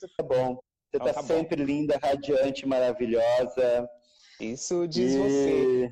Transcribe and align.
Quanto 0.00 0.14
Tá 0.16 0.22
bom. 0.22 0.54
Você 0.54 0.96
Então 0.96 1.06
tá, 1.06 1.14
tá 1.14 1.22
bom. 1.22 1.28
sempre 1.28 1.62
linda, 1.64 1.98
radiante, 2.02 2.66
maravilhosa. 2.66 3.88
Isso 4.40 4.86
diz 4.88 5.14
E- 5.14 5.18
você. 5.18 5.90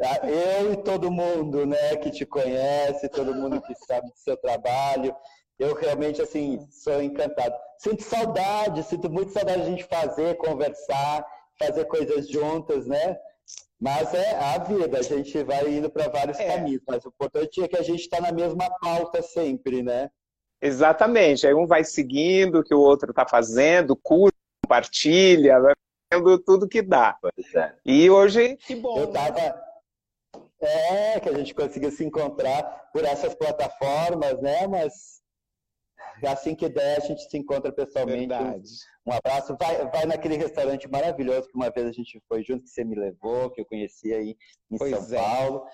Ah, 0.00 0.28
Eu 0.28 0.72
e 0.72 0.76
todo 0.82 1.10
mundo, 1.10 1.66
né, 1.66 1.96
que 1.96 2.10
te 2.10 2.24
conhece, 2.24 3.08
todo 3.08 3.34
mundo 3.34 3.60
que 3.60 3.74
sabe 3.86 4.08
do 4.08 4.16
seu 4.16 4.36
trabalho. 4.36 5.14
Eu 5.58 5.74
realmente, 5.74 6.22
assim, 6.22 6.66
sou 6.70 7.02
encantado. 7.02 7.54
Sinto 7.78 8.02
saudade, 8.04 8.82
sinto 8.84 9.10
muito 9.10 9.32
saudade 9.32 9.60
de 9.62 9.66
a 9.66 9.70
gente 9.70 9.84
fazer, 9.84 10.36
conversar, 10.36 11.24
fazer 11.58 11.84
coisas 11.86 12.28
juntas, 12.28 12.86
né? 12.86 13.16
Mas 13.80 14.14
é 14.14 14.36
a 14.36 14.58
vida, 14.58 14.98
a 14.98 15.02
gente 15.02 15.42
vai 15.42 15.68
indo 15.68 15.90
para 15.90 16.08
vários 16.08 16.38
É. 16.38 16.46
caminhos. 16.46 16.82
Mas 16.86 17.04
o 17.04 17.08
importante 17.08 17.60
é 17.62 17.66
que 17.68 17.76
a 17.76 17.82
gente 17.82 18.00
está 18.02 18.20
na 18.20 18.30
mesma 18.32 18.68
pauta 18.80 19.20
sempre, 19.20 19.82
né? 19.82 20.10
Exatamente. 20.60 21.46
Aí 21.46 21.54
um 21.54 21.66
vai 21.66 21.84
seguindo 21.84 22.60
o 22.60 22.64
que 22.64 22.74
o 22.74 22.80
outro 22.80 23.10
está 23.10 23.26
fazendo, 23.26 23.96
curte, 23.96 24.36
compartilha, 24.64 25.60
vai 25.60 25.74
fazendo 26.12 26.38
tudo 26.38 26.68
que 26.68 26.82
dá. 26.82 27.16
É. 27.54 27.74
E 27.84 28.10
hoje, 28.10 28.56
que 28.56 28.74
bom. 28.74 28.98
Eu 28.98 29.06
tava. 29.08 29.68
É, 30.60 31.20
que 31.20 31.28
a 31.28 31.34
gente 31.34 31.54
conseguiu 31.54 31.90
se 31.90 32.04
encontrar 32.04 32.90
por 32.92 33.04
essas 33.04 33.34
plataformas, 33.34 34.40
né? 34.40 34.66
Mas 34.66 35.22
assim 36.26 36.54
que 36.54 36.68
der, 36.68 36.96
a 36.96 37.00
gente 37.00 37.28
se 37.28 37.38
encontra 37.38 37.70
pessoalmente. 37.72 38.28
Verdade. 38.28 38.68
Um 39.06 39.12
abraço. 39.12 39.56
Vai, 39.58 39.86
vai 39.88 40.06
naquele 40.06 40.36
restaurante 40.36 40.88
maravilhoso 40.88 41.48
que 41.48 41.56
uma 41.56 41.70
vez 41.70 41.86
a 41.86 41.92
gente 41.92 42.20
foi 42.28 42.42
junto, 42.42 42.64
que 42.64 42.70
você 42.70 42.84
me 42.84 42.96
levou, 42.96 43.50
que 43.50 43.60
eu 43.60 43.66
conheci 43.66 44.12
aí 44.12 44.36
em 44.70 44.76
Pois 44.76 44.90
São 44.90 45.18
é. 45.18 45.22
Paulo. 45.22 45.66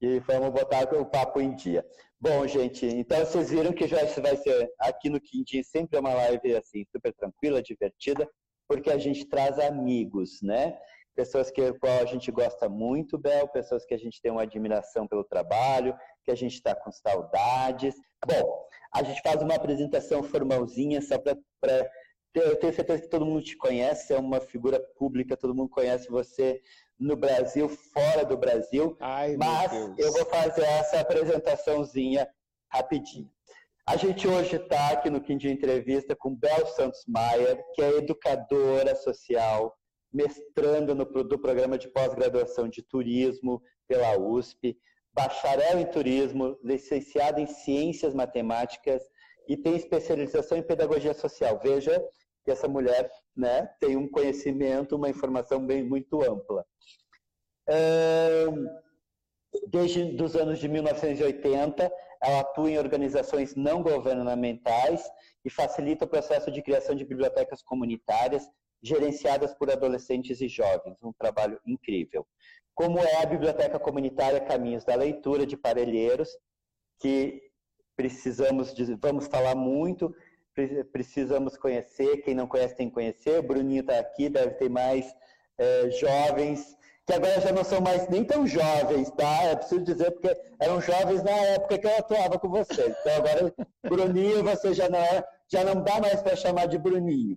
E 0.00 0.18
vamos 0.20 0.50
botar 0.50 0.84
o 0.94 1.04
papo 1.04 1.40
em 1.40 1.54
dia. 1.54 1.84
Bom, 2.26 2.46
gente, 2.46 2.86
então 2.86 3.18
vocês 3.18 3.50
viram 3.50 3.70
que 3.70 3.86
já 3.86 4.02
isso 4.02 4.22
vai 4.22 4.34
ser 4.34 4.72
aqui 4.78 5.10
no 5.10 5.20
Quindim, 5.20 5.62
sempre 5.62 5.98
é 5.98 6.00
uma 6.00 6.14
live 6.14 6.56
assim, 6.56 6.82
super 6.90 7.12
tranquila, 7.12 7.62
divertida, 7.62 8.26
porque 8.66 8.90
a 8.90 8.96
gente 8.96 9.26
traz 9.26 9.58
amigos, 9.58 10.40
né? 10.40 10.74
Pessoas 11.14 11.50
que 11.50 11.70
qual 11.74 12.00
a 12.00 12.06
gente 12.06 12.32
gosta 12.32 12.66
muito, 12.66 13.18
Bel, 13.18 13.46
pessoas 13.48 13.84
que 13.84 13.92
a 13.92 13.98
gente 13.98 14.22
tem 14.22 14.32
uma 14.32 14.40
admiração 14.40 15.06
pelo 15.06 15.22
trabalho, 15.22 15.94
que 16.24 16.30
a 16.30 16.34
gente 16.34 16.54
está 16.54 16.74
com 16.74 16.90
saudades. 16.90 17.94
Bom, 18.26 18.66
a 18.94 19.02
gente 19.02 19.20
faz 19.20 19.42
uma 19.42 19.56
apresentação 19.56 20.22
formalzinha 20.22 21.02
só 21.02 21.18
para 21.18 21.36
eu 22.34 22.56
tenho 22.56 22.72
certeza 22.72 23.02
que 23.02 23.08
todo 23.08 23.26
mundo 23.26 23.42
te 23.42 23.56
conhece, 23.56 24.12
é 24.12 24.18
uma 24.18 24.40
figura 24.40 24.80
pública, 24.96 25.36
todo 25.36 25.54
mundo 25.54 25.68
conhece 25.68 26.08
você 26.08 26.60
no 26.98 27.16
Brasil, 27.16 27.68
fora 27.68 28.24
do 28.24 28.36
Brasil. 28.36 28.96
Ai, 29.00 29.36
Mas 29.36 29.72
eu 29.98 30.12
vou 30.12 30.24
fazer 30.26 30.62
essa 30.62 31.00
apresentaçãozinha 31.00 32.28
rapidinho. 32.68 33.30
A 33.86 33.96
gente 33.96 34.26
hoje 34.26 34.56
está 34.56 34.90
aqui 34.90 35.10
no 35.10 35.20
Quindim 35.20 35.48
Entrevista 35.48 36.16
com 36.16 36.34
Bel 36.34 36.66
Santos 36.68 37.04
Maier, 37.06 37.62
que 37.74 37.82
é 37.82 37.98
educadora 37.98 38.94
social, 38.96 39.76
mestranda 40.12 40.94
no, 40.94 41.04
do 41.04 41.38
programa 41.38 41.76
de 41.76 41.88
pós-graduação 41.88 42.68
de 42.68 42.82
turismo 42.82 43.62
pela 43.86 44.18
USP, 44.18 44.78
bacharel 45.12 45.78
em 45.78 45.86
turismo, 45.86 46.58
licenciada 46.62 47.40
em 47.40 47.46
ciências 47.46 48.14
matemáticas 48.14 49.02
e 49.46 49.56
tem 49.56 49.76
especialização 49.76 50.56
em 50.56 50.62
pedagogia 50.62 51.12
social. 51.12 51.60
Veja 51.62 52.02
que 52.44 52.50
essa 52.50 52.66
mulher 52.66 53.10
né, 53.36 53.66
tem 53.80 53.96
um 53.96 54.08
conhecimento, 54.08 54.96
uma 54.96 55.08
informação 55.08 55.64
bem 55.66 55.82
muito 55.82 56.22
ampla. 56.22 56.64
Desde 59.68 60.20
os 60.22 60.34
anos 60.34 60.58
de 60.58 60.68
1980, 60.68 61.90
ela 62.22 62.40
atua 62.40 62.70
em 62.70 62.78
organizações 62.78 63.54
não 63.54 63.82
governamentais 63.82 65.04
e 65.44 65.50
facilita 65.50 66.04
o 66.04 66.08
processo 66.08 66.50
de 66.50 66.62
criação 66.62 66.94
de 66.94 67.04
bibliotecas 67.04 67.62
comunitárias 67.62 68.48
gerenciadas 68.82 69.54
por 69.54 69.70
adolescentes 69.70 70.40
e 70.40 70.48
jovens, 70.48 71.02
um 71.02 71.12
trabalho 71.12 71.60
incrível. 71.66 72.26
Como 72.74 72.98
é 72.98 73.22
a 73.22 73.26
Biblioteca 73.26 73.78
Comunitária 73.78 74.40
Caminhos 74.40 74.84
da 74.84 74.94
Leitura 74.96 75.46
de 75.46 75.56
Parelheiros, 75.56 76.28
que 76.98 77.40
precisamos, 77.96 78.74
de- 78.74 78.96
vamos 78.96 79.26
falar 79.28 79.54
muito, 79.54 80.14
precisamos 80.92 81.56
conhecer, 81.56 82.18
quem 82.22 82.34
não 82.34 82.46
conhece 82.46 82.76
tem 82.76 82.88
que 82.88 82.94
conhecer, 82.94 83.38
o 83.38 83.42
Bruninho 83.42 83.80
está 83.80 83.98
aqui, 83.98 84.28
deve 84.28 84.54
ter 84.54 84.68
mais 84.68 85.14
eh, 85.58 85.90
jovens, 85.90 86.76
que 87.06 87.12
agora 87.12 87.40
já 87.40 87.52
não 87.52 87.64
são 87.64 87.80
mais 87.80 88.08
nem 88.08 88.24
tão 88.24 88.46
jovens, 88.46 89.10
tá? 89.10 89.44
É 89.44 89.56
preciso 89.56 89.82
dizer, 89.82 90.10
porque 90.12 90.34
eram 90.58 90.80
jovens 90.80 91.22
na 91.22 91.30
época 91.30 91.78
que 91.78 91.86
eu 91.86 91.98
atuava 91.98 92.38
com 92.38 92.48
vocês. 92.48 92.96
Então 93.00 93.16
agora, 93.16 93.54
Bruninho, 93.84 94.42
você 94.42 94.72
já 94.72 94.88
não, 94.88 94.98
é, 94.98 95.24
já 95.48 95.64
não 95.64 95.82
dá 95.82 96.00
mais 96.00 96.22
para 96.22 96.36
chamar 96.36 96.66
de 96.66 96.78
Bruninho. 96.78 97.36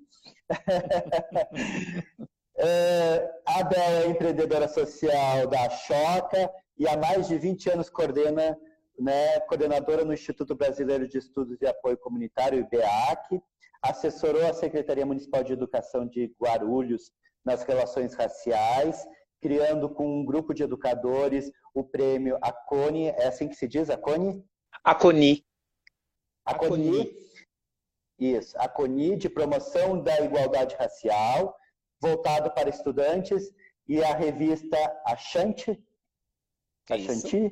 É, 2.59 3.29
a 3.45 3.63
Bel 3.63 3.79
é 3.79 4.07
empreendedora 4.07 4.67
social 4.67 5.45
da 5.45 5.69
Choca 5.69 6.51
e 6.75 6.88
há 6.88 6.97
mais 6.97 7.28
de 7.28 7.38
20 7.38 7.69
anos 7.69 7.88
coordena, 7.88 8.57
né, 8.97 9.40
coordenadora 9.41 10.03
no 10.03 10.13
Instituto 10.13 10.56
Brasileiro 10.56 11.08
de 11.08 11.18
Estudos 11.18 11.62
e 11.62 11.68
Apoio 11.68 11.97
Comunitário, 11.97 12.59
IBEAC, 12.59 13.41
assessorou 13.81 14.46
a 14.46 14.53
Secretaria 14.53 15.06
Municipal 15.06 15.44
de 15.44 15.53
Educação 15.53 16.08
de 16.08 16.34
Guarulhos 16.41 17.12
nas 17.46 17.63
relações 17.63 18.13
raciais, 18.16 19.06
criando 19.40 19.90
com 19.90 20.19
um 20.19 20.25
grupo 20.25 20.53
de 20.53 20.63
educadores 20.63 21.52
o 21.74 21.84
prêmio 21.84 22.38
ACONI, 22.41 23.09
é 23.09 23.28
assim 23.28 23.47
que 23.47 23.56
se 23.56 23.68
diz, 23.68 23.90
ACONI? 23.90 24.44
A 24.84 24.96
Coni. 24.96 25.46
ACONI, 26.46 27.16
isso, 28.19 28.58
ACONI 28.58 29.16
de 29.16 29.29
promoção 29.29 30.02
da 30.02 30.19
igualdade 30.22 30.75
racial, 30.75 31.56
voltado 32.02 32.52
para 32.52 32.69
estudantes, 32.69 33.52
e 33.88 34.03
a 34.03 34.14
revista 34.14 34.78
Achante, 35.06 35.72
É. 36.90 36.94
Achanti, 36.96 37.52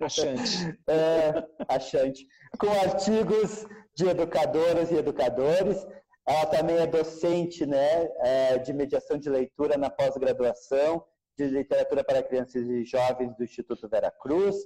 Achante. 0.00 0.78
é, 0.88 1.46
Achante, 1.68 2.26
com 2.58 2.68
artigos 2.68 3.66
de 3.94 4.08
educadoras 4.08 4.90
e 4.90 4.96
educadores. 4.96 5.86
Ela 6.26 6.46
também 6.46 6.76
é 6.76 6.86
docente 6.86 7.64
né, 7.64 8.08
é, 8.20 8.58
de 8.58 8.72
mediação 8.72 9.16
de 9.16 9.30
leitura 9.30 9.76
na 9.76 9.88
pós-graduação 9.88 11.04
de 11.36 11.46
literatura 11.46 12.02
para 12.02 12.22
crianças 12.22 12.66
e 12.66 12.84
jovens 12.84 13.36
do 13.36 13.44
Instituto 13.44 13.88
Vera 13.88 14.10
Cruz. 14.10 14.56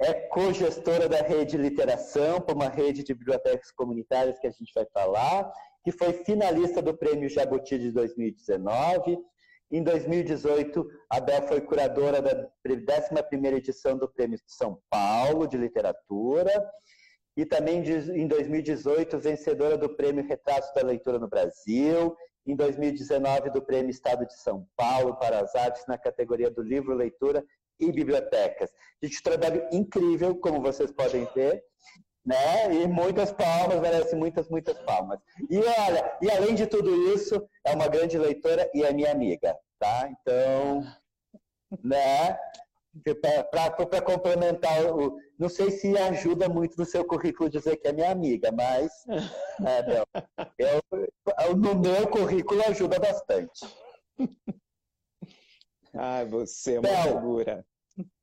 É 0.00 0.14
co-gestora 0.14 1.08
da 1.08 1.18
rede 1.18 1.58
Literação, 1.58 2.44
uma 2.50 2.68
rede 2.68 3.04
de 3.04 3.14
bibliotecas 3.14 3.70
comunitárias 3.70 4.38
que 4.38 4.46
a 4.46 4.50
gente 4.50 4.72
vai 4.74 4.86
falar, 4.94 5.52
que 5.84 5.92
foi 5.92 6.12
finalista 6.24 6.80
do 6.80 6.96
Prêmio 6.96 7.28
Jabuti 7.28 7.78
de 7.78 7.92
2019. 7.92 9.18
Em 9.72 9.84
2018, 9.84 10.84
a 11.08 11.20
Bel 11.20 11.42
foi 11.42 11.60
curadora 11.60 12.20
da 12.20 12.50
11ª 12.66 13.56
edição 13.56 13.96
do 13.96 14.08
Prêmio 14.08 14.36
São 14.44 14.82
Paulo 14.90 15.46
de 15.46 15.56
Literatura 15.56 16.50
e 17.36 17.46
também 17.46 17.78
em 17.78 18.26
2018 18.26 19.16
vencedora 19.20 19.78
do 19.78 19.94
Prêmio 19.94 20.26
Retratos 20.26 20.72
da 20.74 20.82
Leitura 20.82 21.20
no 21.20 21.28
Brasil, 21.28 22.16
em 22.44 22.56
2019 22.56 23.50
do 23.50 23.62
Prêmio 23.62 23.90
Estado 23.90 24.26
de 24.26 24.34
São 24.34 24.66
Paulo 24.76 25.16
para 25.16 25.38
as 25.38 25.54
Artes 25.54 25.86
na 25.86 25.96
categoria 25.96 26.50
do 26.50 26.62
Livro, 26.62 26.92
Leitura 26.92 27.44
e 27.78 27.92
Bibliotecas. 27.92 28.70
Gente, 29.00 29.20
um 29.20 29.22
trabalho 29.22 29.68
incrível, 29.70 30.34
como 30.34 30.60
vocês 30.60 30.90
podem 30.90 31.28
ver, 31.32 31.62
né? 32.24 32.72
E 32.72 32.86
muitas 32.86 33.32
palmas, 33.32 33.80
merece 33.80 34.14
muitas, 34.14 34.48
muitas 34.48 34.78
palmas. 34.80 35.18
E 35.48 35.58
olha, 35.58 36.18
e 36.20 36.30
além 36.30 36.54
de 36.54 36.66
tudo 36.66 37.14
isso, 37.14 37.46
é 37.64 37.74
uma 37.74 37.88
grande 37.88 38.18
leitora 38.18 38.70
e 38.74 38.82
é 38.84 38.92
minha 38.92 39.10
amiga, 39.10 39.56
tá? 39.78 40.08
Então, 40.10 40.84
né? 41.82 42.38
Para 43.50 44.02
complementar, 44.02 44.84
o, 44.92 45.16
não 45.38 45.48
sei 45.48 45.70
se 45.70 45.96
ajuda 45.96 46.48
muito 46.48 46.76
no 46.76 46.84
seu 46.84 47.04
currículo 47.04 47.48
dizer 47.48 47.76
que 47.76 47.86
é 47.86 47.92
minha 47.92 48.10
amiga, 48.10 48.50
mas 48.50 48.92
é, 49.64 49.82
Bel, 49.82 50.04
eu, 50.58 51.56
no 51.56 51.76
meu 51.76 52.08
currículo 52.08 52.60
ajuda 52.66 52.98
bastante. 52.98 53.64
Ai, 55.94 56.26
você 56.28 56.74
é 56.74 56.80
uma 56.80 56.88
Bel. 56.88 57.02
figura. 57.02 57.66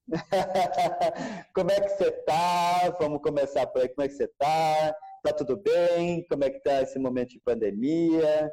Como 1.53 1.71
é 1.71 1.79
que 1.81 1.89
você 1.89 2.11
tá? 2.11 2.95
Vamos 2.99 3.21
começar 3.21 3.67
por 3.67 3.81
aí. 3.81 3.89
Como 3.89 4.05
é 4.05 4.07
que 4.07 4.15
você 4.15 4.27
tá? 4.37 4.95
Tá 5.23 5.33
tudo 5.33 5.57
bem? 5.57 6.25
Como 6.29 6.43
é 6.43 6.49
que 6.49 6.59
tá 6.61 6.81
esse 6.81 6.97
momento 6.99 7.29
de 7.29 7.39
pandemia? 7.39 8.49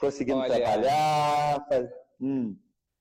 Conseguindo 0.00 0.38
Olha- 0.40 0.54
trabalhar? 0.56 1.66
Faz- 1.68 1.88
Hum. 2.20 2.56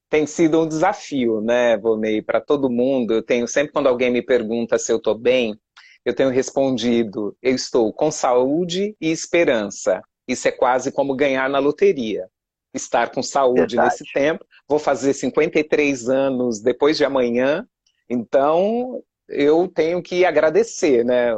Tem 0.10 0.26
sido 0.28 0.62
um 0.62 0.68
desafio, 0.68 1.42
né, 1.42 1.76
Volney, 1.76 2.22
para 2.22 2.40
todo 2.40 2.70
mundo. 2.70 3.14
Eu 3.16 3.24
tenho 3.24 3.48
sempre 3.48 3.74
quando 3.74 3.88
alguém 3.88 4.10
me 4.12 4.22
pergunta 4.22 4.78
se 4.78 4.92
eu 4.92 4.98
estou 4.98 5.18
bem, 5.18 5.60
eu 6.06 6.16
tenho 6.16 6.30
respondido: 6.30 7.36
eu 7.42 7.54
estou 7.56 7.92
com 7.92 8.10
saúde 8.12 8.96
e 9.02 9.12
esperança. 9.12 10.02
Isso 10.28 10.48
é 10.48 10.52
quase 10.52 10.92
como 10.92 11.16
ganhar 11.16 11.50
na 11.50 11.60
loteria. 11.60 12.28
Estar 12.74 13.12
com 13.12 13.24
saúde 13.24 13.76
Verdade. 13.76 13.90
nesse 13.90 14.14
tempo. 14.14 14.46
Vou 14.68 14.78
fazer 14.80 15.14
53 15.14 16.08
anos 16.10 16.62
depois 16.62 16.96
de 16.96 17.04
amanhã, 17.04 17.68
então 18.10 19.04
eu 19.28 19.68
tenho 19.68 20.02
que 20.02 20.26
agradecer, 20.26 21.04
né? 21.04 21.32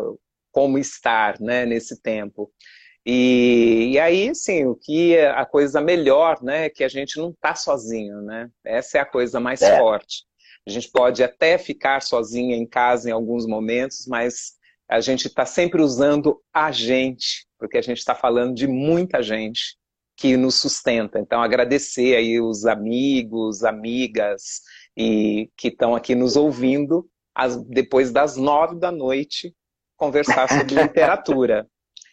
Como 0.51 0.77
estar, 0.77 1.39
né? 1.39 1.66
Nesse 1.66 2.01
tempo. 2.01 2.51
E, 3.06 3.92
e 3.94 4.00
aí, 4.00 4.36
sim, 4.36 4.66
o 4.66 4.75
que 4.75 5.16
é 5.16 5.30
a 5.30 5.45
coisa 5.45 5.81
melhor, 5.81 6.42
né? 6.44 6.66
É 6.66 6.69
que 6.69 6.83
a 6.83 6.88
gente 6.88 7.18
não 7.18 7.30
está 7.30 7.56
sozinho, 7.56 8.21
né? 8.21 8.50
Essa 8.63 9.00
é 9.00 9.01
a 9.01 9.06
coisa 9.06 9.39
mais 9.39 9.62
é. 9.62 9.77
forte. 9.77 10.25
A 10.68 10.69
gente 10.69 10.92
pode 10.92 11.24
até 11.24 11.57
ficar 11.57 12.01
sozinha 12.01 12.56
em 12.56 12.68
casa 12.68 13.10
em 13.10 13.12
alguns 13.12 13.48
momentos, 13.48 14.06
mas 14.07 14.54
a 14.88 15.00
gente 15.00 15.27
está 15.27 15.45
sempre 15.45 15.81
usando 15.81 16.42
a 16.54 16.72
gente, 16.72 17.48
porque 17.57 17.77
a 17.77 17.81
gente 17.81 17.98
está 17.98 18.13
falando 18.13 18.54
de 18.54 18.68
muita 18.68 19.24
gente 19.24 19.77
que 20.15 20.36
nos 20.36 20.56
sustenta. 20.56 21.18
Então, 21.18 21.42
agradecer 21.42 22.15
aí 22.15 22.42
os 22.42 22.65
amigos, 22.65 23.63
amigas 23.63 24.62
e 25.00 25.50
que 25.56 25.69
estão 25.69 25.96
aqui 25.96 26.13
nos 26.13 26.36
ouvindo 26.36 27.10
as, 27.34 27.56
depois 27.56 28.12
das 28.12 28.36
nove 28.36 28.75
da 28.75 28.92
noite 28.92 29.56
conversar 29.96 30.50
sobre 30.50 30.75
literatura. 30.84 31.66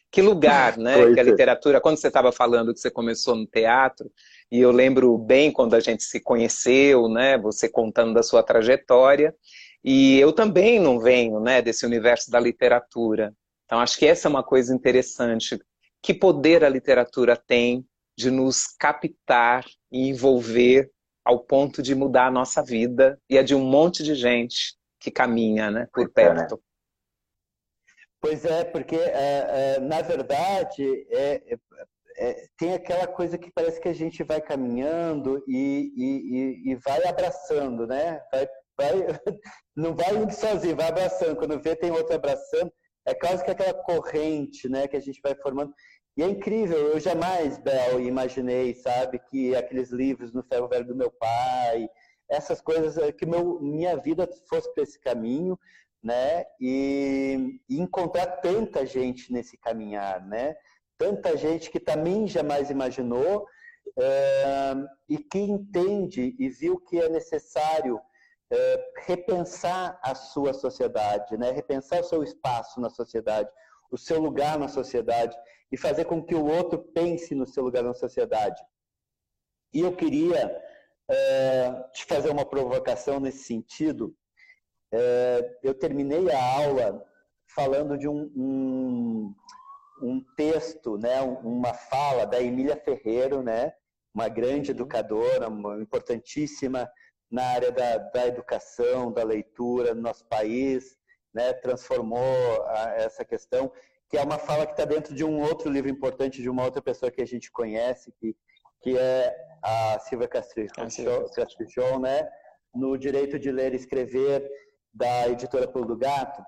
Que 0.08 0.22
lugar, 0.22 0.78
né? 0.78 0.94
Pois 0.94 1.14
que 1.14 1.20
a 1.20 1.22
é. 1.24 1.26
literatura, 1.26 1.80
quando 1.80 1.96
você 1.96 2.06
estava 2.06 2.30
falando 2.30 2.72
que 2.72 2.78
você 2.78 2.88
começou 2.88 3.34
no 3.34 3.44
teatro, 3.44 4.08
e 4.52 4.60
eu 4.60 4.70
lembro 4.70 5.18
bem 5.18 5.50
quando 5.50 5.74
a 5.74 5.80
gente 5.80 6.04
se 6.04 6.20
conheceu, 6.20 7.08
né? 7.08 7.36
Você 7.38 7.68
contando 7.68 8.14
da 8.14 8.22
sua 8.22 8.40
trajetória, 8.40 9.34
e 9.82 10.20
eu 10.20 10.32
também 10.32 10.78
não 10.78 11.00
venho, 11.00 11.40
né, 11.40 11.60
desse 11.60 11.84
universo 11.84 12.30
da 12.30 12.38
literatura. 12.38 13.34
Então 13.64 13.80
acho 13.80 13.98
que 13.98 14.06
essa 14.06 14.28
é 14.28 14.30
uma 14.30 14.44
coisa 14.44 14.72
interessante. 14.72 15.60
Que 16.00 16.14
poder 16.14 16.64
a 16.64 16.68
literatura 16.68 17.36
tem 17.36 17.84
de 18.16 18.30
nos 18.30 18.68
captar 18.78 19.64
e 19.90 20.08
envolver 20.08 20.90
ao 21.26 21.40
ponto 21.40 21.82
de 21.82 21.92
mudar 21.92 22.28
a 22.28 22.30
nossa 22.30 22.62
vida 22.62 23.20
e 23.28 23.36
a 23.36 23.42
de 23.42 23.52
um 23.52 23.64
monte 23.64 24.04
de 24.04 24.14
gente 24.14 24.76
que 25.00 25.10
caminha 25.10 25.72
né, 25.72 25.88
por 25.92 26.02
é, 26.02 26.04
né? 26.04 26.12
perto. 26.14 26.62
Pois 28.20 28.44
é, 28.44 28.64
porque 28.64 28.94
é, 28.94 29.74
é, 29.76 29.80
na 29.80 30.02
verdade 30.02 31.06
é, 31.10 31.42
é, 31.52 31.58
é, 32.18 32.46
tem 32.56 32.74
aquela 32.74 33.08
coisa 33.08 33.36
que 33.36 33.50
parece 33.50 33.80
que 33.80 33.88
a 33.88 33.92
gente 33.92 34.22
vai 34.22 34.40
caminhando 34.40 35.42
e, 35.48 35.92
e, 35.96 36.70
e 36.70 36.74
vai 36.76 37.04
abraçando, 37.06 37.88
né? 37.88 38.20
Vai, 38.32 38.48
vai, 38.78 38.92
não 39.76 39.96
vai 39.96 40.14
indo 40.14 40.32
sozinho, 40.32 40.76
vai 40.76 40.88
abraçando. 40.88 41.36
Quando 41.36 41.60
vê, 41.60 41.74
tem 41.74 41.90
outro 41.90 42.14
abraçando. 42.14 42.72
É 43.04 43.14
quase 43.14 43.44
que 43.44 43.50
aquela 43.50 43.74
corrente 43.74 44.68
né, 44.68 44.88
que 44.88 44.96
a 44.96 45.00
gente 45.00 45.20
vai 45.22 45.34
formando. 45.36 45.72
E 46.16 46.22
é 46.22 46.26
incrível, 46.26 46.78
eu 46.78 46.98
jamais, 46.98 47.58
Bel, 47.58 48.00
imaginei, 48.00 48.74
sabe, 48.74 49.18
que 49.18 49.54
aqueles 49.54 49.90
livros 49.90 50.32
no 50.32 50.42
ferro 50.42 50.66
velho 50.66 50.86
do 50.86 50.96
meu 50.96 51.10
pai, 51.10 51.90
essas 52.28 52.60
coisas, 52.60 52.96
eh, 52.96 53.12
que 53.12 53.26
meu, 53.26 53.60
minha 53.60 53.96
vida 53.98 54.26
fosse 54.48 54.72
para 54.72 54.82
esse 54.82 54.98
caminho, 54.98 55.58
né? 56.02 56.44
E, 56.58 57.60
e, 57.68 57.80
encontrar 57.80 58.26
tanta 58.40 58.86
gente 58.86 59.30
nesse 59.30 59.58
caminhar, 59.58 60.26
né? 60.26 60.56
Tanta 60.96 61.36
gente 61.36 61.70
que 61.70 61.78
também 61.78 62.26
jamais 62.26 62.70
imaginou 62.70 63.46
é, 63.98 64.74
e 65.08 65.18
que 65.18 65.38
entende 65.38 66.34
e 66.38 66.48
viu 66.48 66.80
que 66.80 66.98
é 66.98 67.08
necessário 67.08 68.00
é, 68.50 68.90
repensar 69.04 69.98
a 70.02 70.14
sua 70.14 70.54
sociedade, 70.54 71.36
né? 71.36 71.50
Repensar 71.50 72.00
o 72.00 72.04
seu 72.04 72.22
espaço 72.22 72.80
na 72.80 72.88
sociedade, 72.88 73.50
o 73.90 73.98
seu 73.98 74.20
lugar 74.20 74.58
na 74.58 74.68
sociedade 74.68 75.36
e 75.70 75.76
fazer 75.76 76.04
com 76.04 76.22
que 76.22 76.34
o 76.34 76.44
outro 76.44 76.78
pense 76.78 77.34
no 77.34 77.46
seu 77.46 77.64
lugar 77.64 77.82
na 77.82 77.94
sociedade. 77.94 78.62
E 79.72 79.80
eu 79.80 79.94
queria 79.94 80.56
é, 81.08 81.72
te 81.92 82.04
fazer 82.04 82.30
uma 82.30 82.44
provocação 82.44 83.20
nesse 83.20 83.44
sentido. 83.44 84.14
É, 84.92 85.58
eu 85.62 85.74
terminei 85.74 86.30
a 86.30 86.56
aula 86.58 87.04
falando 87.46 87.96
de 87.96 88.08
um, 88.08 88.30
um, 88.36 89.34
um 90.02 90.24
texto, 90.36 90.98
né, 90.98 91.20
uma 91.20 91.74
fala 91.74 92.26
da 92.26 92.40
Emília 92.40 92.76
Ferreiro, 92.76 93.42
né, 93.42 93.72
uma 94.14 94.28
grande 94.28 94.70
educadora, 94.70 95.48
uma 95.48 95.80
importantíssima 95.80 96.88
na 97.30 97.44
área 97.44 97.72
da, 97.72 97.98
da 97.98 98.26
educação, 98.26 99.12
da 99.12 99.22
leitura 99.24 99.94
no 99.94 100.02
nosso 100.02 100.24
país, 100.26 100.96
né, 101.36 101.52
transformou 101.52 102.64
a, 102.66 102.94
essa 102.96 103.22
questão 103.22 103.70
que 104.08 104.16
é 104.16 104.22
uma 104.22 104.38
fala 104.38 104.64
que 104.64 104.72
está 104.72 104.86
dentro 104.86 105.14
de 105.14 105.22
um 105.22 105.42
outro 105.42 105.68
livro 105.68 105.90
importante 105.90 106.40
de 106.40 106.48
uma 106.48 106.64
outra 106.64 106.80
pessoa 106.80 107.10
que 107.10 107.20
a 107.20 107.26
gente 107.26 107.50
conhece, 107.50 108.10
que, 108.12 108.34
que 108.80 108.96
é 108.96 109.36
a 109.62 109.98
Silvia 109.98 110.28
Castrichon, 110.28 111.98
né? 112.00 112.26
no 112.74 112.96
Direito 112.96 113.38
de 113.38 113.50
Ler 113.50 113.72
e 113.72 113.76
Escrever, 113.76 114.48
da 114.94 115.28
editora 115.28 115.68
Pulo 115.68 115.86
do 115.86 115.96
Gato. 115.96 116.42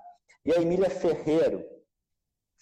E 0.45 0.53
a 0.53 0.61
Emília 0.61 0.89
Ferreiro 0.89 1.63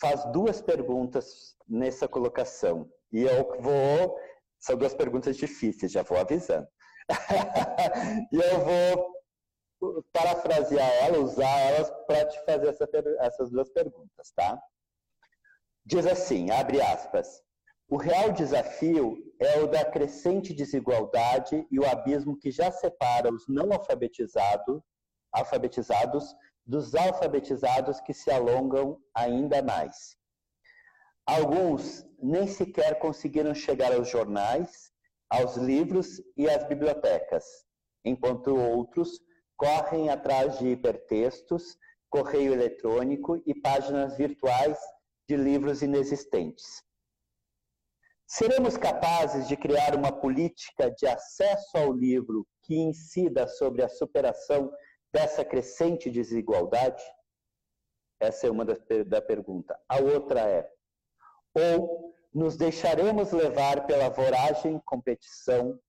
faz 0.01 0.25
duas 0.31 0.62
perguntas 0.62 1.56
nessa 1.68 2.07
colocação. 2.07 2.89
E 3.12 3.21
eu 3.21 3.62
vou. 3.62 4.18
São 4.59 4.75
duas 4.75 4.94
perguntas 4.94 5.38
difíceis, 5.38 5.91
já 5.91 6.01
vou 6.01 6.18
avisando. 6.18 6.68
e 8.31 8.35
eu 8.35 8.59
vou 8.65 9.16
parafrasear 10.12 10.89
ela, 11.03 11.19
usar 11.19 11.59
elas 11.59 11.89
para 12.06 12.25
te 12.25 12.44
fazer 12.45 12.69
essa, 12.69 12.88
essas 13.19 13.51
duas 13.51 13.69
perguntas, 13.69 14.31
tá? 14.35 14.62
Diz 15.85 16.06
assim, 16.06 16.51
abre 16.51 16.81
aspas, 16.81 17.41
o 17.89 17.95
real 17.95 18.33
desafio 18.33 19.18
é 19.39 19.59
o 19.59 19.68
da 19.68 19.85
crescente 19.85 20.53
desigualdade 20.53 21.65
e 21.71 21.79
o 21.79 21.88
abismo 21.88 22.38
que 22.38 22.51
já 22.51 22.69
separa 22.71 23.33
os 23.33 23.47
não 23.47 23.71
alfabetizados, 23.71 24.81
alfabetizados 25.31 26.35
dos 26.65 26.94
alfabetizados 26.95 28.01
que 28.01 28.13
se 28.13 28.29
alongam 28.29 29.00
ainda 29.15 29.62
mais. 29.62 30.18
Alguns 31.25 32.06
nem 32.21 32.47
sequer 32.47 33.00
conseguiram 33.00 33.53
chegar 33.53 33.94
aos 33.94 34.09
jornais, 34.09 34.91
aos 35.29 35.56
livros 35.56 36.21
e 36.35 36.50
às 36.50 36.65
bibliotecas, 36.65 37.45
enquanto 38.03 38.56
outros 38.56 39.21
correm 39.57 40.09
atrás 40.09 40.59
de 40.59 40.68
hipertextos, 40.68 41.77
correio 42.09 42.54
eletrônico 42.54 43.42
e 43.45 43.54
páginas 43.59 44.15
virtuais 44.15 44.77
de 45.27 45.36
livros 45.36 45.81
inexistentes. 45.81 46.84
Seremos 48.25 48.77
capazes 48.77 49.48
de 49.48 49.58
criar 49.58 49.96
uma 49.96 50.12
política 50.12 50.91
de 50.91 51.08
acesso 51.08 51.77
ao 51.77 51.91
livro 51.91 52.46
que 52.63 52.75
incida 52.75 53.48
sobre 53.48 53.81
a 53.84 53.89
superação 53.89 54.72
dessa 55.12 55.43
crescente 55.43 56.10
desigualdade? 56.10 57.03
Essa 58.20 58.48
é 58.48 58.51
uma 58.51 58.65
da, 58.65 58.75
da 59.05 59.22
pergunta. 59.22 59.79
A 59.88 60.00
outra 60.00 60.41
é: 60.41 60.70
ou 61.53 62.13
nos 62.34 62.58
deixaremos 62.58 63.31
levar 63.31 63.88
pela 63.88 64.10
voragem, 64.10 64.79
competição 64.86 65.79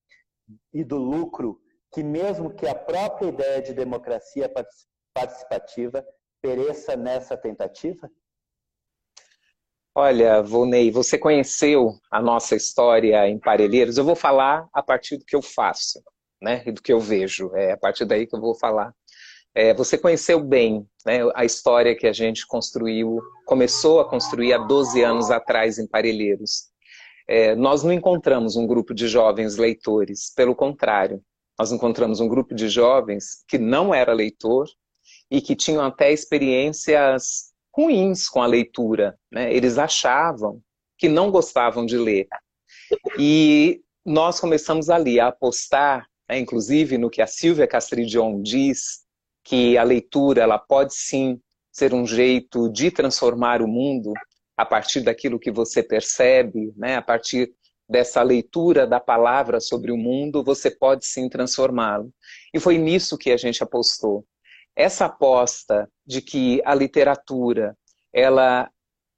e 0.73 0.85
do 0.85 0.97
lucro 0.97 1.61
que, 1.92 2.02
mesmo 2.02 2.54
que 2.54 2.66
a 2.66 2.75
própria 2.75 3.28
ideia 3.28 3.62
de 3.62 3.73
democracia 3.73 4.50
participativa 5.14 6.04
pereça 6.42 6.97
nessa 6.97 7.37
tentativa? 7.37 8.11
Olha, 9.95 10.42
Volney, 10.42 10.90
você 10.90 11.18
conheceu 11.18 11.99
a 12.11 12.23
nossa 12.23 12.54
história 12.54 13.26
em 13.28 13.38
Parelheiros. 13.38 13.99
Eu 13.99 14.04
vou 14.04 14.14
falar 14.14 14.68
a 14.73 14.83
partir 14.83 15.16
do 15.16 15.25
que 15.25 15.35
eu 15.35 15.42
faço, 15.42 16.00
né? 16.40 16.62
E 16.64 16.71
do 16.71 16.80
que 16.80 16.92
eu 16.92 17.00
vejo. 17.00 17.50
É 17.57 17.73
a 17.73 17.76
partir 17.76 18.04
daí 18.04 18.26
que 18.26 18.37
eu 18.37 18.40
vou 18.40 18.54
falar. 18.54 18.95
É, 19.54 19.75
você 19.75 19.99
conheceu 19.99 20.38
bem 20.40 20.87
né, 21.04 21.18
a 21.35 21.45
história 21.45 21.97
que 21.97 22.07
a 22.07 22.12
gente 22.12 22.47
construiu, 22.47 23.21
começou 23.45 23.99
a 23.99 24.09
construir 24.09 24.52
há 24.52 24.59
12 24.59 25.02
anos 25.02 25.33
atrás 25.33 25.78
em 25.78 25.87
Parelheiros. 25.88 26.68
É, 27.26 27.57
nós 27.57 27.83
não 27.83 27.92
encontramos 27.92 28.54
um 28.54 28.66
grupo 28.66 28.95
de 28.95 29.09
jovens 29.09 29.57
leitores, 29.57 30.33
pelo 30.33 30.54
contrário, 30.54 31.21
nós 31.59 31.73
encontramos 31.73 32.21
um 32.21 32.29
grupo 32.29 32.55
de 32.55 32.69
jovens 32.69 33.45
que 33.49 33.59
não 33.59 33.93
era 33.93 34.12
leitor 34.12 34.67
e 35.31 35.41
que 35.41 35.57
tinham 35.57 35.85
até 35.85 36.12
experiências 36.12 37.53
ruins 37.75 38.29
com 38.29 38.43
a 38.43 38.47
leitura. 38.47 39.19
Né? 39.31 39.53
Eles 39.53 39.79
achavam 39.79 40.62
que 40.97 41.09
não 41.09 41.31
gostavam 41.31 41.85
de 41.85 41.97
ler. 41.97 42.29
E 43.19 43.81
nós 44.05 44.41
começamos 44.41 44.88
ali 44.88 45.21
a 45.21 45.29
apostar, 45.29 46.07
né, 46.29 46.38
inclusive 46.38 46.97
no 46.97 47.11
que 47.11 47.21
a 47.21 47.27
Silvia 47.27 47.67
Castridion 47.67 48.41
diz, 48.41 49.07
que 49.45 49.79
a 49.79 49.83
leitura 49.83 50.43
ela 50.43 50.59
pode 50.59 50.95
sim 50.95 51.41
ser 51.73 51.95
um 51.95 52.07
jeito 52.07 52.69
de 52.71 52.91
transformar 52.91 53.62
o 53.62 53.69
mundo 53.69 54.12
a 54.57 54.65
partir 54.65 55.00
daquilo 55.00 55.38
que 55.38 55.50
você 55.50 55.83
percebe, 55.83 56.73
né, 56.77 56.97
a 56.97 57.03
partir 57.03 57.53
dessa 57.88 58.23
leitura 58.23 58.87
da 58.87 59.00
palavra 59.00 59.61
sobre 59.61 59.90
o 59.90 59.97
mundo, 59.97 60.45
você 60.45 60.71
pode 60.71 61.07
sim 61.07 61.28
transformá-lo. 61.28 62.12
E 62.52 62.61
foi 62.61 62.76
nisso 62.76 63.16
que 63.16 63.30
a 63.30 63.37
gente 63.37 63.62
apostou. 63.62 64.25
Essa 64.76 65.07
aposta 65.07 65.88
de 66.07 66.21
que 66.21 66.61
a 66.64 66.75
literatura 66.75 67.76
ela 68.12 68.71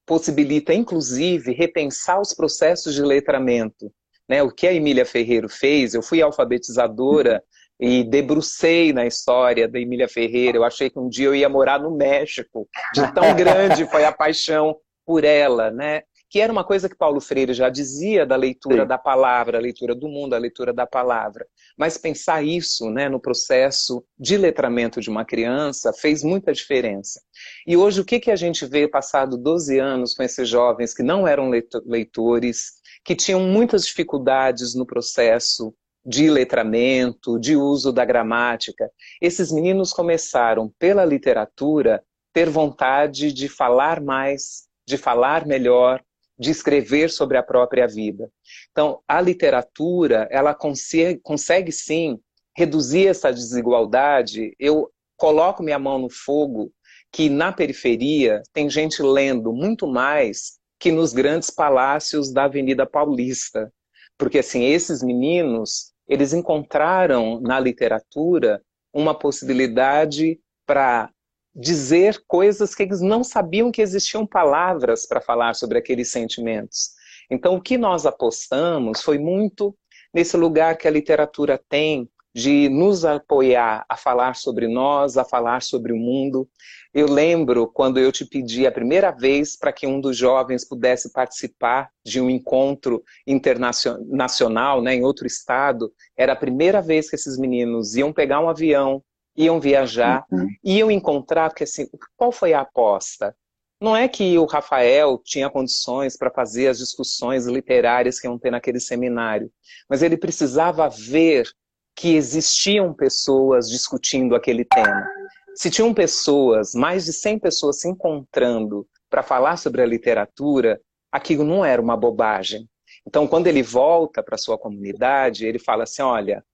possibilita, 0.06 0.72
inclusive, 0.72 1.52
repensar 1.52 2.20
os 2.20 2.34
processos 2.34 2.94
de 2.94 3.02
letramento. 3.02 3.92
Né? 4.28 4.42
O 4.42 4.50
que 4.50 4.66
a 4.66 4.72
Emília 4.72 5.04
Ferreiro 5.04 5.48
fez, 5.48 5.94
eu 5.94 6.02
fui 6.02 6.22
alfabetizadora 6.22 7.42
e 7.78 8.04
debrucei 8.04 8.92
na 8.92 9.06
história 9.06 9.66
da 9.66 9.80
Emília 9.80 10.08
Ferreira. 10.08 10.58
Eu 10.58 10.64
achei 10.64 10.90
que 10.90 10.98
um 10.98 11.08
dia 11.08 11.26
eu 11.26 11.34
ia 11.34 11.48
morar 11.48 11.80
no 11.80 11.96
México, 11.96 12.68
de 12.94 13.12
tão 13.12 13.34
grande 13.36 13.88
foi 13.90 14.04
a 14.04 14.12
paixão 14.12 14.76
por 15.06 15.24
ela, 15.24 15.70
né? 15.70 16.02
Que 16.30 16.40
era 16.40 16.52
uma 16.52 16.62
coisa 16.62 16.88
que 16.88 16.96
Paulo 16.96 17.20
Freire 17.20 17.52
já 17.52 17.68
dizia 17.68 18.24
da 18.24 18.36
leitura 18.36 18.82
Sim. 18.82 18.88
da 18.88 18.96
palavra, 18.96 19.58
a 19.58 19.60
leitura 19.60 19.94
do 19.94 20.08
mundo, 20.08 20.34
a 20.34 20.38
leitura 20.38 20.72
da 20.72 20.86
palavra. 20.86 21.44
Mas 21.76 21.98
pensar 21.98 22.42
isso, 22.42 22.88
né, 22.88 23.08
no 23.08 23.20
processo 23.20 24.04
de 24.16 24.36
letramento 24.36 25.00
de 25.00 25.10
uma 25.10 25.24
criança 25.24 25.92
fez 25.92 26.22
muita 26.22 26.52
diferença. 26.52 27.20
E 27.66 27.76
hoje 27.76 28.00
o 28.00 28.04
que, 28.04 28.20
que 28.20 28.30
a 28.30 28.36
gente 28.36 28.64
vê 28.64 28.86
passado 28.86 29.36
12 29.36 29.78
anos 29.78 30.14
com 30.14 30.22
esses 30.22 30.48
jovens 30.48 30.94
que 30.94 31.02
não 31.02 31.26
eram 31.26 31.50
leitores, 31.84 32.74
que 33.04 33.16
tinham 33.16 33.40
muitas 33.40 33.84
dificuldades 33.84 34.74
no 34.74 34.86
processo 34.86 35.74
de 36.04 36.30
letramento, 36.30 37.38
de 37.38 37.56
uso 37.56 37.92
da 37.92 38.04
gramática. 38.04 38.90
Esses 39.20 39.52
meninos 39.52 39.92
começaram, 39.92 40.72
pela 40.78 41.04
literatura, 41.04 42.02
ter 42.32 42.48
vontade 42.48 43.32
de 43.32 43.48
falar 43.48 44.00
mais, 44.00 44.68
de 44.86 44.96
falar 44.96 45.46
melhor, 45.46 46.02
de 46.40 46.50
escrever 46.50 47.10
sobre 47.10 47.36
a 47.36 47.42
própria 47.42 47.86
vida. 47.86 48.32
Então, 48.70 49.02
a 49.06 49.20
literatura, 49.20 50.26
ela 50.30 50.54
consegue, 50.54 51.20
consegue 51.20 51.70
sim 51.70 52.18
reduzir 52.56 53.08
essa 53.08 53.30
desigualdade. 53.30 54.56
Eu 54.58 54.90
coloco 55.18 55.62
minha 55.62 55.78
mão 55.78 55.98
no 55.98 56.08
fogo 56.08 56.72
que 57.12 57.28
na 57.28 57.52
periferia 57.52 58.42
tem 58.54 58.70
gente 58.70 59.02
lendo 59.02 59.52
muito 59.52 59.86
mais 59.86 60.58
que 60.78 60.90
nos 60.90 61.12
grandes 61.12 61.50
palácios 61.50 62.32
da 62.32 62.44
Avenida 62.44 62.86
Paulista. 62.86 63.70
Porque 64.16 64.38
assim, 64.38 64.64
esses 64.64 65.02
meninos, 65.02 65.92
eles 66.08 66.32
encontraram 66.32 67.38
na 67.38 67.60
literatura 67.60 68.62
uma 68.94 69.14
possibilidade 69.14 70.40
para 70.64 71.10
dizer 71.54 72.22
coisas 72.26 72.74
que 72.74 72.82
eles 72.82 73.00
não 73.00 73.24
sabiam 73.24 73.72
que 73.72 73.82
existiam 73.82 74.26
palavras 74.26 75.06
para 75.06 75.20
falar 75.20 75.54
sobre 75.54 75.78
aqueles 75.78 76.10
sentimentos. 76.10 76.90
Então, 77.30 77.54
o 77.54 77.60
que 77.60 77.78
nós 77.78 78.06
apostamos 78.06 79.02
foi 79.02 79.18
muito 79.18 79.76
nesse 80.12 80.36
lugar 80.36 80.76
que 80.76 80.88
a 80.88 80.90
literatura 80.90 81.60
tem 81.68 82.08
de 82.34 82.68
nos 82.68 83.04
apoiar 83.04 83.84
a 83.88 83.96
falar 83.96 84.36
sobre 84.36 84.68
nós, 84.68 85.16
a 85.16 85.24
falar 85.24 85.62
sobre 85.62 85.92
o 85.92 85.96
mundo. 85.96 86.48
Eu 86.94 87.06
lembro 87.06 87.66
quando 87.68 87.98
eu 87.98 88.10
te 88.12 88.24
pedi 88.24 88.66
a 88.66 88.72
primeira 88.72 89.10
vez 89.10 89.56
para 89.56 89.72
que 89.72 89.86
um 89.86 90.00
dos 90.00 90.16
jovens 90.16 90.64
pudesse 90.64 91.12
participar 91.12 91.90
de 92.04 92.20
um 92.20 92.30
encontro 92.30 93.02
internacional 93.26 94.80
né, 94.80 94.94
em 94.94 95.04
outro 95.04 95.26
estado. 95.26 95.92
Era 96.16 96.32
a 96.32 96.36
primeira 96.36 96.80
vez 96.80 97.08
que 97.08 97.16
esses 97.16 97.36
meninos 97.36 97.96
iam 97.96 98.12
pegar 98.12 98.40
um 98.40 98.48
avião, 98.48 99.02
iam 99.36 99.60
viajar, 99.60 100.24
uhum. 100.30 100.48
iam 100.62 100.90
encontrar, 100.90 101.50
porque 101.50 101.64
assim, 101.64 101.88
qual 102.16 102.32
foi 102.32 102.52
a 102.52 102.60
aposta? 102.60 103.34
Não 103.80 103.96
é 103.96 104.06
que 104.08 104.36
o 104.38 104.44
Rafael 104.44 105.18
tinha 105.24 105.48
condições 105.48 106.16
para 106.16 106.30
fazer 106.30 106.68
as 106.68 106.78
discussões 106.78 107.46
literárias 107.46 108.20
que 108.20 108.26
iam 108.26 108.38
ter 108.38 108.50
naquele 108.50 108.78
seminário, 108.78 109.50
mas 109.88 110.02
ele 110.02 110.18
precisava 110.18 110.88
ver 110.88 111.48
que 111.96 112.14
existiam 112.14 112.92
pessoas 112.92 113.70
discutindo 113.70 114.34
aquele 114.34 114.64
tema. 114.64 115.06
Se 115.54 115.70
tinham 115.70 115.92
pessoas, 115.94 116.74
mais 116.74 117.06
de 117.06 117.12
100 117.12 117.38
pessoas 117.38 117.80
se 117.80 117.88
encontrando 117.88 118.86
para 119.08 119.22
falar 119.22 119.56
sobre 119.56 119.82
a 119.82 119.86
literatura, 119.86 120.80
aquilo 121.10 121.44
não 121.44 121.64
era 121.64 121.80
uma 121.80 121.96
bobagem. 121.96 122.68
Então, 123.06 123.26
quando 123.26 123.46
ele 123.46 123.62
volta 123.62 124.22
para 124.22 124.38
sua 124.38 124.58
comunidade, 124.58 125.46
ele 125.46 125.58
fala 125.58 125.84
assim: 125.84 126.02
olha, 126.02 126.44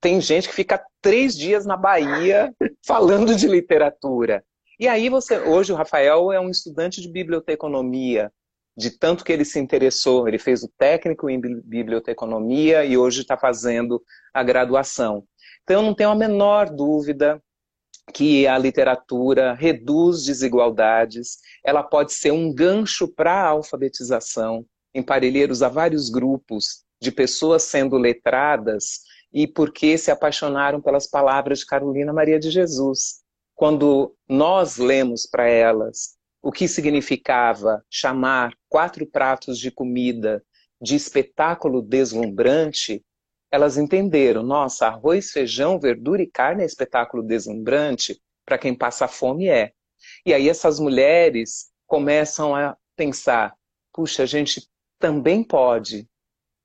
tem 0.00 0.20
gente 0.20 0.48
que 0.48 0.54
fica 0.54 0.82
três 1.02 1.36
dias 1.36 1.66
na 1.66 1.76
Bahia 1.76 2.54
falando 2.86 3.34
de 3.34 3.46
literatura. 3.46 4.44
E 4.78 4.88
aí 4.88 5.08
você, 5.08 5.38
hoje 5.38 5.72
o 5.72 5.76
Rafael 5.76 6.32
é 6.32 6.40
um 6.40 6.48
estudante 6.48 7.02
de 7.02 7.08
biblioteconomia, 7.08 8.32
de 8.76 8.90
tanto 8.90 9.22
que 9.22 9.32
ele 9.32 9.44
se 9.44 9.58
interessou. 9.58 10.26
Ele 10.26 10.38
fez 10.38 10.62
o 10.62 10.72
técnico 10.78 11.28
em 11.28 11.38
biblioteconomia 11.38 12.84
e 12.84 12.96
hoje 12.96 13.20
está 13.20 13.36
fazendo 13.36 14.02
a 14.32 14.42
graduação. 14.42 15.24
Então, 15.62 15.82
eu 15.82 15.82
não 15.82 15.94
tenho 15.94 16.10
a 16.10 16.14
menor 16.14 16.70
dúvida 16.70 17.40
que 18.14 18.46
a 18.46 18.58
literatura 18.58 19.54
reduz 19.54 20.24
desigualdades, 20.24 21.38
ela 21.64 21.82
pode 21.82 22.12
ser 22.12 22.32
um 22.32 22.52
gancho 22.52 23.06
para 23.06 23.32
a 23.32 23.48
alfabetização, 23.48 24.64
em 24.92 25.02
Parelheiros 25.02 25.62
há 25.62 25.68
vários 25.68 26.08
grupos 26.08 26.84
de 27.00 27.12
pessoas 27.12 27.62
sendo 27.62 27.96
letradas 27.96 29.00
e 29.32 29.46
porque 29.46 29.96
se 29.96 30.10
apaixonaram 30.10 30.80
pelas 30.80 31.06
palavras 31.06 31.60
de 31.60 31.66
Carolina 31.66 32.12
Maria 32.12 32.38
de 32.38 32.50
Jesus. 32.50 33.20
Quando 33.54 34.14
nós 34.28 34.76
lemos 34.76 35.26
para 35.26 35.48
elas 35.48 36.16
o 36.42 36.50
que 36.50 36.66
significava 36.66 37.84
chamar 37.90 38.52
quatro 38.68 39.06
pratos 39.06 39.58
de 39.58 39.70
comida 39.70 40.42
de 40.80 40.96
espetáculo 40.96 41.82
deslumbrante, 41.82 43.04
elas 43.50 43.76
entenderam, 43.76 44.42
nossa, 44.42 44.86
arroz, 44.86 45.30
feijão, 45.30 45.78
verdura 45.78 46.22
e 46.22 46.30
carne 46.30 46.62
é 46.62 46.66
espetáculo 46.66 47.22
deslumbrante, 47.22 48.20
para 48.46 48.56
quem 48.56 48.74
passa 48.74 49.06
fome 49.06 49.48
é. 49.48 49.72
E 50.24 50.32
aí 50.32 50.48
essas 50.48 50.80
mulheres 50.80 51.70
começam 51.86 52.54
a 52.54 52.76
pensar, 52.96 53.54
puxa, 53.92 54.22
a 54.22 54.26
gente 54.26 54.66
também 54.98 55.42
pode 55.42 56.08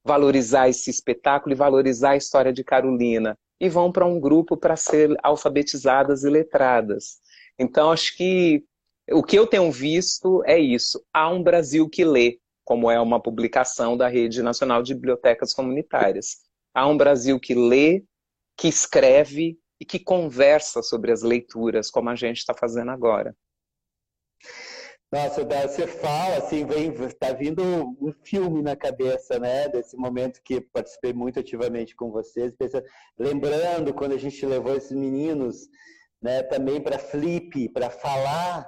valorizar 0.05 0.69
esse 0.69 0.89
espetáculo 0.89 1.53
e 1.53 1.57
valorizar 1.57 2.11
a 2.11 2.17
história 2.17 2.53
de 2.53 2.63
Carolina. 2.63 3.35
E 3.59 3.67
vão 3.67 3.91
para 3.91 4.05
um 4.05 4.19
grupo 4.19 4.55
para 4.55 4.75
ser 4.75 5.17
alfabetizadas 5.23 6.23
e 6.23 6.29
letradas. 6.29 7.17
Então, 7.57 7.91
acho 7.91 8.15
que 8.15 8.63
o 9.11 9.23
que 9.23 9.37
eu 9.37 9.47
tenho 9.47 9.71
visto 9.71 10.43
é 10.45 10.59
isso. 10.59 11.03
Há 11.13 11.29
um 11.29 11.41
Brasil 11.41 11.89
que 11.89 12.03
lê, 12.03 12.39
como 12.63 12.91
é 12.91 12.99
uma 12.99 13.21
publicação 13.21 13.95
da 13.95 14.07
Rede 14.07 14.43
Nacional 14.43 14.83
de 14.83 14.93
Bibliotecas 14.93 15.53
Comunitárias. 15.53 16.37
Há 16.73 16.87
um 16.87 16.97
Brasil 16.97 17.39
que 17.39 17.55
lê, 17.55 18.03
que 18.57 18.67
escreve 18.67 19.57
e 19.79 19.85
que 19.85 19.99
conversa 19.99 20.83
sobre 20.83 21.11
as 21.11 21.21
leituras, 21.21 21.89
como 21.89 22.09
a 22.09 22.15
gente 22.15 22.37
está 22.37 22.53
fazendo 22.53 22.91
agora. 22.91 23.35
Nossa, 25.11 25.45
você 25.67 25.87
fala, 25.87 26.37
assim, 26.37 26.65
vem, 26.65 26.91
está 26.91 27.31
vindo 27.31 27.63
um 28.01 28.11
filme 28.23 28.61
na 28.61 28.75
cabeça, 28.75 29.39
né? 29.39 29.69
Desse 29.69 29.95
momento 29.95 30.41
que 30.43 30.59
participei 30.59 31.13
muito 31.13 31.39
ativamente 31.39 31.95
com 31.95 32.11
vocês, 32.11 32.53
pensando, 32.55 32.85
lembrando 33.17 33.93
quando 33.93 34.13
a 34.13 34.17
gente 34.17 34.45
levou 34.45 34.75
esses 34.75 34.91
meninos, 34.91 35.69
né, 36.21 36.43
também 36.43 36.81
para 36.81 36.97
Flip, 36.97 37.69
para 37.69 37.89
falar 37.89 38.67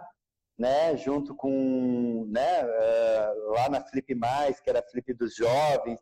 né, 0.58 0.98
junto 0.98 1.36
com, 1.36 2.26
né, 2.30 2.64
uh, 2.64 3.52
lá 3.52 3.70
na 3.70 3.82
Flip 3.82 4.16
Mais, 4.16 4.60
que 4.60 4.70
era 4.70 4.80
a 4.80 4.90
Flip 4.90 5.14
dos 5.14 5.36
jovens, 5.36 6.00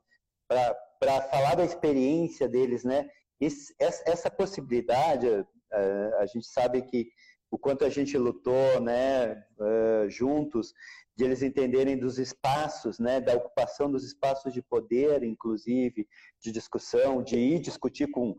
para 0.48 1.22
falar 1.30 1.56
da 1.56 1.66
experiência 1.66 2.48
deles, 2.48 2.84
né? 2.84 3.08
Esse, 3.40 3.76
essa, 3.80 4.04
essa, 4.06 4.32
possibilidade, 4.32 5.28
uh, 5.28 6.16
a 6.20 6.26
gente 6.26 6.48
sabe 6.48 6.82
que 6.84 7.10
o 7.56 7.58
quanto 7.58 7.86
a 7.86 7.90
gente 7.90 8.18
lutou, 8.18 8.82
né, 8.82 9.46
uh, 9.58 10.10
juntos, 10.10 10.74
de 11.16 11.24
eles 11.24 11.42
entenderem 11.42 11.98
dos 11.98 12.20
espaços, 12.20 13.00
né, 13.00 13.22
da 13.22 13.34
ocupação 13.34 13.90
dos 13.90 14.04
espaços 14.04 14.54
de 14.54 14.62
poder, 14.62 15.24
inclusive, 15.24 16.06
de 16.42 16.52
discussão, 16.52 17.24
de 17.24 17.38
ir 17.38 17.60
discutir 17.60 18.12
com 18.12 18.36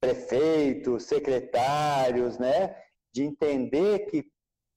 prefeitos, 0.00 1.04
secretários, 1.04 2.36
né, 2.36 2.76
de 3.12 3.22
entender 3.22 4.06
que 4.06 4.26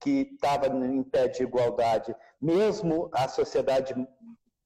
que 0.03 0.31
estava 0.33 0.65
em 0.65 1.03
pé 1.03 1.27
de 1.27 1.43
igualdade, 1.43 2.15
mesmo 2.41 3.07
a 3.13 3.27
sociedade 3.27 3.93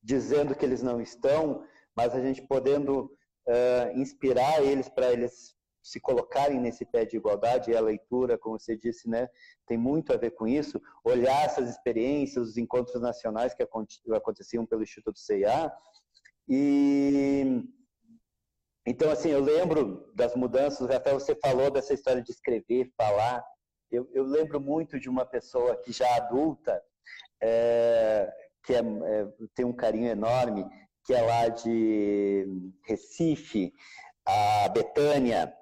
dizendo 0.01 0.55
que 0.55 0.63
eles 0.63 0.81
não 0.81 1.01
estão, 1.01 1.61
mas 1.93 2.15
a 2.15 2.21
gente 2.21 2.41
podendo 2.41 3.11
uh, 3.45 3.99
inspirar 3.99 4.63
eles 4.63 4.87
para 4.87 5.11
eles 5.11 5.53
se 5.85 5.99
colocarem 5.99 6.59
nesse 6.59 6.83
pé 6.83 7.05
de 7.05 7.15
igualdade, 7.15 7.69
e 7.69 7.77
a 7.77 7.81
leitura, 7.81 8.37
como 8.37 8.59
você 8.59 8.75
disse, 8.75 9.07
né, 9.07 9.29
tem 9.67 9.77
muito 9.77 10.11
a 10.11 10.17
ver 10.17 10.31
com 10.31 10.47
isso, 10.47 10.81
olhar 11.03 11.45
essas 11.45 11.69
experiências, 11.69 12.49
os 12.49 12.57
encontros 12.57 12.99
nacionais 12.99 13.53
que 13.53 13.63
aconteciam 13.63 14.65
pelo 14.65 14.81
Instituto 14.81 15.19
CIA, 15.19 15.71
e 16.49 17.63
então, 18.87 19.09
assim, 19.09 19.29
eu 19.29 19.41
lembro 19.41 20.11
das 20.13 20.35
mudanças, 20.35 20.89
até 20.91 21.11
você 21.11 21.35
falou 21.35 21.71
dessa 21.71 21.93
história 21.93 22.21
de 22.21 22.31
escrever, 22.31 22.91
falar, 22.95 23.43
eu, 23.91 24.07
eu 24.13 24.23
lembro 24.23 24.59
muito 24.59 24.99
de 24.99 25.09
uma 25.09 25.25
pessoa 25.25 25.75
que 25.77 25.91
já 25.91 26.15
adulta, 26.15 26.79
é, 27.41 28.31
que 28.63 28.73
é, 28.73 28.79
é, 28.79 29.27
tem 29.55 29.65
um 29.65 29.73
carinho 29.73 30.07
enorme, 30.07 30.67
que 31.03 31.15
é 31.15 31.21
lá 31.21 31.47
de 31.47 32.47
Recife, 32.83 33.73
a 34.25 34.69
Betânia. 34.69 35.53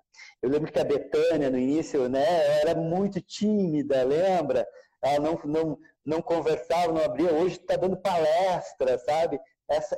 Eu 0.44 0.50
lembro 0.50 0.70
que 0.70 0.80
a 0.80 0.84
Betânia, 0.84 1.50
no 1.50 1.58
início, 1.58 2.10
né, 2.10 2.60
era 2.60 2.76
muito 2.76 3.22
tímida, 3.22 4.04
lembra? 4.04 4.68
Ela 5.02 5.18
não, 5.18 5.40
não, 5.46 5.80
não 6.06 6.22
conversava, 6.22 6.92
não 6.92 7.02
abria. 7.02 7.32
Hoje 7.34 7.56
está 7.56 7.78
dando 7.78 7.96
palestra, 7.96 9.00
sabe? 9.00 9.40
Essa, 9.70 9.98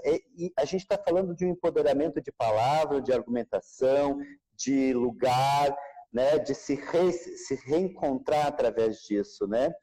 a 0.56 0.66
gente 0.66 0.84
está 0.84 1.00
falando 1.00 1.36
de 1.36 1.48
um 1.48 1.50
empoderamento 1.50 2.22
de 2.22 2.32
palavra, 2.32 3.02
de 3.02 3.12
argumentação, 3.12 4.20
de 4.56 4.94
lugar, 4.94 5.75
né, 6.14 6.38
de 6.38 6.54
se, 6.54 6.75
re, 6.75 7.12
se 7.12 7.56
reencontrar 7.66 8.46
através 8.46 9.00
disso, 9.00 9.48
né? 9.48 9.74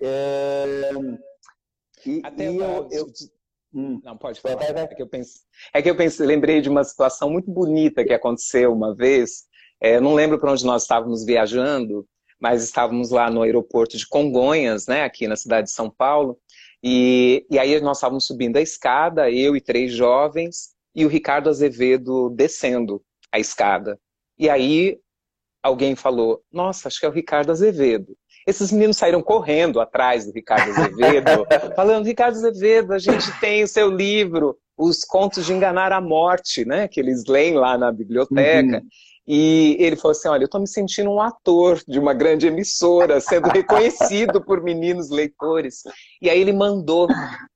É, 0.00 0.92
e, 2.06 2.22
Até 2.24 2.48
e 2.48 2.56
eu, 2.58 2.88
eu, 2.92 3.06
hum, 3.74 4.00
não 4.04 4.16
pode 4.16 4.40
falar. 4.40 4.54
Vai, 4.54 4.72
vai. 4.72 4.84
É 4.84 4.86
que 4.86 5.02
eu 5.02 5.08
pensei, 5.08 5.42
é 5.74 5.82
que 5.82 5.90
eu 5.90 5.96
pensei, 5.96 6.24
lembrei 6.24 6.60
de 6.60 6.68
uma 6.68 6.84
situação 6.84 7.28
muito 7.28 7.50
bonita 7.50 8.04
que 8.04 8.12
aconteceu 8.12 8.72
uma 8.72 8.94
vez. 8.94 9.45
É, 9.80 10.00
não 10.00 10.14
lembro 10.14 10.38
para 10.38 10.52
onde 10.52 10.64
nós 10.64 10.82
estávamos 10.82 11.24
viajando, 11.24 12.06
mas 12.40 12.62
estávamos 12.62 13.10
lá 13.10 13.30
no 13.30 13.42
aeroporto 13.42 13.96
de 13.96 14.06
Congonhas, 14.06 14.86
né, 14.86 15.04
aqui 15.04 15.26
na 15.26 15.36
cidade 15.36 15.68
de 15.68 15.72
São 15.72 15.90
Paulo. 15.90 16.38
E, 16.82 17.46
e 17.50 17.58
aí 17.58 17.80
nós 17.80 17.98
estávamos 17.98 18.26
subindo 18.26 18.56
a 18.56 18.60
escada, 18.60 19.30
eu 19.30 19.56
e 19.56 19.60
três 19.60 19.92
jovens, 19.92 20.74
e 20.94 21.04
o 21.04 21.08
Ricardo 21.08 21.48
Azevedo 21.48 22.30
descendo 22.30 23.02
a 23.32 23.38
escada. 23.38 23.98
E 24.38 24.48
aí 24.48 24.98
alguém 25.62 25.94
falou: 25.94 26.42
Nossa, 26.52 26.88
acho 26.88 27.00
que 27.00 27.06
é 27.06 27.08
o 27.08 27.12
Ricardo 27.12 27.50
Azevedo. 27.50 28.16
Esses 28.46 28.70
meninos 28.70 28.96
saíram 28.96 29.22
correndo 29.22 29.80
atrás 29.80 30.24
do 30.24 30.32
Ricardo 30.32 30.70
Azevedo, 30.70 31.46
falando: 31.74 32.06
Ricardo 32.06 32.36
Azevedo, 32.36 32.92
a 32.92 32.98
gente 32.98 33.30
tem 33.40 33.62
o 33.62 33.68
seu 33.68 33.90
livro, 33.90 34.56
Os 34.76 35.04
Contos 35.04 35.46
de 35.46 35.52
Enganar 35.52 35.92
a 35.92 36.00
Morte, 36.00 36.64
né? 36.64 36.86
Que 36.88 37.00
eles 37.00 37.24
leem 37.26 37.54
lá 37.54 37.76
na 37.76 37.90
biblioteca. 37.90 38.78
Uhum. 38.78 38.88
E 39.26 39.76
ele 39.80 39.96
falou 39.96 40.12
assim: 40.12 40.28
Olha, 40.28 40.42
eu 40.42 40.46
estou 40.46 40.60
me 40.60 40.68
sentindo 40.68 41.10
um 41.10 41.20
ator 41.20 41.82
de 41.86 41.98
uma 41.98 42.14
grande 42.14 42.46
emissora, 42.46 43.20
sendo 43.20 43.48
reconhecido 43.48 44.40
por 44.44 44.62
meninos 44.62 45.10
leitores. 45.10 45.82
E 46.22 46.30
aí 46.30 46.40
ele 46.40 46.52
mandou 46.52 47.08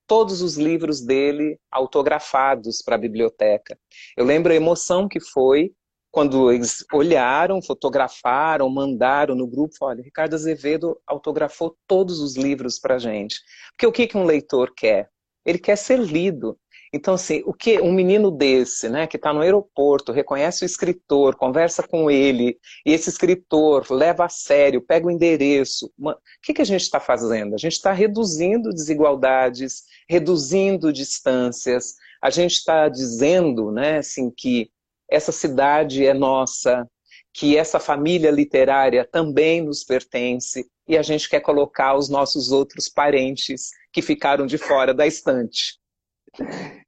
todos 0.06 0.42
os 0.42 0.56
livros 0.56 1.00
dele 1.00 1.58
autografados 1.70 2.82
para 2.82 2.96
a 2.96 2.98
biblioteca. 2.98 3.78
Eu 4.16 4.24
lembro 4.24 4.52
a 4.52 4.56
emoção 4.56 5.06
que 5.06 5.20
foi 5.20 5.70
quando 6.10 6.50
eles 6.50 6.84
olharam, 6.92 7.62
fotografaram, 7.62 8.68
mandaram 8.68 9.34
no 9.34 9.46
grupo, 9.46 9.74
olha, 9.82 10.02
Ricardo 10.02 10.34
Azevedo 10.34 11.00
autografou 11.06 11.76
todos 11.86 12.18
os 12.18 12.36
livros 12.36 12.78
para 12.80 12.98
gente. 12.98 13.36
Porque 13.72 13.86
o 13.86 13.92
que, 13.92 14.08
que 14.08 14.16
um 14.16 14.24
leitor 14.24 14.72
quer? 14.76 15.08
Ele 15.46 15.58
quer 15.58 15.76
ser 15.76 15.98
lido. 15.98 16.58
Então, 16.92 17.14
assim, 17.14 17.42
o 17.46 17.52
que 17.52 17.80
um 17.80 17.92
menino 17.92 18.32
desse, 18.32 18.88
né, 18.88 19.06
que 19.06 19.16
está 19.16 19.32
no 19.32 19.40
aeroporto, 19.40 20.10
reconhece 20.10 20.64
o 20.64 20.66
escritor, 20.66 21.36
conversa 21.36 21.86
com 21.86 22.10
ele, 22.10 22.58
e 22.84 22.92
esse 22.92 23.08
escritor 23.08 23.86
leva 23.90 24.24
a 24.24 24.28
sério, 24.28 24.82
pega 24.82 25.06
o 25.06 25.10
endereço. 25.10 25.92
o 25.96 26.14
que, 26.42 26.52
que 26.52 26.62
a 26.62 26.66
gente 26.66 26.82
está 26.82 26.98
fazendo? 26.98 27.54
A 27.54 27.58
gente 27.58 27.74
está 27.74 27.92
reduzindo 27.92 28.70
desigualdades, 28.70 29.84
reduzindo 30.08 30.92
distâncias. 30.92 31.94
A 32.20 32.28
gente 32.28 32.54
está 32.54 32.88
dizendo, 32.88 33.70
né, 33.70 33.98
assim, 33.98 34.28
que 34.28 34.68
essa 35.08 35.30
cidade 35.30 36.04
é 36.04 36.12
nossa, 36.12 36.88
que 37.32 37.56
essa 37.56 37.78
família 37.78 38.30
literária 38.32 39.04
também 39.04 39.62
nos 39.62 39.84
pertence 39.84 40.68
e 40.88 40.98
a 40.98 41.02
gente 41.02 41.28
quer 41.28 41.40
colocar 41.40 41.94
os 41.94 42.08
nossos 42.08 42.50
outros 42.50 42.88
parentes 42.88 43.70
que 43.92 44.02
ficaram 44.02 44.44
de 44.44 44.58
fora 44.58 44.92
da 44.92 45.06
estante. 45.06 45.79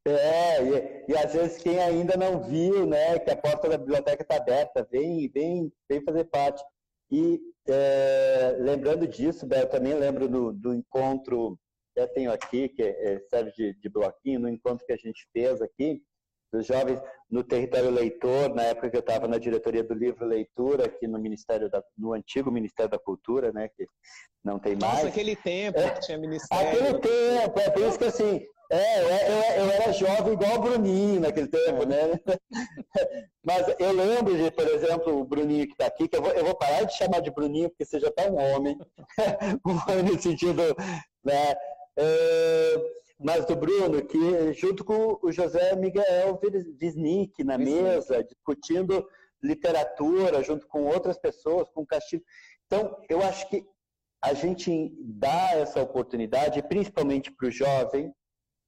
É, 0.04 0.62
e, 0.62 1.12
e, 1.12 1.16
às 1.16 1.32
vezes 1.32 1.62
quem 1.62 1.78
ainda 1.78 2.16
não 2.16 2.42
viu, 2.42 2.86
né, 2.86 3.18
que 3.18 3.30
a 3.30 3.36
porta 3.36 3.68
da 3.68 3.78
biblioteca 3.78 4.22
está 4.22 4.36
aberta, 4.36 4.86
vem, 4.90 5.28
vem, 5.28 5.72
vem 5.88 6.02
fazer 6.02 6.24
parte. 6.24 6.62
E 7.10 7.40
é, 7.68 8.56
lembrando 8.58 9.06
disso, 9.06 9.46
eu 9.50 9.68
também 9.68 9.94
lembro 9.94 10.28
do, 10.28 10.52
do 10.52 10.74
encontro, 10.74 11.58
já 11.96 12.06
tenho 12.08 12.32
aqui, 12.32 12.68
que 12.68 12.82
é, 12.82 13.20
serve 13.28 13.52
de, 13.52 13.74
de 13.74 13.88
bloquinho, 13.88 14.40
no 14.40 14.48
encontro 14.48 14.86
que 14.86 14.92
a 14.92 14.96
gente 14.96 15.26
fez 15.32 15.60
aqui, 15.60 16.02
dos 16.52 16.66
jovens 16.66 17.00
no 17.30 17.42
território 17.42 17.90
leitor, 17.90 18.54
na 18.54 18.64
época 18.64 18.90
que 18.90 18.96
eu 18.96 19.00
estava 19.00 19.26
na 19.26 19.38
diretoria 19.38 19.82
do 19.82 19.94
livro 19.94 20.26
Leitura, 20.26 20.84
aqui 20.84 21.06
no 21.06 21.18
Ministério 21.18 21.70
da, 21.70 21.82
no 21.96 22.12
antigo 22.12 22.50
Ministério 22.50 22.90
da 22.90 22.98
Cultura, 22.98 23.50
né, 23.52 23.68
que 23.74 23.86
não 24.44 24.58
tem 24.58 24.76
mais. 24.76 24.96
Nossa, 24.96 25.08
aquele 25.08 25.34
tempo 25.34 25.78
é, 25.78 25.90
que 25.90 26.00
tinha 26.00 26.18
Ministério. 26.18 26.68
Aquele 26.68 26.98
tempo, 26.98 27.58
é 27.58 27.70
por 27.70 27.82
isso 27.82 27.98
que 27.98 28.04
assim, 28.04 28.46
é, 28.72 29.60
eu, 29.60 29.64
eu, 29.64 29.70
era 29.70 29.92
jovem 29.92 30.32
igual 30.32 30.54
o 30.54 30.60
Bruninho 30.60 31.20
naquele 31.20 31.48
tempo, 31.48 31.84
né? 31.84 32.18
Mas 33.44 33.66
eu 33.78 33.92
lembro 33.92 34.36
de, 34.36 34.50
por 34.50 34.66
exemplo, 34.66 35.20
o 35.20 35.24
Bruninho 35.24 35.66
que 35.66 35.72
está 35.72 35.86
aqui, 35.86 36.08
que 36.08 36.16
eu 36.16 36.22
vou, 36.22 36.32
eu 36.32 36.44
vou, 36.44 36.54
parar 36.54 36.84
de 36.84 36.96
chamar 36.96 37.20
de 37.20 37.30
Bruninho, 37.30 37.68
porque 37.68 37.84
você 37.84 38.00
já 38.00 38.08
está 38.08 38.30
um 38.30 38.36
homem, 38.36 38.78
um 39.66 39.72
homem 39.72 40.04
no 40.04 40.20
sentido, 40.20 40.62
né? 41.22 41.54
É, 41.98 42.76
mas 43.20 43.44
do 43.44 43.54
Bruno, 43.54 44.02
que 44.06 44.52
junto 44.54 44.84
com 44.84 45.18
o 45.22 45.30
José 45.30 45.76
Miguel 45.76 46.40
Wisnik 46.80 47.44
na 47.44 47.58
mesa, 47.58 48.24
discutindo 48.24 49.06
literatura, 49.42 50.42
junto 50.42 50.66
com 50.66 50.86
outras 50.86 51.18
pessoas, 51.18 51.68
com 51.70 51.82
o 51.82 51.86
Castilho. 51.86 52.22
Então, 52.66 52.96
eu 53.08 53.22
acho 53.22 53.48
que 53.48 53.64
a 54.22 54.32
gente 54.32 54.94
dá 55.00 55.50
essa 55.52 55.82
oportunidade, 55.82 56.62
principalmente 56.62 57.30
para 57.30 57.48
o 57.48 57.50
jovem, 57.50 58.12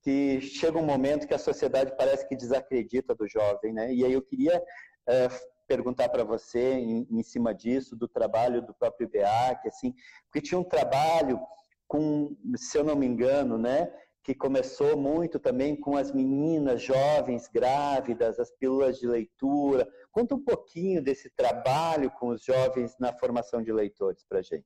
que 0.05 0.41
chega 0.43 0.79
um 0.79 0.85
momento 0.85 1.27
que 1.27 1.33
a 1.33 1.39
sociedade 1.39 1.95
parece 1.97 2.29
que 2.29 2.37
desacredita 2.37 3.15
do 3.15 3.27
jovem, 3.27 3.73
né? 3.73 3.93
E 3.93 4.05
aí 4.05 4.13
eu 4.13 4.21
queria 4.21 4.63
é, 5.09 5.29
perguntar 5.67 6.11
para 6.11 6.23
você, 6.23 6.75
em, 6.75 7.09
em, 7.11 7.23
cima 7.23 7.55
disso, 7.55 7.97
do 7.97 8.07
trabalho 8.07 8.61
do 8.61 8.75
próprio 8.75 9.07
IBEAC, 9.07 9.67
assim, 9.67 9.95
porque 10.27 10.47
tinha 10.47 10.59
um 10.59 10.65
trabalho 10.65 11.41
com, 11.89 12.37
se 12.55 12.77
eu 12.77 12.85
não 12.85 12.95
me 12.95 13.07
engano, 13.07 13.57
né? 13.57 13.91
que 14.25 14.35
começou 14.35 14.97
muito 14.97 15.39
também 15.39 15.77
com 15.79 15.99
as 15.99 16.11
meninas 16.11 16.81
jovens 16.81 17.47
grávidas, 17.47 18.41
as 18.41 18.51
pílulas 18.51 18.99
de 18.99 19.07
leitura. 19.07 19.87
Conta 20.11 20.35
um 20.35 20.43
pouquinho 20.43 21.03
desse 21.03 21.29
trabalho 21.37 22.11
com 22.11 22.29
os 22.29 22.43
jovens 22.43 22.97
na 22.99 23.13
formação 23.13 23.63
de 23.63 23.71
leitores 23.71 24.25
para 24.27 24.41
gente. 24.41 24.65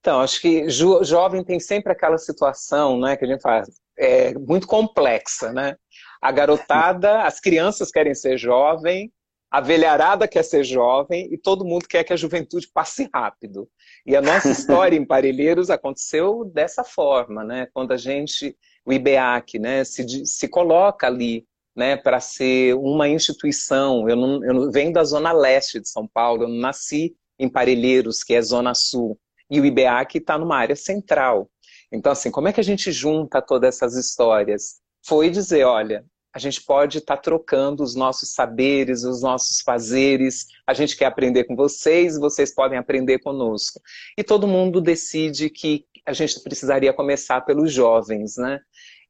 Então, 0.00 0.20
acho 0.20 0.40
que 0.40 0.68
jo 0.70 1.04
jovem 1.04 1.44
tem 1.44 1.60
sempre 1.60 1.92
aquela 1.92 2.16
situação, 2.16 2.98
né, 2.98 3.14
que 3.14 3.24
a 3.26 3.28
gente 3.28 3.42
faz, 3.42 3.68
é 3.98 4.34
muito 4.34 4.66
complexa, 4.66 5.52
né? 5.52 5.76
A 6.20 6.30
garotada, 6.30 7.22
as 7.22 7.40
crianças 7.40 7.90
querem 7.90 8.14
ser 8.14 8.38
jovem, 8.38 9.12
a 9.50 9.60
velharada 9.60 10.26
quer 10.26 10.42
ser 10.42 10.64
jovem 10.64 11.28
e 11.30 11.36
todo 11.36 11.64
mundo 11.64 11.86
quer 11.86 12.04
que 12.04 12.12
a 12.12 12.16
juventude 12.16 12.68
passe 12.72 13.10
rápido. 13.12 13.68
E 14.06 14.16
a 14.16 14.22
nossa 14.22 14.48
história 14.50 14.96
em 14.96 15.04
Parelheiros 15.04 15.68
aconteceu 15.68 16.44
dessa 16.44 16.82
forma, 16.82 17.44
né? 17.44 17.68
Quando 17.74 17.92
a 17.92 17.96
gente, 17.96 18.56
o 18.84 18.92
IBEAC, 18.92 19.58
né, 19.58 19.84
se, 19.84 20.24
se 20.24 20.48
coloca 20.48 21.06
ali 21.06 21.46
né, 21.76 21.96
para 21.96 22.20
ser 22.20 22.74
uma 22.76 23.08
instituição. 23.08 24.08
Eu, 24.08 24.16
não, 24.16 24.44
eu 24.44 24.70
venho 24.70 24.92
da 24.92 25.04
zona 25.04 25.32
leste 25.32 25.80
de 25.80 25.88
São 25.88 26.06
Paulo, 26.06 26.44
eu 26.44 26.48
não 26.48 26.56
nasci 26.56 27.14
em 27.38 27.48
Parelheiros, 27.48 28.22
que 28.22 28.34
é 28.34 28.42
zona 28.42 28.74
sul. 28.74 29.18
E 29.52 29.60
o 29.60 29.66
IBEAC 29.66 30.16
está 30.16 30.38
numa 30.38 30.56
área 30.56 30.74
central. 30.74 31.50
Então, 31.92 32.10
assim, 32.10 32.30
como 32.30 32.48
é 32.48 32.54
que 32.54 32.60
a 32.60 32.64
gente 32.64 32.90
junta 32.90 33.42
todas 33.42 33.76
essas 33.76 33.94
histórias? 33.94 34.80
Foi 35.04 35.28
dizer, 35.28 35.64
olha, 35.64 36.06
a 36.34 36.38
gente 36.38 36.64
pode 36.64 36.96
estar 36.96 37.16
tá 37.16 37.22
trocando 37.22 37.82
os 37.82 37.94
nossos 37.94 38.32
saberes, 38.32 39.04
os 39.04 39.20
nossos 39.20 39.60
fazeres. 39.60 40.46
A 40.66 40.72
gente 40.72 40.96
quer 40.96 41.04
aprender 41.04 41.44
com 41.44 41.54
vocês, 41.54 42.18
vocês 42.18 42.54
podem 42.54 42.78
aprender 42.78 43.18
conosco. 43.18 43.78
E 44.16 44.24
todo 44.24 44.48
mundo 44.48 44.80
decide 44.80 45.50
que 45.50 45.84
a 46.06 46.14
gente 46.14 46.40
precisaria 46.40 46.92
começar 46.94 47.42
pelos 47.42 47.70
jovens, 47.70 48.38
né? 48.38 48.58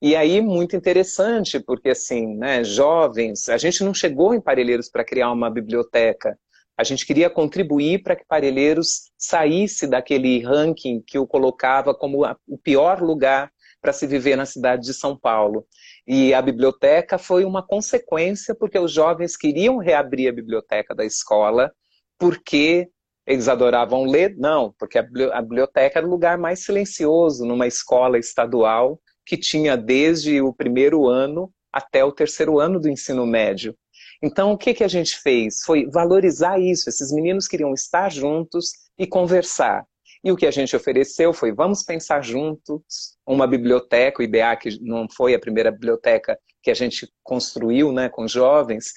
E 0.00 0.16
aí, 0.16 0.40
muito 0.40 0.74
interessante, 0.74 1.61
porque 1.61 1.90
assim, 1.90 2.37
né, 2.37 2.64
jovens, 2.64 3.48
a 3.48 3.57
gente 3.57 3.85
não 3.85 3.94
chegou 3.94 4.35
em 4.35 4.40
Parelheiros 4.40 4.88
para 4.88 5.05
criar 5.05 5.31
uma 5.31 5.48
biblioteca. 5.48 6.37
A 6.76 6.85
gente 6.85 7.06
queria 7.06 7.28
contribuir 7.28 8.02
para 8.02 8.16
que 8.16 8.24
Parelheiros 8.24 9.11
saísse 9.16 9.87
daquele 9.87 10.40
ranking 10.42 11.02
que 11.06 11.18
o 11.18 11.26
colocava 11.26 11.94
como 11.94 12.24
o 12.48 12.58
pior 12.58 13.02
lugar 13.02 13.50
para 13.80 13.92
se 13.92 14.06
viver 14.06 14.37
na 14.37 14.46
cidade 14.46 14.82
de 14.82 14.94
São 14.94 15.18
Paulo. 15.18 15.66
E 16.06 16.32
a 16.32 16.40
biblioteca 16.40 17.18
foi 17.18 17.44
uma 17.44 17.66
consequência, 17.66 18.54
porque 18.54 18.78
os 18.78 18.92
jovens 18.92 19.37
queriam 19.37 19.76
reabrir 19.78 20.28
a 20.28 20.32
biblioteca 20.32 20.94
da 20.94 21.04
escola, 21.04 21.70
porque 22.18 22.88
eles 23.26 23.48
adoravam 23.48 24.04
ler? 24.04 24.35
Não, 24.37 24.74
porque 24.78 24.98
a 24.98 25.42
biblioteca 25.42 25.98
era 25.98 26.06
o 26.06 26.11
lugar 26.11 26.38
mais 26.38 26.64
silencioso 26.64 27.44
numa 27.44 27.66
escola 27.66 28.18
estadual 28.18 29.00
que 29.24 29.37
tinha 29.37 29.76
desde 29.76 30.40
o 30.40 30.52
primeiro 30.52 31.06
ano 31.08 31.52
até 31.72 32.04
o 32.04 32.12
terceiro 32.12 32.58
ano 32.58 32.80
do 32.80 32.88
ensino 32.88 33.26
médio. 33.26 33.76
Então, 34.22 34.52
o 34.52 34.58
que, 34.58 34.72
que 34.72 34.85
a 34.85 34.88
gente 34.88 35.18
fez? 35.18 35.62
Foi 35.64 35.87
valorizar 35.87 36.58
isso. 36.58 36.88
Esses 36.88 37.12
meninos 37.12 37.48
queriam 37.48 37.74
estar 37.74 38.11
juntos 38.11 38.70
e 38.98 39.06
conversar. 39.06 39.85
E 40.24 40.30
o 40.30 40.37
que 40.37 40.46
a 40.46 40.50
gente 40.52 40.76
ofereceu 40.76 41.32
foi, 41.32 41.52
vamos 41.52 41.82
pensar 41.82 42.22
juntos 42.22 43.16
uma 43.26 43.46
biblioteca, 43.46 44.20
o 44.20 44.22
IBA, 44.22 44.56
que 44.56 44.80
não 44.80 45.08
foi 45.11 45.35
a 45.35 45.38
primeira 45.38 45.72
biblioteca 45.72 46.38
que 46.62 46.70
a 46.70 46.74
gente 46.74 47.12
construiu 47.24 47.92
né, 47.92 48.08
com 48.08 48.28
jovens, 48.28 48.92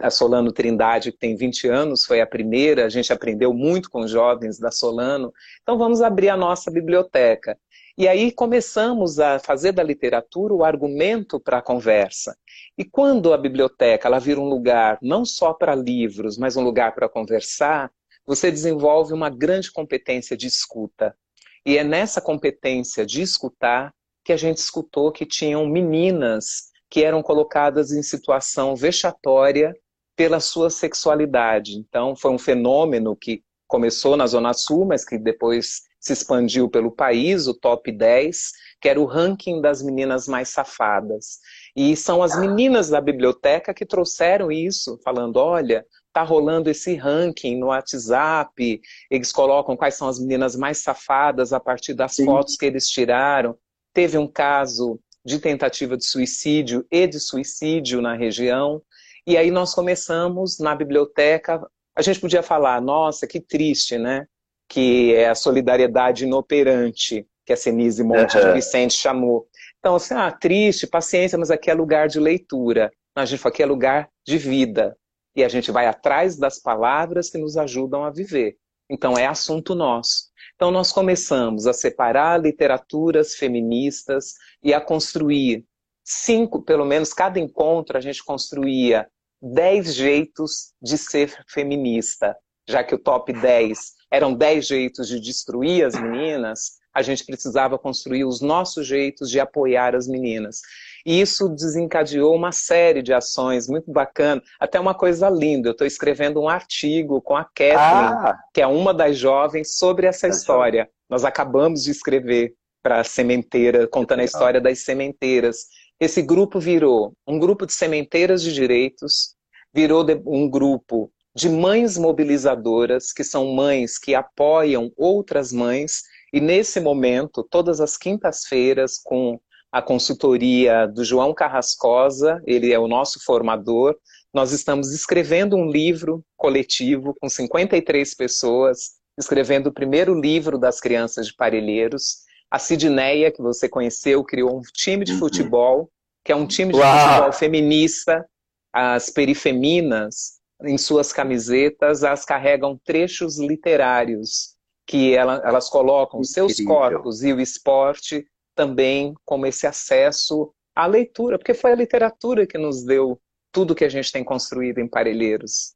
a 0.00 0.10
Solano 0.10 0.52
Trindade, 0.52 1.12
que 1.12 1.18
tem 1.18 1.36
20 1.36 1.68
anos, 1.68 2.04
foi 2.04 2.20
a 2.20 2.26
primeira, 2.26 2.86
a 2.86 2.88
gente 2.88 3.12
aprendeu 3.12 3.54
muito 3.54 3.88
com 3.88 4.08
jovens 4.08 4.58
da 4.58 4.72
Solano. 4.72 5.32
Então 5.62 5.78
vamos 5.78 6.02
abrir 6.02 6.28
a 6.28 6.36
nossa 6.36 6.72
biblioteca. 6.72 7.56
E 7.96 8.08
aí 8.08 8.32
começamos 8.32 9.20
a 9.20 9.38
fazer 9.38 9.70
da 9.70 9.82
literatura 9.82 10.52
o 10.52 10.64
argumento 10.64 11.38
para 11.38 11.58
a 11.58 11.62
conversa. 11.62 12.36
E 12.76 12.84
quando 12.84 13.32
a 13.32 13.38
biblioteca 13.38 14.08
ela 14.08 14.18
vira 14.18 14.40
um 14.40 14.48
lugar 14.48 14.98
não 15.00 15.24
só 15.24 15.52
para 15.52 15.76
livros, 15.76 16.36
mas 16.36 16.56
um 16.56 16.62
lugar 16.62 16.92
para 16.92 17.08
conversar, 17.08 17.92
você 18.26 18.50
desenvolve 18.50 19.12
uma 19.12 19.30
grande 19.30 19.70
competência 19.70 20.36
de 20.36 20.48
escuta. 20.48 21.16
E 21.64 21.78
é 21.78 21.84
nessa 21.84 22.20
competência 22.20 23.06
de 23.06 23.22
escutar 23.22 23.94
que 24.24 24.32
a 24.32 24.36
gente 24.36 24.58
escutou 24.58 25.12
que 25.12 25.24
tinham 25.24 25.64
meninas 25.64 26.72
que 26.90 27.04
eram 27.04 27.22
colocadas 27.22 27.92
em 27.92 28.02
situação 28.02 28.74
vexatória 28.74 29.72
pela 30.16 30.40
sua 30.40 30.68
sexualidade. 30.68 31.76
Então, 31.76 32.16
foi 32.16 32.32
um 32.32 32.38
fenômeno 32.38 33.14
que 33.14 33.42
começou 33.68 34.16
na 34.16 34.26
Zona 34.26 34.52
Sul, 34.52 34.84
mas 34.84 35.04
que 35.04 35.18
depois 35.18 35.82
se 36.04 36.12
expandiu 36.12 36.68
pelo 36.68 36.92
país, 36.92 37.46
o 37.46 37.54
top 37.54 37.90
10, 37.90 38.52
que 38.78 38.90
era 38.90 39.00
o 39.00 39.06
ranking 39.06 39.62
das 39.62 39.82
meninas 39.82 40.28
mais 40.28 40.50
safadas. 40.50 41.38
E 41.74 41.96
são 41.96 42.22
as 42.22 42.38
meninas 42.38 42.90
da 42.90 43.00
biblioteca 43.00 43.72
que 43.72 43.86
trouxeram 43.86 44.52
isso, 44.52 45.00
falando: 45.02 45.38
olha, 45.38 45.84
tá 46.12 46.22
rolando 46.22 46.68
esse 46.68 46.94
ranking 46.94 47.58
no 47.58 47.68
WhatsApp, 47.68 48.82
eles 49.10 49.32
colocam 49.32 49.76
quais 49.76 49.94
são 49.94 50.06
as 50.06 50.18
meninas 50.18 50.54
mais 50.54 50.78
safadas 50.78 51.54
a 51.54 51.58
partir 51.58 51.94
das 51.94 52.14
Sim. 52.14 52.26
fotos 52.26 52.56
que 52.56 52.66
eles 52.66 52.86
tiraram. 52.88 53.56
Teve 53.94 54.18
um 54.18 54.28
caso 54.28 55.00
de 55.24 55.38
tentativa 55.38 55.96
de 55.96 56.04
suicídio 56.04 56.86
e 56.90 57.06
de 57.06 57.18
suicídio 57.18 58.02
na 58.02 58.14
região. 58.14 58.82
E 59.26 59.38
aí 59.38 59.50
nós 59.50 59.74
começamos 59.74 60.58
na 60.58 60.74
biblioteca. 60.74 61.66
A 61.96 62.02
gente 62.02 62.20
podia 62.20 62.42
falar, 62.42 62.82
nossa, 62.82 63.26
que 63.26 63.40
triste, 63.40 63.96
né? 63.96 64.26
Que 64.68 65.14
é 65.14 65.28
a 65.28 65.34
solidariedade 65.34 66.24
inoperante, 66.24 67.26
que 67.44 67.52
a 67.52 67.56
Senise 67.56 68.02
Monte 68.02 68.36
uhum. 68.36 68.44
de 68.44 68.52
Vicente 68.52 68.94
chamou. 68.94 69.46
Então, 69.78 69.96
assim, 69.96 70.14
ah, 70.14 70.30
triste, 70.32 70.86
paciência, 70.86 71.38
mas 71.38 71.50
aqui 71.50 71.70
é 71.70 71.74
lugar 71.74 72.08
de 72.08 72.18
leitura. 72.18 72.90
A 73.14 73.24
gente 73.24 73.38
falou, 73.38 73.52
aqui 73.52 73.62
é 73.62 73.66
lugar 73.66 74.08
de 74.26 74.38
vida. 74.38 74.96
E 75.36 75.44
a 75.44 75.48
gente 75.48 75.70
vai 75.70 75.86
atrás 75.86 76.36
das 76.36 76.58
palavras 76.58 77.28
que 77.28 77.38
nos 77.38 77.56
ajudam 77.56 78.04
a 78.04 78.10
viver. 78.10 78.56
Então, 78.88 79.18
é 79.18 79.26
assunto 79.26 79.74
nosso. 79.74 80.30
Então, 80.54 80.70
nós 80.70 80.92
começamos 80.92 81.66
a 81.66 81.72
separar 81.72 82.40
literaturas 82.40 83.34
feministas 83.34 84.34
e 84.62 84.72
a 84.72 84.80
construir 84.80 85.64
cinco, 86.04 86.62
pelo 86.62 86.84
menos 86.84 87.12
cada 87.12 87.40
encontro, 87.40 87.96
a 87.96 88.00
gente 88.00 88.22
construía 88.22 89.08
dez 89.40 89.94
jeitos 89.94 90.72
de 90.80 90.96
ser 90.98 91.34
feminista. 91.48 92.36
Já 92.68 92.82
que 92.82 92.94
o 92.94 92.98
top 92.98 93.32
10 93.32 93.93
eram 94.14 94.32
dez 94.32 94.66
jeitos 94.66 95.08
de 95.08 95.18
destruir 95.18 95.84
as 95.84 96.00
meninas, 96.00 96.78
a 96.94 97.02
gente 97.02 97.24
precisava 97.24 97.76
construir 97.76 98.24
os 98.24 98.40
nossos 98.40 98.86
jeitos 98.86 99.28
de 99.28 99.40
apoiar 99.40 99.96
as 99.96 100.06
meninas. 100.06 100.60
E 101.04 101.20
isso 101.20 101.48
desencadeou 101.48 102.34
uma 102.34 102.52
série 102.52 103.02
de 103.02 103.12
ações 103.12 103.66
muito 103.68 103.90
bacana, 103.90 104.40
até 104.60 104.78
uma 104.78 104.94
coisa 104.94 105.28
linda. 105.28 105.68
Eu 105.68 105.72
estou 105.72 105.86
escrevendo 105.86 106.40
um 106.40 106.48
artigo 106.48 107.20
com 107.20 107.36
a 107.36 107.44
Kathleen, 107.44 107.76
ah. 107.76 108.38
que 108.54 108.62
é 108.62 108.66
uma 108.66 108.94
das 108.94 109.18
jovens, 109.18 109.74
sobre 109.74 110.06
essa 110.06 110.28
história. 110.28 110.88
Nós 111.10 111.24
acabamos 111.24 111.82
de 111.82 111.90
escrever 111.90 112.54
para 112.82 113.00
a 113.00 113.04
sementeira, 113.04 113.88
contando 113.88 114.20
a 114.20 114.24
história 114.24 114.60
das 114.60 114.78
sementeiras. 114.84 115.66
Esse 115.98 116.22
grupo 116.22 116.60
virou 116.60 117.12
um 117.26 117.38
grupo 117.38 117.66
de 117.66 117.72
sementeiras 117.72 118.42
de 118.42 118.52
direitos, 118.52 119.34
virou 119.74 120.06
um 120.26 120.48
grupo 120.48 121.10
de 121.34 121.48
mães 121.48 121.98
mobilizadoras, 121.98 123.12
que 123.12 123.24
são 123.24 123.52
mães 123.54 123.98
que 123.98 124.14
apoiam 124.14 124.92
outras 124.96 125.52
mães, 125.52 126.02
e 126.32 126.40
nesse 126.40 126.80
momento, 126.80 127.46
todas 127.48 127.80
as 127.80 127.96
quintas-feiras, 127.96 128.98
com 128.98 129.38
a 129.70 129.82
consultoria 129.82 130.86
do 130.86 131.04
João 131.04 131.34
Carrascosa, 131.34 132.40
ele 132.46 132.72
é 132.72 132.78
o 132.78 132.86
nosso 132.86 133.18
formador. 133.24 133.96
Nós 134.32 134.52
estamos 134.52 134.92
escrevendo 134.92 135.56
um 135.56 135.68
livro 135.68 136.24
coletivo 136.36 137.14
com 137.20 137.28
53 137.28 138.14
pessoas, 138.14 138.92
escrevendo 139.18 139.68
o 139.68 139.72
primeiro 139.72 140.14
livro 140.14 140.58
das 140.58 140.80
crianças 140.80 141.26
de 141.26 141.34
Parelheiros. 141.34 142.18
A 142.48 142.58
Sidneia, 142.58 143.32
que 143.32 143.42
você 143.42 143.68
conheceu, 143.68 144.22
criou 144.22 144.58
um 144.58 144.62
time 144.72 145.04
de 145.04 145.12
uhum. 145.14 145.18
futebol, 145.18 145.90
que 146.24 146.30
é 146.30 146.36
um 146.36 146.46
time 146.46 146.72
de 146.72 146.78
Uau. 146.78 147.08
futebol 147.08 147.32
feminista. 147.32 148.24
As 148.72 149.10
perifeminas, 149.10 150.40
em 150.64 150.78
suas 150.78 151.12
camisetas, 151.12 152.04
as 152.04 152.24
carregam 152.24 152.78
trechos 152.84 153.38
literários, 153.38 154.54
que 154.86 155.14
elas 155.14 155.68
colocam 155.68 156.20
Incrível. 156.20 156.48
seus 156.48 156.66
corpos 156.66 157.22
e 157.22 157.32
o 157.32 157.40
esporte 157.40 158.26
também 158.54 159.14
como 159.24 159.46
esse 159.46 159.66
acesso 159.66 160.52
à 160.74 160.86
leitura, 160.86 161.38
porque 161.38 161.54
foi 161.54 161.72
a 161.72 161.76
literatura 161.76 162.46
que 162.46 162.58
nos 162.58 162.84
deu 162.84 163.20
tudo 163.52 163.74
que 163.74 163.84
a 163.84 163.88
gente 163.88 164.12
tem 164.12 164.24
construído 164.24 164.78
em 164.78 164.88
Parelheiros. 164.88 165.74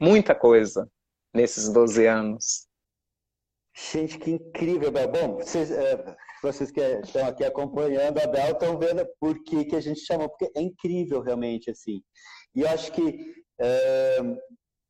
Muita 0.00 0.34
coisa 0.34 0.88
nesses 1.34 1.68
12 1.68 2.06
anos. 2.06 2.66
Gente, 3.74 4.18
que 4.18 4.30
incrível, 4.30 4.90
Bel. 4.90 5.08
Bom, 5.08 5.34
vocês, 5.34 5.70
é, 5.70 6.16
vocês 6.42 6.70
que 6.70 6.80
estão 6.80 7.26
aqui 7.26 7.44
acompanhando 7.44 8.18
a 8.18 8.26
Bel 8.26 8.52
estão 8.52 8.78
vendo 8.78 9.06
por 9.20 9.42
que, 9.44 9.64
que 9.66 9.76
a 9.76 9.80
gente 9.80 10.00
chamou, 10.00 10.28
porque 10.28 10.50
é 10.56 10.62
incrível 10.62 11.20
realmente, 11.20 11.70
assim. 11.70 12.00
E 12.54 12.62
eu 12.62 12.68
acho 12.68 12.90
que 12.92 13.34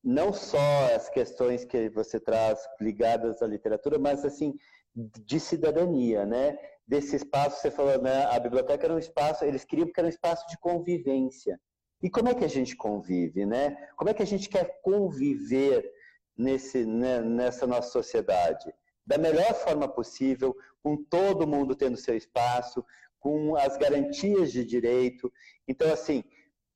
não 0.03 0.33
só 0.33 0.95
as 0.95 1.09
questões 1.09 1.65
que 1.65 1.89
você 1.91 2.21
traz 2.21 2.61
ligadas 2.81 3.43
à 3.43 3.47
literatura, 3.47 3.99
mas, 3.99 4.25
assim, 4.25 4.55
de 4.95 5.39
cidadania, 5.41 6.25
né? 6.25 6.59
desse 6.87 7.17
espaço, 7.17 7.61
você 7.61 7.71
falou, 7.71 8.01
né? 8.01 8.27
A 8.27 8.39
biblioteca 8.39 8.87
era 8.87 8.95
um 8.95 8.99
espaço, 8.99 9.45
eles 9.45 9.65
queriam 9.65 9.89
que 9.89 9.99
era 9.99 10.07
um 10.07 10.11
espaço 10.11 10.47
de 10.49 10.57
convivência. 10.59 11.61
E 12.03 12.09
como 12.09 12.29
é 12.29 12.35
que 12.35 12.45
a 12.45 12.49
gente 12.49 12.77
convive, 12.77 13.45
né? 13.45 13.77
Como 13.97 14.09
é 14.09 14.15
que 14.15 14.23
a 14.23 14.27
gente 14.27 14.49
quer 14.49 14.81
conviver 14.83 15.91
nesse, 16.37 16.87
né, 16.87 17.21
nessa 17.21 17.67
nossa 17.67 17.91
sociedade? 17.91 18.73
Da 19.05 19.19
melhor 19.19 19.55
forma 19.55 19.89
possível, 19.89 20.55
com 20.83 20.97
todo 20.97 21.47
mundo 21.47 21.75
tendo 21.75 21.97
seu 21.97 22.17
espaço, 22.17 22.85
com 23.19 23.57
as 23.57 23.77
garantias 23.77 24.53
de 24.53 24.65
direito. 24.65 25.33
Então, 25.67 25.93
assim, 25.93 26.23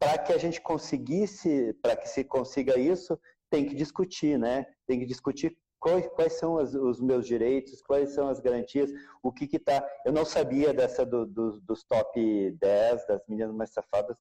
para 0.01 0.17
que 0.17 0.33
a 0.33 0.39
gente 0.39 0.61
conseguisse, 0.63 1.75
para 1.83 1.95
que 1.95 2.09
se 2.09 2.25
consiga 2.25 2.79
isso, 2.79 3.21
tem 3.51 3.67
que 3.67 3.75
discutir, 3.75 4.39
né? 4.39 4.65
Tem 4.87 4.99
que 4.99 5.05
discutir 5.05 5.55
quais, 5.79 6.07
quais 6.09 6.33
são 6.39 6.57
as, 6.57 6.73
os 6.75 7.01
meus 7.01 7.27
direitos, 7.27 7.83
quais 7.83 8.15
são 8.15 8.29
as 8.29 8.41
garantias, 8.41 8.91
o 9.23 9.31
que 9.31 9.45
está. 9.55 9.87
Eu 10.07 10.13
não 10.13 10.25
sabia 10.25 10.73
dessa 10.73 11.05
do, 11.05 11.27
do, 11.27 11.61
dos 11.61 11.85
top 11.85 12.51
10, 12.59 13.07
das 13.07 13.21
meninas 13.29 13.55
mais 13.55 13.71
safadas. 13.71 14.17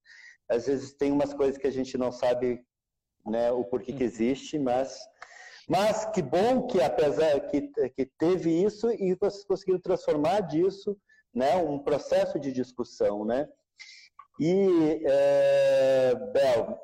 Às 0.49 0.67
vezes 0.67 0.93
tem 0.93 1.13
umas 1.13 1.33
coisas 1.33 1.57
que 1.57 1.67
a 1.67 1.71
gente 1.71 1.97
não 1.97 2.11
sabe 2.11 2.61
né, 3.25 3.49
o 3.51 3.63
porquê 3.63 3.93
que 3.93 4.03
existe, 4.03 4.59
mas. 4.59 4.99
Mas 5.67 6.03
que 6.05 6.21
bom 6.23 6.65
que 6.65 6.81
apesar 6.81 7.41
que, 7.41 7.61
que 7.95 8.05
teve 8.17 8.49
isso 8.49 8.89
e 8.91 9.15
vocês 9.21 9.45
conseguiram 9.45 9.79
transformar 9.79 10.39
disso 10.39 10.97
né, 11.31 11.57
um 11.57 11.77
processo 11.77 12.39
de 12.39 12.51
discussão, 12.51 13.23
né? 13.23 13.47
E, 14.39 15.01
é, 15.05 15.68
Bel, 16.15 16.79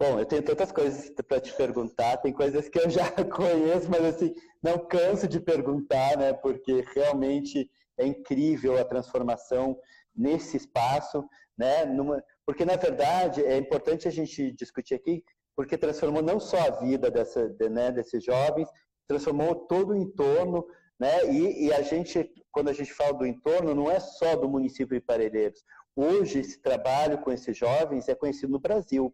Bom, 0.00 0.16
eu 0.20 0.24
tenho 0.24 0.44
tantas 0.44 0.70
coisas 0.70 1.10
para 1.26 1.40
te 1.40 1.52
perguntar, 1.54 2.18
tem 2.18 2.32
coisas 2.32 2.68
que 2.68 2.78
eu 2.78 2.88
já 2.88 3.10
conheço, 3.34 3.90
mas 3.90 4.04
assim, 4.04 4.32
não 4.62 4.78
canso 4.78 5.26
de 5.26 5.40
perguntar, 5.40 6.16
né? 6.16 6.32
Porque 6.32 6.84
realmente 6.94 7.68
é 7.98 8.06
incrível 8.06 8.78
a 8.78 8.84
transformação 8.84 9.76
nesse 10.14 10.56
espaço, 10.56 11.28
né? 11.58 11.84
Numa... 11.84 12.22
Porque, 12.46 12.64
na 12.64 12.76
verdade, 12.76 13.44
é 13.44 13.56
importante 13.56 14.06
a 14.06 14.10
gente 14.12 14.52
discutir 14.52 14.94
aqui, 14.94 15.24
porque 15.56 15.76
transformou 15.76 16.22
não 16.22 16.38
só 16.38 16.58
a 16.58 16.70
vida 16.78 17.10
dessa, 17.10 17.48
né, 17.68 17.90
desses 17.90 18.22
jovens, 18.22 18.68
transformou 19.08 19.66
todo 19.66 19.90
o 19.90 19.96
entorno, 19.96 20.64
né? 21.00 21.24
E, 21.24 21.66
e, 21.66 21.72
a 21.72 21.82
gente, 21.82 22.30
quando 22.52 22.68
a 22.68 22.72
gente 22.72 22.92
fala 22.92 23.14
do 23.14 23.26
entorno, 23.26 23.74
não 23.74 23.90
é 23.90 23.98
só 23.98 24.36
do 24.36 24.48
município 24.48 24.96
de 24.96 25.04
Parelheiros. 25.04 25.64
Hoje, 26.00 26.38
esse 26.38 26.60
trabalho 26.60 27.18
com 27.18 27.32
esses 27.32 27.56
jovens 27.56 28.08
é 28.08 28.14
conhecido 28.14 28.52
no 28.52 28.60
Brasil 28.60 29.12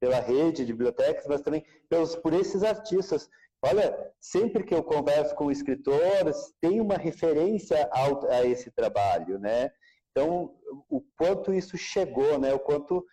pela 0.00 0.18
rede 0.18 0.66
de 0.66 0.72
bibliotecas, 0.72 1.24
mas 1.28 1.40
também 1.40 1.64
pelos, 1.88 2.16
por 2.16 2.32
esses 2.32 2.64
artistas. 2.64 3.30
Olha, 3.62 4.12
sempre 4.18 4.64
que 4.64 4.74
eu 4.74 4.82
converso 4.82 5.36
com 5.36 5.52
escritores, 5.52 6.52
tem 6.60 6.80
uma 6.80 6.96
referência 6.96 7.88
ao, 7.92 8.28
a 8.28 8.44
esse 8.44 8.72
trabalho, 8.72 9.38
né? 9.38 9.70
Então, 10.10 10.52
o 10.90 11.00
quanto 11.16 11.54
isso 11.54 11.76
chegou, 11.76 12.40
né? 12.40 12.52
O 12.52 12.58
quanto 12.58 13.06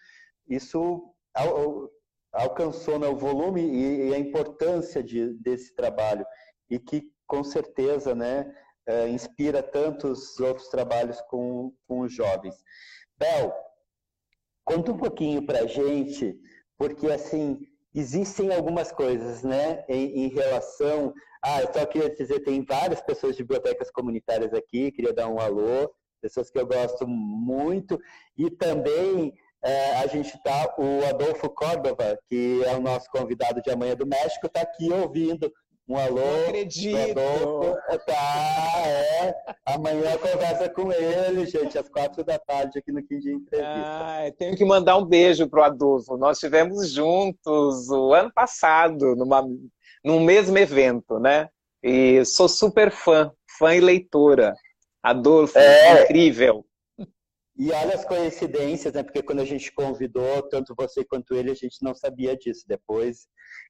isso 0.49 1.13
al, 1.35 1.91
alcançou 2.31 2.97
né? 2.97 3.07
o 3.07 3.15
volume 3.15 3.61
e, 3.61 4.09
e 4.09 4.13
a 4.15 4.17
importância 4.17 5.03
de, 5.03 5.35
desse 5.35 5.75
trabalho 5.75 6.25
e 6.67 6.79
que 6.79 7.11
com 7.27 7.43
certeza, 7.43 8.15
né? 8.15 8.51
É, 8.87 9.07
inspira 9.07 9.61
tantos 9.61 10.39
outros 10.39 10.67
trabalhos 10.67 11.21
com, 11.29 11.71
com 11.87 11.99
os 11.99 12.11
jovens. 12.11 12.55
Bel, 13.17 13.53
conta 14.65 14.91
um 14.91 14.97
pouquinho 14.97 15.45
para 15.45 15.67
gente 15.67 16.39
porque 16.77 17.07
assim 17.11 17.59
existem 17.93 18.53
algumas 18.53 18.91
coisas, 18.91 19.43
né, 19.43 19.85
em, 19.87 20.25
em 20.25 20.27
relação. 20.29 21.13
Ah, 21.43 21.61
eu 21.61 21.71
só 21.71 21.85
queria 21.85 22.09
dizer, 22.09 22.39
tem 22.39 22.65
várias 22.65 23.01
pessoas 23.01 23.35
de 23.35 23.43
bibliotecas 23.43 23.91
comunitárias 23.91 24.53
aqui, 24.53 24.91
queria 24.91 25.13
dar 25.13 25.27
um 25.27 25.39
alô, 25.39 25.93
pessoas 26.21 26.49
que 26.49 26.57
eu 26.57 26.65
gosto 26.65 27.07
muito, 27.07 27.99
e 28.37 28.49
também 28.49 29.33
é, 29.63 29.95
a 29.97 30.07
gente 30.07 30.35
está, 30.35 30.75
o 30.77 31.05
Adolfo 31.05 31.49
Córdova, 31.49 32.17
que 32.27 32.61
é 32.65 32.75
o 32.75 32.81
nosso 32.81 33.09
convidado 33.09 33.61
de 33.61 33.69
amanhã 33.69 33.95
do 33.95 34.07
México, 34.07 34.47
está 34.47 34.61
aqui 34.61 34.91
ouvindo. 34.91 35.51
Um 35.87 35.97
alô. 35.97 36.21
Não 36.21 36.45
acredito. 36.45 37.19
Adolfo. 37.19 37.77
Tá, 38.05 38.83
é. 38.85 39.35
Amanhã 39.65 40.17
conversa 40.17 40.69
com 40.69 40.91
ele, 40.91 41.45
gente, 41.45 41.77
às 41.77 41.89
quatro 41.89 42.23
da 42.23 42.39
tarde 42.39 42.79
aqui 42.79 42.91
no 42.91 43.05
Quindim 43.05 43.33
Entrevista. 43.33 43.81
Ah, 43.83 44.31
tenho 44.37 44.55
que 44.55 44.63
mandar 44.63 44.97
um 44.97 45.05
beijo 45.05 45.47
pro 45.49 45.63
Adolfo. 45.63 46.17
Nós 46.17 46.37
estivemos 46.37 46.89
juntos 46.91 47.89
o 47.89 48.13
ano 48.13 48.31
passado, 48.33 49.15
numa, 49.15 49.45
num 50.03 50.23
mesmo 50.23 50.57
evento, 50.57 51.19
né? 51.19 51.49
E 51.81 52.23
sou 52.23 52.47
super 52.47 52.89
fã, 52.89 53.31
fã 53.57 53.75
e 53.75 53.81
leitora. 53.81 54.55
Adolfo, 55.03 55.59
é. 55.59 56.03
incrível. 56.03 56.65
E 57.55 57.71
olha 57.71 57.93
as 57.93 58.03
coincidências, 58.03 58.93
né? 58.93 59.03
Porque 59.03 59.21
quando 59.21 59.41
a 59.41 59.45
gente 59.45 59.71
convidou, 59.71 60.41
tanto 60.49 60.73
você 60.75 61.05
quanto 61.05 61.35
ele, 61.35 61.51
a 61.51 61.55
gente 61.55 61.83
não 61.83 61.93
sabia 61.93 62.35
disso. 62.35 62.65
Depois 62.67 63.27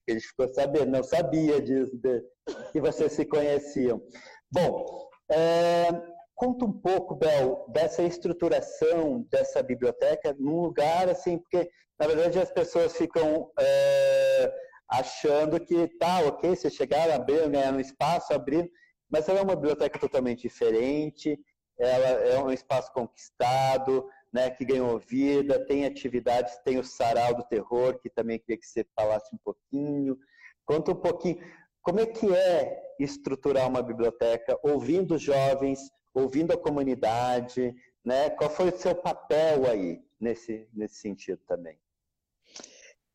ele 0.08 0.22
ficou 0.22 0.52
sabendo, 0.54 0.92
não 0.92 1.04
sabia 1.04 1.62
disso, 1.62 1.98
de, 1.98 2.24
que 2.72 2.80
vocês 2.80 3.12
se 3.12 3.26
conheciam. 3.26 4.02
Bom, 4.50 4.86
é, 5.30 5.90
conta 6.34 6.66
um 6.66 6.72
pouco, 6.72 7.16
Bel, 7.16 7.66
dessa 7.70 8.04
estruturação 8.04 9.28
dessa 9.30 9.62
biblioteca 9.62 10.34
num 10.40 10.62
lugar 10.62 11.10
assim, 11.10 11.38
porque 11.38 11.70
na 12.00 12.08
verdade 12.08 12.40
as 12.40 12.52
pessoas 12.52 12.96
ficam 12.96 13.52
é, 13.60 14.54
achando 14.90 15.60
que 15.60 15.88
tá, 15.98 16.20
ok, 16.26 16.56
vocês 16.56 16.74
chegaram, 16.74 17.14
abriram, 17.14 17.52
ganharam 17.52 17.80
espaço, 17.80 18.34
abriram, 18.34 18.70
mas 19.10 19.28
ela 19.28 19.40
é 19.40 19.44
uma 19.44 19.56
biblioteca 19.56 20.00
totalmente 20.00 20.44
diferente 20.44 21.38
ela 21.78 22.08
é 22.08 22.40
um 22.42 22.52
espaço 22.52 22.92
conquistado, 22.94 24.08
né, 24.32 24.50
que 24.50 24.66
ganhou 24.66 24.98
vida, 25.00 25.64
tem 25.66 25.86
atividades, 25.86 26.58
tem 26.64 26.80
o 26.80 26.84
Sarau 26.84 27.36
do 27.36 27.44
Terror, 27.44 28.00
que 28.00 28.10
também 28.10 28.40
queria 28.40 28.58
que 28.58 28.66
você 28.66 28.86
falasse 28.96 29.34
um 29.34 29.38
pouquinho. 29.44 30.18
Conta 30.66 30.92
um 30.92 30.96
pouquinho, 30.96 31.38
como 31.82 32.00
é 32.00 32.06
que 32.06 32.34
é 32.34 32.96
estruturar 33.00 33.68
uma 33.68 33.82
biblioteca, 33.82 34.58
ouvindo 34.64 35.18
jovens, 35.18 35.80
ouvindo 36.14 36.54
a 36.54 36.58
comunidade, 36.58 37.76
né? 38.04 38.30
Qual 38.30 38.50
foi 38.50 38.70
o 38.70 38.78
seu 38.78 38.96
papel 38.96 39.70
aí 39.70 40.02
nesse, 40.20 40.68
nesse 40.74 40.96
sentido 40.96 41.42
também? 41.48 41.78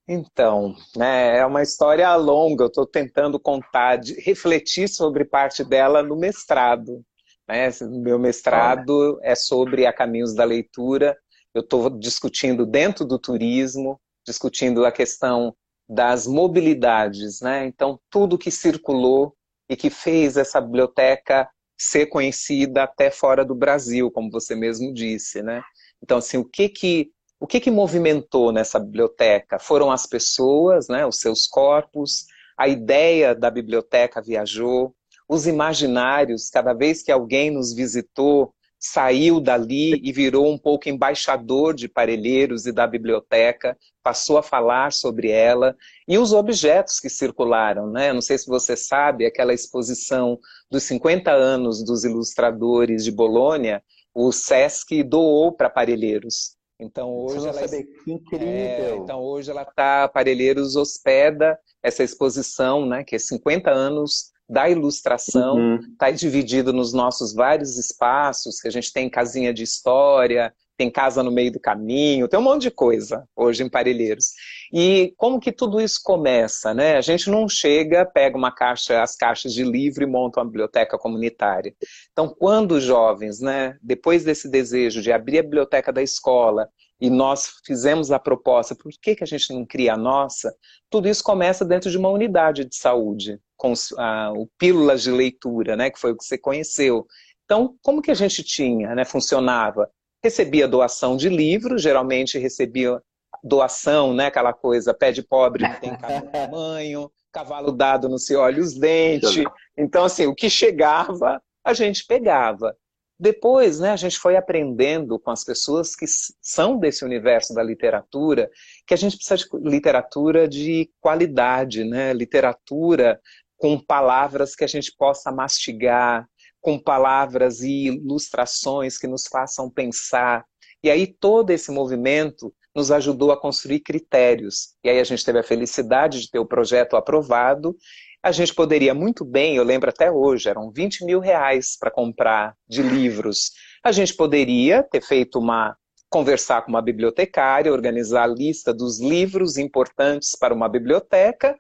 Então, 0.07 0.75
né, 0.97 1.39
é 1.39 1.45
uma 1.45 1.63
história 1.63 2.15
longa, 2.17 2.65
eu 2.65 2.69
estou 2.69 2.87
tentando 2.87 3.39
contar, 3.39 3.97
de, 3.97 4.19
refletir 4.21 4.89
sobre 4.89 5.23
parte 5.23 5.63
dela 5.63 6.03
no 6.03 6.17
mestrado. 6.17 7.05
Né? 7.49 7.71
Meu 7.89 8.19
mestrado 8.19 9.19
é 9.23 9.35
sobre 9.35 9.87
a 9.87 9.93
caminhos 9.93 10.35
da 10.35 10.45
leitura. 10.45 11.17
Eu 11.55 11.63
estou 11.63 11.89
discutindo 11.91 12.67
dentro 12.67 13.05
do 13.05 13.19
turismo, 13.19 13.99
discutindo 14.27 14.85
a 14.85 14.93
questão 14.93 15.55
das 15.89 16.27
mobilidades, 16.27 17.41
né? 17.41 17.67
Então, 17.67 17.99
tudo 18.11 18.37
que 18.37 18.51
circulou 18.51 19.35
e 19.69 19.75
que 19.75 19.89
fez 19.89 20.37
essa 20.37 20.61
biblioteca 20.61 21.49
ser 21.79 22.07
conhecida 22.07 22.83
até 22.83 23.11
fora 23.11 23.45
do 23.45 23.55
Brasil, 23.55 24.11
como 24.11 24.31
você 24.31 24.55
mesmo 24.55 24.93
disse, 24.93 25.43
né? 25.43 25.63
Então, 26.03 26.19
assim, 26.19 26.37
o 26.37 26.45
que 26.45 26.69
que 26.69 27.11
o 27.41 27.47
que 27.47 27.61
que 27.61 27.71
movimentou 27.71 28.51
nessa 28.51 28.81
biblioteca? 28.81 29.61
Foram 29.61 29.93
as 29.93 30.07
pessoas, 30.07 30.89
né? 30.89 31.07
Os 31.07 31.21
seus 31.21 31.47
corpos. 31.47 32.27
A 32.59 32.67
ideia 32.67 33.33
da 33.33 33.49
biblioteca 33.49 34.21
viajou 34.21 34.93
os 35.29 35.47
imaginários, 35.47 36.49
cada 36.49 36.73
vez 36.73 37.03
que 37.03 37.13
alguém 37.13 37.51
nos 37.51 37.75
visitou, 37.75 38.55
saiu 38.81 39.41
dali 39.41 40.01
e 40.03 40.13
virou 40.13 40.51
um 40.51 40.57
pouco 40.57 40.89
embaixador 40.89 41.75
de 41.75 41.89
Parelheiros 41.89 42.65
e 42.65 42.73
da 42.73 42.87
biblioteca, 42.87 43.77
passou 44.03 44.39
a 44.39 44.43
falar 44.43 44.93
sobre 44.93 45.31
ela, 45.31 45.77
e 46.07 46.17
os 46.17 46.33
objetos 46.33 47.01
que 47.01 47.11
circularam, 47.11 47.91
né? 47.91 48.13
Não 48.13 48.23
sei 48.23 48.39
se 48.39 48.47
você 48.47 48.77
sabe, 48.77 49.27
aquela 49.27 49.53
exposição 49.53 50.39
dos 50.71 50.85
50 50.85 51.31
anos 51.31 51.85
dos 51.85 52.05
ilustradores 52.05 53.05
de 53.05 53.11
Bolônia, 53.11 53.83
o 54.15 54.33
Sesc 54.33 55.03
doou 55.03 55.53
para 55.53 55.69
Parelheiros. 55.69 56.57
Então 56.81 57.13
hoje 57.13 57.49
ela 57.49 57.53
saber, 57.53 57.85
que 58.05 58.13
incrível. 58.13 58.47
É, 58.47 58.97
então 58.97 59.21
hoje 59.21 59.51
ela 59.51 59.65
tá 59.65 60.09
Parelheiros 60.09 60.77
hospeda 60.77 61.59
essa 61.83 62.05
exposição, 62.05 62.87
né, 62.87 63.03
que 63.03 63.17
é 63.17 63.19
50 63.19 63.71
anos 63.71 64.31
da 64.49 64.69
ilustração, 64.69 65.79
está 65.93 66.09
uhum. 66.09 66.15
dividido 66.15 66.73
nos 66.73 66.93
nossos 66.93 67.35
vários 67.35 67.77
espaços, 67.77 68.61
que 68.61 68.69
a 68.69 68.71
gente 68.71 68.93
tem 68.93 69.11
casinha 69.11 69.53
de 69.53 69.63
história, 69.63 70.53
tem 70.79 70.91
casa 70.91 71.23
no 71.25 71.31
meio 71.31 71.51
do 71.51 71.59
caminho, 71.59 72.29
tem 72.29 72.39
um 72.39 72.43
monte 72.43 72.63
de 72.63 72.71
coisa 72.71 73.29
hoje 73.37 73.65
em 73.65 73.69
Parelheiros. 73.69 74.33
E 74.73 75.13
como 75.17 75.41
que 75.41 75.51
tudo 75.51 75.81
isso 75.81 76.01
começa, 76.03 76.73
né? 76.73 76.97
A 76.97 77.01
gente 77.01 77.29
não 77.29 77.49
chega, 77.49 78.07
pega 78.07 78.39
uma 78.39 78.53
caixa, 78.53 79.03
as 79.03 79.17
caixas 79.17 79.53
de 79.53 79.65
livro 79.65 80.05
e 80.05 80.07
monta 80.07 80.39
uma 80.39 80.47
biblioteca 80.47 80.97
comunitária. 80.97 81.75
Então, 82.13 82.29
quando 82.29 82.73
os 82.73 82.85
jovens, 82.85 83.41
né, 83.41 83.77
depois 83.83 84.23
desse 84.23 84.49
desejo 84.49 85.03
de 85.03 85.11
abrir 85.11 85.41
a 85.41 85.43
biblioteca 85.43 85.93
da 85.93 86.01
escola, 86.03 86.69
e 87.01 87.11
nós 87.11 87.53
fizemos 87.65 88.11
a 88.11 88.19
proposta, 88.19 88.75
por 88.75 88.91
que, 89.01 89.15
que 89.15 89.25
a 89.25 89.27
gente 89.27 89.53
não 89.53 89.65
cria 89.65 89.95
a 89.95 89.97
nossa? 89.97 90.55
Tudo 90.91 91.09
isso 91.09 91.23
começa 91.23 91.65
dentro 91.65 91.91
de 91.91 91.97
uma 91.97 92.09
unidade 92.09 92.65
de 92.65 92.75
saúde, 92.75 93.39
com 93.59 93.75
a, 93.99 94.33
o 94.33 94.49
Pílulas 94.57 95.03
de 95.03 95.11
Leitura, 95.11 95.77
né, 95.77 95.91
que 95.91 95.99
foi 95.99 96.13
o 96.13 96.17
que 96.17 96.25
você 96.25 96.39
conheceu. 96.39 97.07
Então, 97.45 97.77
como 97.83 98.01
que 98.01 98.11
a 98.11 98.15
gente 98.15 98.43
tinha, 98.43 98.95
né, 98.95 99.05
funcionava? 99.05 99.91
Recebia 100.23 100.69
doação 100.69 101.17
de 101.17 101.29
livros, 101.29 101.83
geralmente 101.83 102.39
recebia 102.39 103.03
doação, 103.43 104.15
né, 104.15 104.27
aquela 104.27 104.53
coisa, 104.53 104.95
pé 104.95 105.13
de 105.13 105.23
pobre 105.23 105.65
não 105.65 105.75
tem 105.75 105.97
tamanho, 105.97 107.11
cavalo 107.33 107.73
dado 107.73 108.09
não 108.09 108.19
se 108.19 108.35
olha 108.35 108.63
os 108.63 108.75
dentes. 108.75 109.45
Então, 109.77 110.05
assim, 110.05 110.27
o 110.27 110.35
que 110.35 110.49
chegava, 110.49 111.43
a 111.65 111.75
gente 111.75 112.07
pegava. 112.07 112.77
Depois, 113.21 113.81
né, 113.81 113.91
a 113.91 113.97
gente 113.97 114.17
foi 114.17 114.37
aprendendo 114.37 115.19
com 115.19 115.33
as 115.33 115.43
pessoas 115.45 115.97
que 115.97 116.07
são 116.41 116.79
desse 116.79 117.05
universo 117.05 117.53
da 117.53 117.63
literatura, 117.63 118.49
que 118.87 118.95
a 118.95 118.97
gente 118.97 119.17
precisa 119.17 119.37
de 119.37 119.69
literatura 119.69 120.47
de 120.47 120.89
qualidade, 121.01 121.83
né? 121.83 122.13
Literatura 122.13 123.21
com 123.59 123.79
palavras 123.79 124.55
que 124.55 124.65
a 124.65 124.69
gente 124.69 124.95
possa 124.97 125.31
mastigar, 125.31 126.27
com 126.61 126.79
palavras 126.79 127.61
e 127.61 127.89
ilustrações 127.89 128.97
que 128.97 129.07
nos 129.07 129.27
façam 129.27 129.71
pensar. 129.71 130.45
E 130.83 130.91
aí 130.91 131.07
todo 131.07 131.51
esse 131.51 131.71
movimento 131.71 132.55
nos 132.75 132.91
ajudou 132.91 133.33
a 133.33 133.41
construir 133.41 133.81
critérios. 133.81 134.77
E 134.83 134.89
aí 134.89 134.99
a 134.99 135.05
gente 135.05 135.25
teve 135.25 135.41
a 135.41 135.45
felicidade 135.45 136.21
de 136.21 136.31
ter 136.31 136.39
o 136.39 136.47
projeto 136.47 136.97
aprovado 136.97 137.77
a 138.23 138.33
gente 138.33 138.55
poderia 138.55 138.93
muito 138.95 139.25
bem, 139.25 139.57
eu 139.57 139.65
lembro 139.65 139.89
até 139.89 140.11
hoje, 140.11 140.49
eram 140.49 140.71
20 140.73 141.05
mil 141.05 141.21
reais 141.21 141.77
para 141.79 141.91
comprar 141.91 142.55
de 142.69 142.83
livros. 142.83 143.53
A 143.83 143.93
gente 143.93 144.15
poderia 144.15 144.83
ter 144.83 145.01
feito 145.01 145.39
uma 145.39 145.77
conversar 146.11 146.63
com 146.63 146.71
uma 146.71 146.83
bibliotecária, 146.83 147.73
organizar 147.73 148.25
a 148.25 148.27
lista 148.27 148.73
dos 148.73 148.99
livros 148.99 149.59
importantes 149.59 150.35
para 150.39 150.55
uma 150.55 150.69
biblioteca 150.69 151.57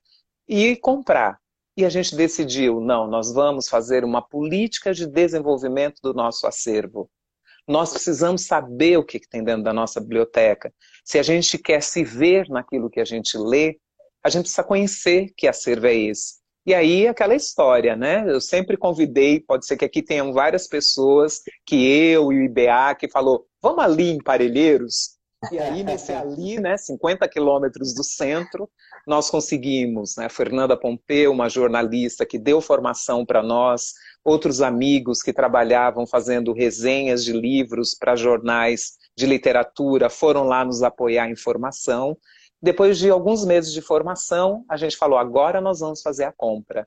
e 0.48 0.74
comprar. 0.76 1.38
E 1.78 1.84
a 1.84 1.88
gente 1.88 2.16
decidiu, 2.16 2.80
não, 2.80 3.06
nós 3.06 3.32
vamos 3.32 3.68
fazer 3.68 4.04
uma 4.04 4.20
política 4.20 4.92
de 4.92 5.06
desenvolvimento 5.06 6.00
do 6.02 6.12
nosso 6.12 6.44
acervo. 6.44 7.08
Nós 7.68 7.92
precisamos 7.92 8.46
saber 8.46 8.96
o 8.96 9.04
que 9.04 9.20
tem 9.20 9.44
dentro 9.44 9.62
da 9.62 9.72
nossa 9.72 10.00
biblioteca. 10.00 10.74
Se 11.04 11.20
a 11.20 11.22
gente 11.22 11.56
quer 11.56 11.80
se 11.80 12.02
ver 12.02 12.48
naquilo 12.48 12.90
que 12.90 12.98
a 12.98 13.04
gente 13.04 13.38
lê, 13.38 13.78
a 14.24 14.28
gente 14.28 14.42
precisa 14.42 14.64
conhecer 14.64 15.32
que 15.36 15.46
acervo 15.46 15.86
é 15.86 15.94
esse. 15.94 16.38
E 16.66 16.74
aí, 16.74 17.06
aquela 17.06 17.36
história, 17.36 17.94
né? 17.94 18.24
Eu 18.26 18.40
sempre 18.40 18.76
convidei, 18.76 19.38
pode 19.38 19.64
ser 19.64 19.76
que 19.76 19.84
aqui 19.84 20.02
tenham 20.02 20.32
várias 20.32 20.66
pessoas, 20.66 21.42
que 21.64 21.76
eu 21.76 22.32
e 22.32 22.40
o 22.40 22.42
IBA, 22.42 22.96
que 22.98 23.08
falou, 23.08 23.46
vamos 23.62 23.84
ali 23.84 24.10
em 24.10 24.18
Parelheiros? 24.18 25.16
E 25.52 25.58
aí, 25.60 25.84
nesse 25.84 26.10
ali, 26.12 26.58
né, 26.58 26.76
50 26.76 27.28
quilômetros 27.28 27.94
do 27.94 28.02
centro, 28.02 28.68
nós 29.08 29.30
conseguimos, 29.30 30.16
né, 30.16 30.28
Fernanda 30.28 30.76
Pompeu, 30.76 31.32
uma 31.32 31.48
jornalista 31.48 32.26
que 32.26 32.38
deu 32.38 32.60
formação 32.60 33.24
para 33.24 33.42
nós, 33.42 33.94
outros 34.22 34.60
amigos 34.60 35.22
que 35.22 35.32
trabalhavam 35.32 36.06
fazendo 36.06 36.52
resenhas 36.52 37.24
de 37.24 37.32
livros 37.32 37.94
para 37.98 38.14
jornais 38.14 38.98
de 39.16 39.26
literatura, 39.26 40.10
foram 40.10 40.44
lá 40.44 40.64
nos 40.64 40.82
apoiar 40.82 41.28
em 41.30 41.34
formação, 41.34 42.16
depois 42.60 42.98
de 42.98 43.08
alguns 43.08 43.44
meses 43.44 43.72
de 43.72 43.80
formação, 43.80 44.64
a 44.68 44.76
gente 44.76 44.96
falou, 44.96 45.18
agora 45.18 45.60
nós 45.60 45.80
vamos 45.80 46.02
fazer 46.02 46.24
a 46.24 46.32
compra. 46.32 46.86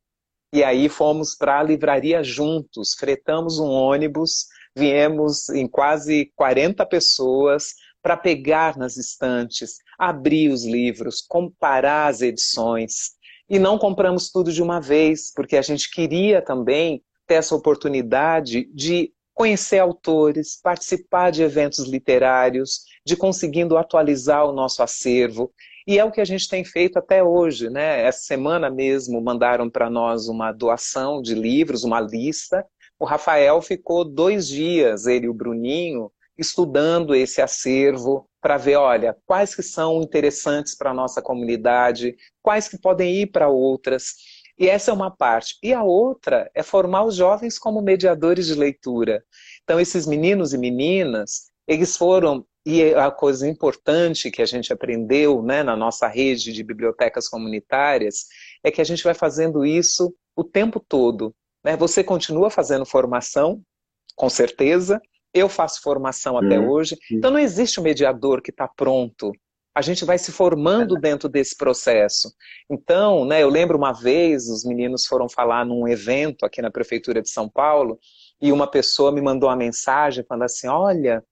E 0.54 0.64
aí 0.64 0.90
fomos 0.90 1.34
para 1.34 1.60
a 1.60 1.64
livraria 1.64 2.22
juntos, 2.22 2.94
fretamos 2.94 3.58
um 3.58 3.70
ônibus, 3.70 4.48
viemos 4.76 5.50
em 5.50 5.66
quase 5.68 6.32
40 6.36 6.86
pessoas, 6.86 7.74
para 8.02 8.18
pegar 8.18 8.78
nas 8.78 8.98
estantes, 8.98 9.78
abrir 9.98 10.50
os 10.50 10.66
livros, 10.66 11.22
comparar 11.22 12.08
as 12.08 12.22
edições. 12.22 13.12
E 13.50 13.60
não 13.60 13.78
compramos 13.78 14.32
tudo 14.32 14.52
de 14.52 14.62
uma 14.62 14.80
vez, 14.80 15.32
porque 15.34 15.58
a 15.58 15.62
gente 15.62 15.90
queria 15.90 16.42
também 16.42 17.04
ter 17.28 17.36
essa 17.36 17.56
oportunidade 17.56 18.70
de 18.74 19.14
conhecer 19.34 19.80
autores, 19.80 20.60
participar 20.62 21.32
de 21.32 21.44
eventos 21.44 21.88
literários, 21.88 22.82
de 23.06 23.16
conseguindo 23.16 23.78
atualizar 23.78 24.46
o 24.46 24.52
nosso 24.52 24.84
acervo. 24.84 25.52
E 25.88 25.98
é 25.98 26.06
o 26.06 26.12
que 26.12 26.22
a 26.22 26.26
gente 26.26 26.48
tem 26.48 26.64
feito 26.64 26.98
até 27.00 27.24
hoje, 27.24 27.70
né? 27.70 28.04
Essa 28.04 28.20
semana 28.20 28.70
mesmo 28.70 29.20
mandaram 29.22 29.70
para 29.70 29.90
nós 29.90 30.28
uma 30.28 30.52
doação 30.52 31.22
de 31.22 31.34
livros, 31.34 31.84
uma 31.84 32.00
lista. 32.00 32.66
O 33.00 33.06
Rafael 33.06 33.62
ficou 33.62 34.06
dois 34.06 34.48
dias, 34.48 35.08
ele 35.08 35.26
e 35.26 35.30
o 35.30 35.34
Bruninho, 35.34 36.12
estudando 36.42 37.16
esse 37.16 37.42
acervo 37.42 38.28
para 38.42 38.58
ver, 38.58 38.76
olha, 38.76 39.16
quais 39.26 39.54
que 39.54 39.62
são 39.62 40.02
interessantes 40.02 40.76
para 40.76 40.90
a 40.90 40.94
nossa 40.94 41.22
comunidade, 41.22 42.16
quais 42.42 42.68
que 42.68 42.78
podem 42.78 43.22
ir 43.22 43.28
para 43.28 43.48
outras. 43.48 44.16
E 44.58 44.68
essa 44.68 44.92
é 44.92 44.94
uma 44.94 45.16
parte. 45.16 45.56
E 45.62 45.74
a 45.74 45.84
outra 45.84 46.50
é 46.56 46.64
formar 46.64 47.04
os 47.06 47.16
jovens 47.16 47.60
como 47.60 47.82
mediadores 47.82 48.48
de 48.48 48.56
leitura. 48.56 49.24
Então, 49.64 49.80
esses 49.80 50.08
meninos 50.08 50.54
e 50.54 50.58
meninas, 50.58 51.52
eles 51.68 51.96
foram 51.96 52.46
e 52.64 52.94
a 52.94 53.10
coisa 53.10 53.50
importante 53.50 54.30
que 54.30 54.42
a 54.42 54.46
gente 54.46 54.72
aprendeu 54.72 55.42
né, 55.42 55.64
na 55.64 55.76
nossa 55.76 56.08
rede 56.08 56.54
de 56.54 56.64
bibliotecas 56.64 57.28
comunitárias 57.28 58.28
é 58.64 58.70
que 58.70 58.80
a 58.80 58.84
gente 58.84 59.04
vai 59.04 59.16
fazendo 59.16 59.66
isso 59.66 60.14
o 60.36 60.44
tempo 60.44 60.80
todo. 60.80 61.34
Né? 61.64 61.76
Você 61.78 62.04
continua 62.04 62.52
fazendo 62.52 62.86
formação, 62.86 63.64
com 64.16 64.30
certeza. 64.30 65.02
Eu 65.34 65.48
faço 65.48 65.82
formação 65.82 66.38
até 66.38 66.60
uhum. 66.60 66.70
hoje. 66.70 66.98
Então 67.12 67.32
não 67.32 67.40
existe 67.40 67.80
um 67.80 67.84
mediador 67.84 68.42
que 68.42 68.52
está 68.52 68.68
pronto. 68.68 69.32
A 69.74 69.82
gente 69.82 70.04
vai 70.04 70.18
se 70.18 70.32
formando 70.34 70.96
dentro 70.96 71.30
desse 71.30 71.56
processo. 71.56 72.30
Então, 72.70 73.24
né, 73.24 73.42
eu 73.42 73.50
lembro 73.50 73.78
uma 73.78 73.94
vez, 73.94 74.50
os 74.50 74.66
meninos 74.66 75.06
foram 75.06 75.30
falar 75.30 75.66
num 75.66 75.88
evento 75.88 76.46
aqui 76.46 76.62
na 76.62 76.70
Prefeitura 76.70 77.22
de 77.22 77.30
São 77.30 77.48
Paulo, 77.48 77.98
e 78.42 78.52
uma 78.52 78.70
pessoa 78.70 79.14
me 79.14 79.22
mandou 79.22 79.48
uma 79.48 79.56
mensagem 79.56 80.26
falando 80.28 80.44
assim: 80.44 80.68
olha, 80.68 81.24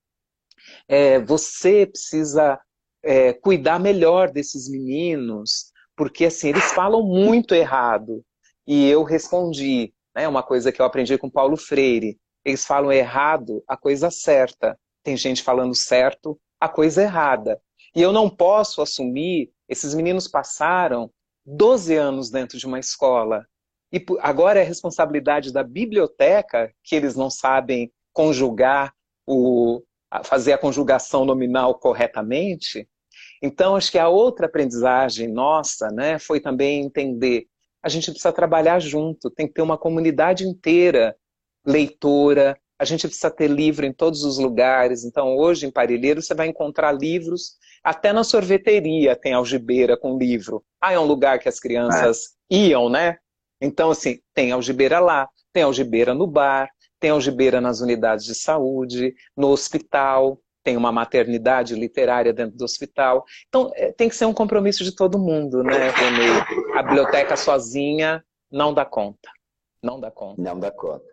é, 0.88 1.18
você 1.18 1.86
precisa 1.86 2.58
é, 3.02 3.32
cuidar 3.32 3.78
melhor 3.78 4.30
desses 4.30 4.70
meninos, 4.70 5.70
porque 5.94 6.26
assim, 6.26 6.48
eles 6.48 6.72
falam 6.72 7.02
muito 7.02 7.54
errado. 7.54 8.24
E 8.66 8.88
eu 8.88 9.02
respondi, 9.02 9.92
né, 10.14 10.28
uma 10.28 10.42
coisa 10.42 10.72
que 10.72 10.80
eu 10.80 10.86
aprendi 10.86 11.18
com 11.18 11.28
Paulo 11.28 11.56
Freire, 11.56 12.18
eles 12.44 12.64
falam 12.64 12.92
errado 12.92 13.62
a 13.66 13.76
coisa 13.76 14.10
certa. 14.10 14.78
Tem 15.02 15.16
gente 15.16 15.42
falando 15.42 15.74
certo 15.74 16.38
a 16.60 16.68
coisa 16.68 17.02
errada. 17.02 17.60
E 17.94 18.02
eu 18.02 18.12
não 18.12 18.28
posso 18.28 18.82
assumir, 18.82 19.50
esses 19.68 19.94
meninos 19.94 20.28
passaram 20.28 21.10
12 21.44 21.96
anos 21.96 22.30
dentro 22.30 22.58
de 22.58 22.66
uma 22.66 22.78
escola. 22.78 23.46
E 23.92 24.04
agora 24.20 24.60
é 24.60 24.62
responsabilidade 24.62 25.52
da 25.52 25.62
biblioteca, 25.62 26.72
que 26.84 26.94
eles 26.94 27.16
não 27.16 27.30
sabem 27.30 27.92
conjugar 28.12 28.92
o, 29.26 29.82
fazer 30.22 30.52
a 30.52 30.58
conjugação 30.58 31.24
nominal 31.24 31.74
corretamente. 31.74 32.88
Então, 33.42 33.74
acho 33.74 33.90
que 33.90 33.98
a 33.98 34.08
outra 34.08 34.46
aprendizagem 34.46 35.28
nossa 35.28 35.88
né, 35.88 36.18
foi 36.18 36.40
também 36.40 36.82
entender 36.82 37.48
a 37.82 37.88
gente 37.88 38.10
precisa 38.10 38.32
trabalhar 38.32 38.78
junto, 38.78 39.30
tem 39.30 39.46
que 39.46 39.54
ter 39.54 39.62
uma 39.62 39.78
comunidade 39.78 40.44
inteira 40.44 41.16
leitora, 41.66 42.58
a 42.78 42.84
gente 42.84 43.06
precisa 43.06 43.30
ter 43.30 43.48
livro 43.48 43.84
em 43.84 43.92
todos 43.92 44.24
os 44.24 44.38
lugares. 44.38 45.04
Então, 45.04 45.36
hoje 45.36 45.66
em 45.66 45.70
Parilheiro, 45.70 46.22
você 46.22 46.34
vai 46.34 46.48
encontrar 46.48 46.92
livros, 46.92 47.56
até 47.84 48.12
na 48.12 48.24
sorveteria 48.24 49.14
tem 49.14 49.34
algibeira 49.34 49.96
com 49.96 50.16
livro. 50.16 50.64
Ah, 50.80 50.92
é 50.92 50.98
um 50.98 51.04
lugar 51.04 51.38
que 51.38 51.48
as 51.48 51.60
crianças 51.60 52.36
é. 52.50 52.56
iam, 52.56 52.88
né? 52.88 53.18
Então, 53.60 53.90
assim, 53.90 54.20
tem 54.34 54.52
algibeira 54.52 54.98
lá, 54.98 55.28
tem 55.52 55.62
algibeira 55.62 56.14
no 56.14 56.26
bar, 56.26 56.70
tem 56.98 57.10
algibeira 57.10 57.60
nas 57.60 57.80
unidades 57.80 58.24
de 58.24 58.34
saúde, 58.34 59.14
no 59.36 59.48
hospital, 59.48 60.40
tem 60.62 60.76
uma 60.76 60.92
maternidade 60.92 61.74
literária 61.74 62.32
dentro 62.32 62.56
do 62.56 62.64
hospital. 62.64 63.24
Então, 63.48 63.70
é, 63.74 63.92
tem 63.92 64.08
que 64.08 64.16
ser 64.16 64.26
um 64.26 64.34
compromisso 64.34 64.84
de 64.84 64.94
todo 64.94 65.18
mundo, 65.18 65.62
né, 65.62 65.88
Rony? 65.90 66.78
A 66.78 66.82
biblioteca 66.82 67.36
sozinha 67.36 68.22
não 68.50 68.72
dá 68.72 68.84
conta. 68.84 69.30
Não 69.82 69.98
dá 69.98 70.10
conta. 70.10 70.40
Não 70.40 70.58
dá 70.58 70.70
conta. 70.70 71.09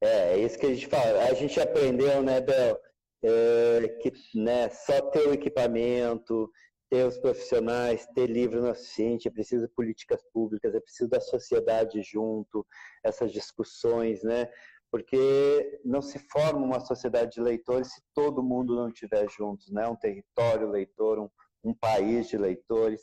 É, 0.00 0.34
é 0.34 0.38
isso 0.38 0.58
que 0.58 0.66
a 0.66 0.74
gente 0.74 0.86
fala. 0.86 1.24
A 1.24 1.34
gente 1.34 1.60
aprendeu, 1.60 2.22
né, 2.22 2.40
Bel, 2.40 2.78
é, 3.22 3.88
que 4.00 4.12
né, 4.34 4.68
só 4.68 5.00
ter 5.10 5.26
o 5.26 5.32
equipamento, 5.32 6.50
ter 6.90 7.04
os 7.04 7.18
profissionais, 7.18 8.06
ter 8.14 8.26
livro 8.26 8.62
não 8.62 8.70
é 8.70 8.74
suficiente, 8.74 9.28
é 9.28 9.30
preciso 9.30 9.68
políticas 9.70 10.22
públicas, 10.32 10.74
é 10.74 10.80
preciso 10.80 11.10
da 11.10 11.20
sociedade 11.20 12.02
junto, 12.02 12.66
essas 13.04 13.32
discussões, 13.32 14.22
né? 14.22 14.48
porque 14.90 15.80
não 15.84 16.00
se 16.00 16.18
forma 16.30 16.64
uma 16.64 16.80
sociedade 16.80 17.32
de 17.32 17.40
leitores 17.40 17.92
se 17.92 18.02
todo 18.14 18.42
mundo 18.42 18.74
não 18.74 18.88
estiver 18.88 19.28
juntos, 19.30 19.70
né? 19.70 19.86
Um 19.86 19.96
território 19.96 20.70
leitor, 20.70 21.18
um, 21.18 21.28
um 21.62 21.74
país 21.74 22.28
de 22.28 22.38
leitores. 22.38 23.02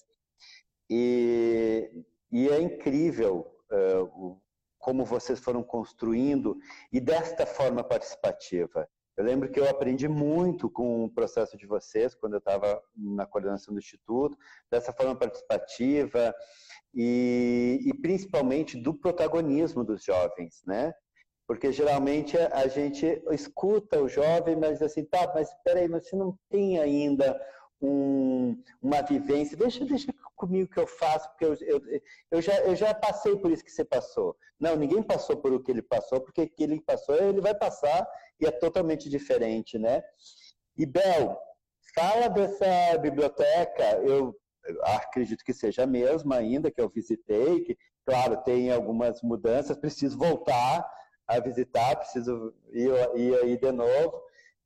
E, 0.90 1.90
e 2.32 2.50
é 2.50 2.60
incrível 2.60 3.48
uh, 3.72 4.42
como 4.86 5.04
vocês 5.04 5.40
foram 5.40 5.64
construindo 5.64 6.60
e 6.94 7.00
desta 7.00 7.44
forma 7.44 7.84
participativa. 7.84 8.88
Eu 9.18 9.26
lembro 9.26 9.50
que 9.50 9.60
eu 9.60 9.68
aprendi 9.68 10.08
muito 10.08 10.70
com 10.70 11.06
o 11.06 11.10
processo 11.10 11.58
de 11.58 11.66
vocês, 11.66 12.14
quando 12.14 12.34
eu 12.34 12.38
estava 12.38 12.80
na 12.96 13.26
coordenação 13.26 13.74
do 13.74 13.80
Instituto, 13.80 14.38
dessa 14.70 14.94
forma 14.94 15.16
participativa 15.16 16.32
e, 16.94 17.80
e 17.84 17.94
principalmente 18.00 18.78
do 18.78 18.94
protagonismo 18.94 19.84
dos 19.84 20.04
jovens, 20.04 20.62
né? 20.68 20.94
Porque 21.48 21.72
geralmente 21.72 22.38
a 22.38 22.68
gente 22.68 23.24
escuta 23.32 24.00
o 24.00 24.08
jovem, 24.08 24.56
mas 24.56 24.84
assim, 24.84 25.04
tá, 25.04 25.32
mas 25.34 25.50
peraí, 25.64 25.88
mas 25.88 26.08
você 26.08 26.16
não 26.16 26.38
tem 26.48 26.78
ainda 26.78 27.42
um, 27.82 28.62
uma 28.82 29.02
vivência, 29.02 29.58
deixa, 29.58 29.84
deixa 29.86 30.14
comigo 30.36 30.70
que 30.70 30.80
eu 30.80 30.88
faço, 30.88 31.30
porque 31.30 31.46
eu, 31.46 31.54
eu, 31.62 32.02
eu, 32.32 32.42
já, 32.42 32.60
eu 32.62 32.76
já 32.76 32.94
passei 32.94 33.36
por 33.38 33.52
isso 33.52 33.64
que 33.64 33.72
você 33.72 33.86
passou. 33.86 34.36
Não, 34.60 34.76
ninguém 34.76 35.02
passou 35.02 35.38
por 35.38 35.54
o 35.54 35.62
que 35.62 35.72
ele 35.72 35.82
passou, 35.82 36.22
porque 36.22 36.42
o 36.42 36.50
que 36.50 36.64
ele 36.64 36.82
passou, 36.82 37.16
ele 37.16 37.42
vai 37.42 37.56
passar 37.56 38.08
e 38.40 38.46
é 38.46 38.52
totalmente 38.52 39.10
diferente, 39.10 39.78
né? 39.78 40.04
E 40.78 40.86
Bel, 40.86 41.40
fala 41.94 42.28
dessa 42.28 42.98
biblioteca, 42.98 43.84
eu 44.04 44.36
acredito 44.82 45.44
que 45.44 45.54
seja 45.54 45.84
a 45.84 45.88
mesma 45.88 46.38
ainda, 46.38 46.72
que 46.72 46.82
eu 46.82 46.90
visitei, 46.90 47.62
que, 47.62 47.78
claro, 48.06 48.38
tem 48.44 48.72
algumas 48.72 49.22
mudanças, 49.22 49.78
preciso 49.78 50.18
voltar, 50.18 50.86
a 51.28 51.40
visitar, 51.40 51.96
preciso 51.98 52.54
ir, 52.72 52.92
ir 53.16 53.36
aí 53.40 53.58
de 53.58 53.72
novo, 53.72 54.22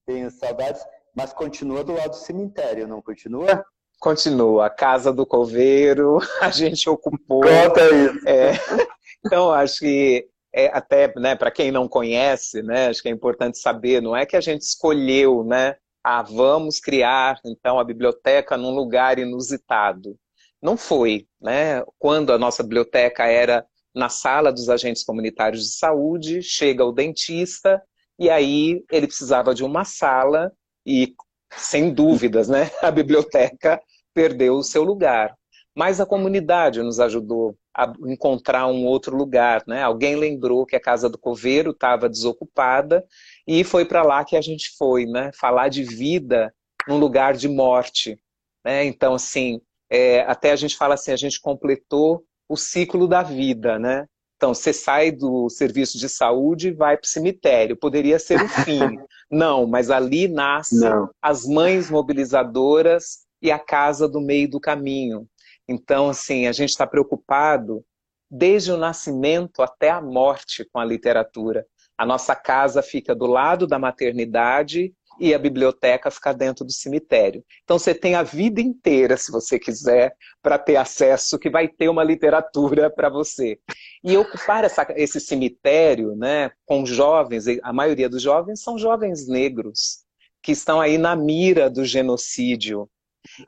tenho 0.05 0.29
saudades, 0.31 0.83
mas 1.15 1.33
continua 1.33 1.83
do 1.83 1.93
lado 1.93 2.11
do 2.11 2.15
cemitério, 2.15 2.87
não 2.87 3.01
continua? 3.01 3.63
Continua, 3.99 4.67
a 4.67 4.69
casa 4.69 5.11
do 5.11 5.25
coveiro, 5.25 6.19
a 6.41 6.49
gente 6.49 6.89
ocupou. 6.89 7.41
Conta 7.41 7.81
isso. 7.89 8.27
É, 8.27 8.51
então, 9.25 9.51
acho 9.51 9.79
que 9.79 10.27
é, 10.53 10.67
até 10.67 11.13
né, 11.17 11.35
para 11.35 11.51
quem 11.51 11.71
não 11.71 11.87
conhece, 11.87 12.61
né, 12.63 12.87
acho 12.87 13.01
que 13.01 13.09
é 13.09 13.11
importante 13.11 13.57
saber, 13.57 14.01
não 14.01 14.15
é 14.15 14.25
que 14.25 14.35
a 14.35 14.41
gente 14.41 14.61
escolheu, 14.61 15.43
né? 15.43 15.75
Ah, 16.03 16.21
vamos 16.21 16.79
criar 16.79 17.39
então 17.45 17.77
a 17.77 17.83
biblioteca 17.83 18.55
num 18.55 18.73
lugar 18.73 19.19
inusitado. 19.19 20.17
Não 20.61 20.77
foi, 20.77 21.27
né? 21.41 21.83
Quando 21.97 22.31
a 22.31 22.37
nossa 22.37 22.63
biblioteca 22.63 23.25
era 23.25 23.65
na 23.93 24.07
sala 24.07 24.51
dos 24.51 24.69
agentes 24.69 25.03
comunitários 25.03 25.63
de 25.63 25.75
saúde, 25.75 26.41
chega 26.41 26.85
o 26.85 26.91
dentista, 26.91 27.81
e 28.17 28.29
aí 28.29 28.83
ele 28.91 29.07
precisava 29.07 29.53
de 29.53 29.63
uma 29.63 29.83
sala, 29.83 30.51
e 30.85 31.15
sem 31.51 31.93
dúvidas, 31.93 32.47
né, 32.47 32.69
a 32.81 32.91
biblioteca 32.91 33.81
perdeu 34.13 34.55
o 34.55 34.63
seu 34.63 34.83
lugar. 34.83 35.35
Mas 35.75 36.01
a 36.01 36.05
comunidade 36.05 36.81
nos 36.81 36.99
ajudou 36.99 37.55
a 37.75 37.93
encontrar 38.07 38.67
um 38.67 38.85
outro 38.85 39.15
lugar, 39.15 39.63
né? 39.65 39.81
Alguém 39.81 40.15
lembrou 40.15 40.65
que 40.65 40.75
a 40.75 40.79
casa 40.79 41.07
do 41.07 41.17
coveiro 41.17 41.71
estava 41.71 42.09
desocupada 42.09 43.05
e 43.47 43.63
foi 43.63 43.85
para 43.85 44.03
lá 44.03 44.25
que 44.25 44.35
a 44.35 44.41
gente 44.41 44.71
foi, 44.77 45.05
né? 45.05 45.31
Falar 45.39 45.69
de 45.69 45.83
vida 45.83 46.53
num 46.87 46.97
lugar 46.97 47.33
de 47.33 47.47
morte, 47.47 48.19
né? 48.65 48.83
Então, 48.83 49.13
assim, 49.13 49.61
é, 49.89 50.21
até 50.21 50.51
a 50.51 50.55
gente 50.55 50.75
fala 50.75 50.95
assim, 50.95 51.11
a 51.11 51.15
gente 51.15 51.39
completou 51.39 52.25
o 52.49 52.57
ciclo 52.57 53.07
da 53.07 53.23
vida, 53.23 53.79
né? 53.79 54.05
Então, 54.39 54.53
você 54.53 54.71
sai 54.71 55.11
do 55.11 55.49
serviço 55.49 55.97
de 55.97 56.07
saúde 56.07 56.69
e 56.69 56.73
vai 56.73 56.95
para 56.95 57.03
o 57.03 57.09
cemitério. 57.09 57.75
Poderia 57.75 58.17
ser 58.17 58.41
o 58.41 58.47
fim. 58.63 58.97
Não, 59.29 59.67
mas 59.67 59.91
ali 59.91 60.29
nascem 60.29 60.87
as 61.21 61.45
mães 61.45 61.91
mobilizadoras 61.91 63.25
e 63.41 63.51
a 63.51 63.59
casa 63.59 64.07
do 64.07 64.21
meio 64.21 64.49
do 64.49 64.57
caminho. 64.57 65.27
Então, 65.67 66.07
assim, 66.07 66.47
a 66.47 66.53
gente 66.53 66.69
está 66.69 66.87
preocupado 66.87 67.83
desde 68.31 68.71
o 68.71 68.77
nascimento 68.77 69.61
até 69.61 69.89
a 69.89 69.99
morte 69.99 70.65
com 70.71 70.79
a 70.79 70.85
literatura. 70.85 71.67
A 71.97 72.05
nossa 72.05 72.33
casa 72.33 72.81
fica 72.81 73.13
do 73.13 73.25
lado 73.25 73.67
da 73.67 73.77
maternidade 73.77 74.93
e 75.19 75.33
a 75.33 75.39
biblioteca 75.39 76.09
fica 76.09 76.33
dentro 76.33 76.65
do 76.65 76.71
cemitério. 76.71 77.43
Então 77.63 77.77
você 77.77 77.93
tem 77.93 78.15
a 78.15 78.23
vida 78.23 78.61
inteira, 78.61 79.17
se 79.17 79.31
você 79.31 79.59
quiser, 79.59 80.15
para 80.41 80.57
ter 80.57 80.75
acesso, 80.75 81.37
que 81.37 81.49
vai 81.49 81.67
ter 81.67 81.89
uma 81.89 82.03
literatura 82.03 82.89
para 82.89 83.09
você. 83.09 83.59
E 84.03 84.15
ocupar 84.17 84.63
essa, 84.63 84.87
esse 84.95 85.19
cemitério 85.19 86.15
né, 86.15 86.51
com 86.65 86.85
jovens, 86.85 87.45
a 87.61 87.73
maioria 87.73 88.09
dos 88.09 88.21
jovens 88.21 88.61
são 88.61 88.77
jovens 88.77 89.27
negros, 89.27 90.05
que 90.41 90.51
estão 90.51 90.79
aí 90.79 90.97
na 90.97 91.15
mira 91.15 91.69
do 91.69 91.83
genocídio. 91.83 92.89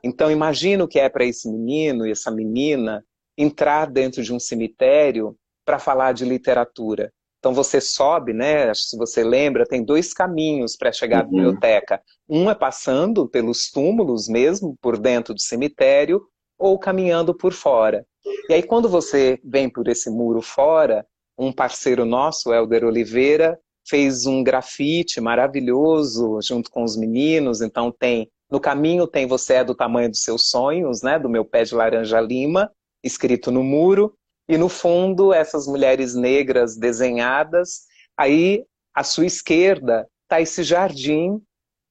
Então 0.02 0.30
imagina 0.30 0.84
o 0.84 0.88
que 0.88 0.98
é 1.00 1.08
para 1.08 1.24
esse 1.24 1.50
menino 1.50 2.06
e 2.06 2.10
essa 2.10 2.30
menina 2.30 3.04
entrar 3.36 3.90
dentro 3.90 4.22
de 4.22 4.32
um 4.32 4.38
cemitério 4.38 5.36
para 5.64 5.78
falar 5.78 6.12
de 6.12 6.24
literatura. 6.24 7.12
Então 7.42 7.52
você 7.52 7.80
sobe, 7.80 8.32
né? 8.32 8.72
Se 8.72 8.96
você 8.96 9.24
lembra, 9.24 9.66
tem 9.66 9.84
dois 9.84 10.14
caminhos 10.14 10.76
para 10.76 10.92
chegar 10.92 11.22
à 11.22 11.24
uhum. 11.24 11.30
biblioteca. 11.30 12.00
Um 12.28 12.48
é 12.48 12.54
passando 12.54 13.28
pelos 13.28 13.68
túmulos 13.68 14.28
mesmo, 14.28 14.76
por 14.80 14.96
dentro 14.96 15.34
do 15.34 15.40
cemitério, 15.40 16.22
ou 16.56 16.78
caminhando 16.78 17.34
por 17.34 17.52
fora. 17.52 18.06
E 18.48 18.54
aí 18.54 18.62
quando 18.62 18.88
você 18.88 19.40
vem 19.42 19.68
por 19.68 19.88
esse 19.88 20.08
muro 20.08 20.40
fora, 20.40 21.04
um 21.36 21.52
parceiro 21.52 22.04
nosso, 22.04 22.54
Helder 22.54 22.84
Oliveira, 22.84 23.58
fez 23.88 24.24
um 24.24 24.44
grafite 24.44 25.20
maravilhoso 25.20 26.38
junto 26.40 26.70
com 26.70 26.84
os 26.84 26.96
meninos. 26.96 27.60
Então 27.60 27.90
tem 27.90 28.30
no 28.48 28.60
caminho 28.60 29.08
tem 29.08 29.26
você 29.26 29.54
é 29.54 29.64
do 29.64 29.74
tamanho 29.74 30.08
dos 30.08 30.22
seus 30.22 30.48
sonhos, 30.48 31.02
né? 31.02 31.18
Do 31.18 31.28
meu 31.28 31.44
pé 31.44 31.64
de 31.64 31.74
laranja 31.74 32.20
lima, 32.20 32.70
escrito 33.02 33.50
no 33.50 33.64
muro 33.64 34.16
e 34.52 34.58
no 34.58 34.68
fundo 34.68 35.32
essas 35.32 35.66
mulheres 35.66 36.14
negras 36.14 36.76
desenhadas. 36.76 37.86
Aí 38.14 38.66
à 38.94 39.02
sua 39.02 39.24
esquerda 39.24 40.06
está 40.24 40.42
esse 40.42 40.62
jardim 40.62 41.40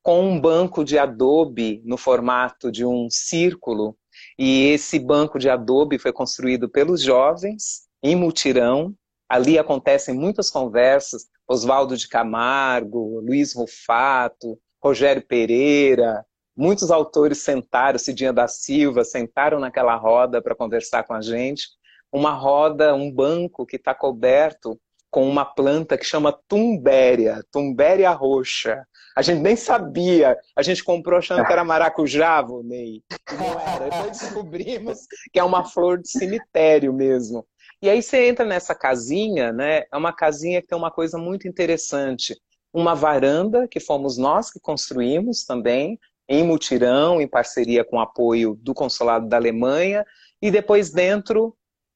com 0.04 0.22
um 0.22 0.40
banco 0.40 0.84
de 0.84 1.00
adobe 1.00 1.82
no 1.84 1.98
formato 1.98 2.72
de 2.72 2.86
um 2.86 3.10
círculo. 3.10 3.98
E 4.38 4.68
esse 4.68 5.00
banco 5.00 5.40
de 5.40 5.50
adobe 5.50 5.98
foi 5.98 6.14
construído 6.14 6.70
pelos 6.70 7.02
jovens 7.02 7.88
em 8.04 8.16
mutirão. 8.16 8.94
Ali 9.28 9.58
acontecem 9.58 10.14
muitas 10.14 10.52
conversas. 10.52 11.26
Oswaldo 11.48 11.98
de 11.98 12.08
Camargo, 12.08 13.22
Luiz 13.22 13.56
Rufato, 13.56 14.56
Rogério 14.80 15.26
Pereira, 15.26 16.24
muitos 16.56 16.92
autores 16.92 17.40
sentaram, 17.40 17.98
Cidinha 17.98 18.32
da 18.32 18.48
Silva, 18.48 19.04
sentaram 19.04 19.60
naquela 19.60 19.96
roda 19.96 20.44
para 20.44 20.56
conversar 20.56 21.04
com 21.04 21.14
a 21.16 21.22
gente 21.22 21.81
uma 22.12 22.32
roda, 22.32 22.94
um 22.94 23.12
banco 23.12 23.66
que 23.66 23.78
está 23.78 23.94
coberto 23.94 24.80
com 25.10 25.28
uma 25.28 25.44
planta 25.44 25.98
que 25.98 26.06
chama 26.06 26.38
tumbéria, 26.48 27.44
tumbéria 27.52 28.12
roxa. 28.12 28.86
A 29.16 29.22
gente 29.22 29.42
nem 29.42 29.58
sabia, 29.58 30.38
a 30.56 30.64
gente 30.64 30.84
comprou 30.84 31.20
achando 31.20 31.46
que 31.46 31.52
era 31.52 31.66
maracujá, 31.66 32.42
Ney. 32.64 33.04
Não 33.38 33.60
era. 33.60 33.90
Depois 33.90 34.20
descobrimos 34.20 35.00
que 35.34 35.38
é 35.40 35.44
uma 35.44 35.66
flor 35.66 36.02
de 36.02 36.10
cemitério 36.10 36.94
mesmo. 36.94 37.46
E 37.82 37.90
aí 37.90 38.02
você 38.02 38.28
entra 38.28 38.46
nessa 38.46 38.74
casinha, 38.74 39.52
né? 39.52 39.84
É 39.92 39.98
uma 39.98 40.14
casinha 40.14 40.62
que 40.62 40.68
tem 40.68 40.78
uma 40.78 40.92
coisa 40.92 41.18
muito 41.18 41.46
interessante. 41.46 42.40
Uma 42.74 42.96
varanda 42.96 43.68
que 43.68 43.82
fomos 43.82 44.18
nós 44.18 44.50
que 44.50 44.62
construímos 44.62 45.44
também, 45.44 46.00
em 46.30 46.44
mutirão, 46.44 47.20
em 47.20 47.28
parceria 47.28 47.84
com 47.84 47.98
o 47.98 48.02
apoio 48.02 48.56
do 48.62 48.74
Consulado 48.74 49.28
da 49.28 49.36
Alemanha, 49.36 50.06
e 50.42 50.50
depois 50.50 50.90
dentro 50.90 51.54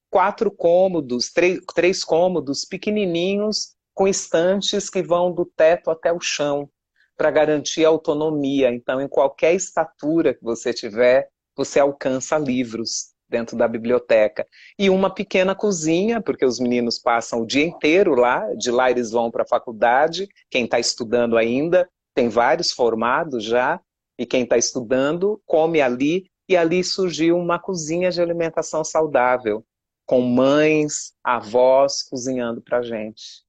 quatro 0.09 0.51
cômodos, 0.51 1.31
três, 1.31 1.59
três 1.73 2.03
cômodos 2.03 2.65
pequenininhos, 2.65 3.75
com 3.93 4.07
estantes 4.07 4.89
que 4.89 5.01
vão 5.01 5.31
do 5.31 5.45
teto 5.45 5.89
até 5.89 6.11
o 6.11 6.19
chão, 6.19 6.69
para 7.17 7.31
garantir 7.31 7.85
autonomia. 7.85 8.69
Então, 8.73 9.01
em 9.01 9.07
qualquer 9.07 9.53
estatura 9.55 10.33
que 10.33 10.43
você 10.43 10.73
tiver, 10.73 11.29
você 11.55 11.79
alcança 11.79 12.37
livros 12.37 13.15
dentro 13.27 13.57
da 13.57 13.67
biblioteca. 13.67 14.45
E 14.77 14.89
uma 14.89 15.09
pequena 15.09 15.55
cozinha, 15.55 16.21
porque 16.21 16.45
os 16.45 16.59
meninos 16.59 16.99
passam 16.99 17.41
o 17.41 17.47
dia 17.47 17.65
inteiro 17.65 18.13
lá, 18.15 18.53
de 18.55 18.69
lá 18.69 18.91
eles 18.91 19.11
vão 19.11 19.31
para 19.31 19.43
a 19.43 19.47
faculdade, 19.47 20.27
quem 20.49 20.65
está 20.65 20.79
estudando 20.79 21.37
ainda, 21.37 21.89
tem 22.13 22.29
vários 22.29 22.71
formados 22.71 23.43
já, 23.43 23.79
e 24.17 24.25
quem 24.25 24.43
está 24.43 24.57
estudando 24.57 25.41
come 25.45 25.81
ali, 25.81 26.29
e 26.47 26.55
ali 26.55 26.83
surgiu 26.83 27.37
uma 27.37 27.59
cozinha 27.59 28.11
de 28.11 28.21
alimentação 28.21 28.83
saudável, 28.83 29.65
com 30.05 30.21
mães, 30.21 31.13
avós 31.23 32.03
cozinhando 32.03 32.61
para 32.61 32.81
gente. 32.81 33.45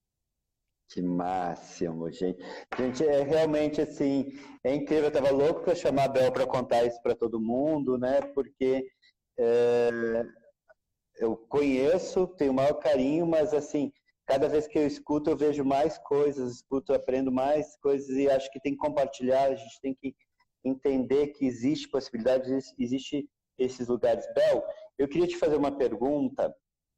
Que 0.89 1.01
máximo, 1.01 2.09
gente. 2.09 2.41
Gente, 2.77 3.05
é 3.05 3.21
realmente 3.21 3.81
assim, 3.81 4.31
é 4.63 4.73
incrível. 4.73 5.05
Eu 5.05 5.09
estava 5.09 5.31
louco 5.31 5.61
para 5.61 5.75
chamar 5.75 6.05
a 6.05 6.07
Bel 6.07 6.31
para 6.31 6.47
contar 6.47 6.85
isso 6.85 7.01
para 7.01 7.13
todo 7.13 7.41
mundo, 7.41 7.97
né? 7.97 8.21
Porque 8.33 8.87
é, 9.37 9.89
eu 11.17 11.35
conheço, 11.49 12.27
tenho 12.27 12.51
o 12.51 12.55
maior 12.55 12.75
carinho, 12.75 13.27
mas 13.27 13.53
assim, 13.53 13.91
cada 14.25 14.47
vez 14.47 14.65
que 14.65 14.79
eu 14.79 14.87
escuto, 14.87 15.29
eu 15.29 15.37
vejo 15.37 15.63
mais 15.65 15.97
coisas, 15.97 16.55
escuto, 16.55 16.93
aprendo 16.93 17.31
mais 17.31 17.77
coisas 17.77 18.09
e 18.09 18.29
acho 18.29 18.49
que 18.51 18.59
tem 18.61 18.71
que 18.71 18.79
compartilhar. 18.79 19.51
A 19.51 19.55
gente 19.55 19.81
tem 19.81 19.93
que 19.93 20.15
entender 20.63 21.27
que 21.27 21.45
existe 21.45 21.89
possibilidade, 21.89 22.49
existe 22.79 23.29
esses 23.57 23.87
lugares. 23.89 24.25
Bel, 24.33 24.63
eu 24.97 25.07
queria 25.07 25.27
te 25.27 25.37
fazer 25.37 25.55
uma 25.55 25.71
pergunta 25.71 26.53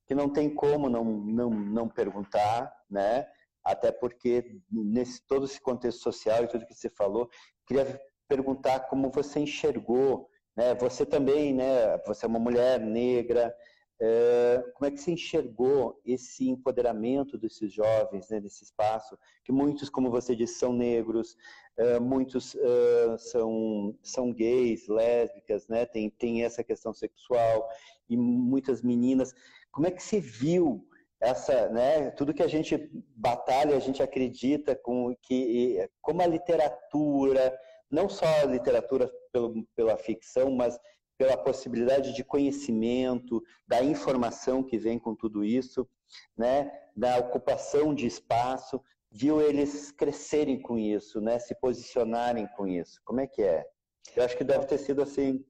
que 0.08 0.16
não 0.16 0.30
tem 0.30 0.54
como 0.54 0.90
não, 0.90 1.04
não, 1.04 1.50
não 1.50 1.88
perguntar, 1.88 2.74
né? 2.90 3.28
Até 3.64 3.92
porque 3.92 4.60
nesse 4.72 5.22
todo 5.28 5.46
esse 5.46 5.62
contexto 5.62 6.02
social 6.02 6.44
e 6.44 6.48
tudo 6.48 6.66
que 6.66 6.74
você 6.74 6.90
falou, 6.90 7.30
queria 7.68 8.02
perguntar 8.28 8.82
como 8.82 9.12
você 9.12 9.40
enxergou, 9.40 10.30
né? 10.56 10.74
Você 10.76 11.06
também, 11.06 11.54
né? 11.54 11.98
Você 12.08 12.26
é 12.26 12.28
uma 12.28 12.40
mulher 12.40 12.80
negra, 12.80 13.56
como 14.74 14.86
é 14.88 14.92
que 14.92 14.98
você 14.98 15.12
enxergou 15.12 16.00
esse 16.06 16.50
empoderamento 16.50 17.38
desses 17.38 17.72
jovens, 17.74 18.30
né, 18.30 18.40
desse 18.40 18.64
espaço, 18.64 19.18
que 19.44 19.52
muitos, 19.52 19.90
como 19.90 20.10
você 20.10 20.36
disse, 20.36 20.58
são 20.58 20.72
negros, 20.72 21.36
é, 21.78 22.00
muitos 22.00 22.56
é, 22.56 23.18
são, 23.18 23.94
são 24.02 24.32
gays, 24.32 24.88
lésbicas, 24.88 25.68
né, 25.68 25.86
tem, 25.86 26.10
tem 26.10 26.44
essa 26.44 26.64
questão 26.64 26.94
sexual, 26.94 27.68
e 28.10 28.16
muitas 28.16 28.82
meninas. 28.82 29.34
Como 29.72 29.86
é 29.86 29.92
que 29.92 30.02
você 30.02 30.20
viu 30.20 30.88
essa, 31.20 31.68
né, 31.70 32.10
tudo 32.12 32.34
que 32.34 32.44
a 32.44 32.48
gente 32.48 32.90
batalha, 33.16 33.76
a 33.76 33.80
gente 33.80 34.02
acredita 34.02 34.76
com 34.76 35.14
que 35.22 35.78
como 36.02 36.22
a 36.22 36.28
literatura, 36.28 37.58
não 37.92 38.08
só 38.08 38.26
a 38.26 38.46
literatura 38.46 39.12
pelo, 39.32 39.68
pela 39.76 39.98
ficção, 39.98 40.52
mas 40.52 40.80
pela 41.20 41.36
possibilidade 41.36 42.16
de 42.16 42.24
conhecimento, 42.24 43.44
da 43.68 43.84
informação 43.84 44.64
que 44.64 44.78
vem 44.78 44.98
com 44.98 45.14
tudo 45.14 45.44
isso, 45.44 45.86
né, 46.38 46.72
da 46.96 47.18
ocupação 47.18 47.94
de 47.94 48.08
espaço, 48.08 48.82
viu 49.12 49.42
eles 49.42 49.92
crescerem 49.92 50.62
com 50.62 50.78
isso, 50.78 51.20
né, 51.20 51.38
se 51.38 51.54
posicionarem 51.60 52.48
com 52.56 52.66
isso. 52.66 53.02
Como 53.04 53.20
é 53.20 53.28
que 53.28 53.42
é? 53.42 53.66
Eu 54.16 54.24
acho 54.24 54.38
que 54.38 54.46
deve 54.46 54.66
ter 54.66 54.78
sido 54.78 55.02
assim 55.04 55.44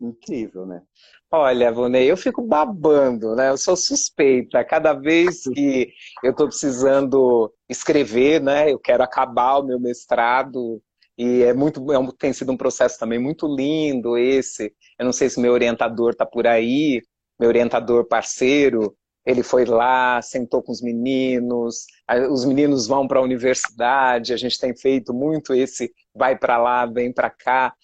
incrível, 0.00 0.66
né? 0.66 0.82
Olha, 1.30 1.72
Vonei, 1.72 2.10
eu 2.10 2.16
fico 2.16 2.42
babando, 2.42 3.36
né? 3.36 3.48
Eu 3.50 3.56
sou 3.56 3.76
suspeita. 3.76 4.64
Cada 4.64 4.92
vez 4.92 5.44
que 5.44 5.92
eu 6.22 6.32
estou 6.32 6.48
precisando 6.48 7.52
escrever, 7.68 8.42
né? 8.42 8.70
Eu 8.70 8.78
quero 8.78 9.02
acabar 9.02 9.58
o 9.58 9.62
meu 9.62 9.78
mestrado 9.78 10.82
e 11.16 11.42
é 11.42 11.54
muito, 11.54 11.92
é 11.92 11.98
um, 11.98 12.10
tem 12.10 12.32
sido 12.32 12.52
um 12.52 12.56
processo 12.56 12.98
também 12.98 13.18
muito 13.18 13.46
lindo 13.46 14.16
esse. 14.16 14.74
Eu 14.98 15.04
não 15.04 15.12
sei 15.12 15.30
se 15.30 15.40
meu 15.40 15.52
orientador 15.52 16.10
está 16.12 16.26
por 16.26 16.46
aí, 16.46 17.02
meu 17.38 17.48
orientador 17.48 18.06
parceiro, 18.06 18.96
ele 19.24 19.42
foi 19.42 19.64
lá, 19.64 20.20
sentou 20.20 20.62
com 20.62 20.72
os 20.72 20.82
meninos, 20.82 21.86
os 22.30 22.44
meninos 22.44 22.86
vão 22.86 23.08
para 23.08 23.18
a 23.18 23.22
universidade, 23.22 24.32
a 24.34 24.36
gente 24.36 24.58
tem 24.58 24.76
feito 24.76 25.14
muito 25.14 25.54
esse 25.54 25.92
vai 26.14 26.36
para 26.36 26.58
lá, 26.58 26.84
vem 26.86 27.12
para 27.12 27.30
cá. 27.30 27.74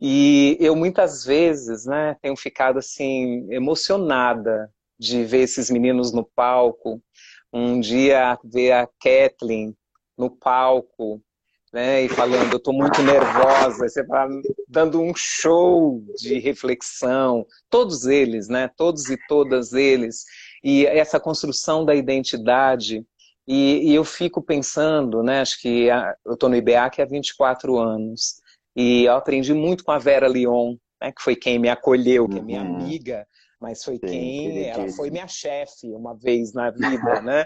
E 0.00 0.56
eu 0.60 0.74
muitas 0.74 1.24
vezes, 1.24 1.86
né, 1.86 2.16
tenho 2.22 2.36
ficado 2.36 2.78
assim 2.78 3.46
emocionada 3.52 4.70
de 4.98 5.24
ver 5.24 5.42
esses 5.42 5.70
meninos 5.70 6.12
no 6.12 6.24
palco. 6.24 7.02
Um 7.52 7.80
dia 7.80 8.38
ver 8.44 8.72
a 8.72 8.86
Kathleen 9.00 9.74
no 10.16 10.30
palco, 10.30 11.22
né, 11.72 12.02
e 12.02 12.08
falando, 12.08 12.52
eu 12.52 12.58
estou 12.58 12.72
muito 12.72 13.02
nervosa, 13.02 13.88
você 13.88 14.00
está 14.00 14.28
dando 14.66 15.00
um 15.00 15.12
show 15.14 16.02
de 16.16 16.38
reflexão, 16.38 17.46
todos 17.68 18.06
eles, 18.06 18.48
né, 18.48 18.70
todos 18.76 19.10
e 19.10 19.18
todas 19.28 19.72
eles, 19.72 20.24
e 20.62 20.86
essa 20.86 21.20
construção 21.20 21.84
da 21.84 21.94
identidade, 21.94 23.04
e, 23.46 23.90
e 23.90 23.94
eu 23.94 24.04
fico 24.04 24.42
pensando, 24.42 25.22
né, 25.22 25.40
acho 25.40 25.60
que 25.60 25.90
a, 25.90 26.14
eu 26.24 26.34
estou 26.34 26.48
no 26.48 26.56
IBEAC 26.56 27.02
há 27.02 27.04
24 27.04 27.78
anos, 27.78 28.40
e 28.74 29.04
eu 29.04 29.14
aprendi 29.14 29.52
muito 29.52 29.84
com 29.84 29.92
a 29.92 29.98
Vera 29.98 30.28
Leon, 30.28 30.76
né, 31.00 31.12
que 31.12 31.22
foi 31.22 31.36
quem 31.36 31.58
me 31.58 31.68
acolheu, 31.68 32.28
que 32.28 32.38
é 32.38 32.42
minha 32.42 32.62
uhum. 32.62 32.76
amiga, 32.76 33.26
mas 33.60 33.82
foi 33.82 33.94
Sim, 33.94 34.06
quem, 34.06 34.68
ela 34.68 34.88
foi 34.90 35.10
minha 35.10 35.26
chefe 35.26 35.88
uma 35.88 36.14
vez 36.16 36.52
na 36.52 36.70
vida, 36.70 37.20
né? 37.20 37.44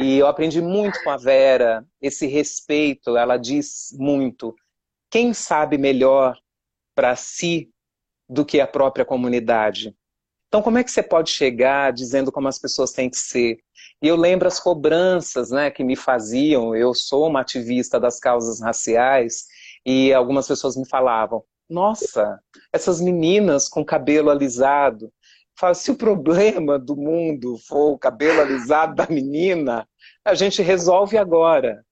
E 0.00 0.16
eu 0.16 0.28
aprendi 0.28 0.62
muito 0.62 1.02
com 1.02 1.10
a 1.10 1.16
Vera, 1.16 1.84
esse 2.00 2.24
respeito, 2.24 3.16
ela 3.16 3.36
diz 3.36 3.88
muito. 3.98 4.54
quem 5.10 5.34
sabe 5.34 5.76
melhor 5.76 6.38
para 6.94 7.16
si 7.16 7.68
do 8.28 8.44
que 8.44 8.60
a 8.60 8.66
própria 8.66 9.04
comunidade? 9.04 9.92
Então, 10.46 10.62
como 10.62 10.78
é 10.78 10.84
que 10.84 10.92
você 10.92 11.02
pode 11.02 11.30
chegar 11.30 11.92
dizendo 11.92 12.30
como 12.30 12.46
as 12.46 12.60
pessoas 12.60 12.92
têm 12.92 13.10
que 13.10 13.16
ser? 13.16 13.58
E 14.00 14.06
eu 14.06 14.14
lembro 14.14 14.46
as 14.46 14.60
cobranças 14.60 15.50
né, 15.50 15.68
que 15.68 15.82
me 15.82 15.96
faziam. 15.96 16.76
Eu 16.76 16.94
sou 16.94 17.26
uma 17.26 17.40
ativista 17.40 17.98
das 17.98 18.20
causas 18.20 18.60
raciais 18.60 19.46
e 19.84 20.12
algumas 20.14 20.46
pessoas 20.46 20.76
me 20.76 20.88
falavam: 20.88 21.42
Nossa, 21.68 22.38
essas 22.72 23.00
meninas 23.00 23.68
com 23.68 23.84
cabelo 23.84 24.30
alisado. 24.30 25.12
Fala, 25.58 25.74
se 25.74 25.90
o 25.90 25.96
problema 25.96 26.78
do 26.78 26.96
mundo 26.96 27.56
for 27.66 27.92
o 27.92 27.98
cabelo 27.98 28.40
alisado 28.40 28.94
da 28.94 29.06
menina, 29.08 29.88
a 30.24 30.34
gente 30.34 30.62
resolve 30.62 31.18
agora 31.18 31.84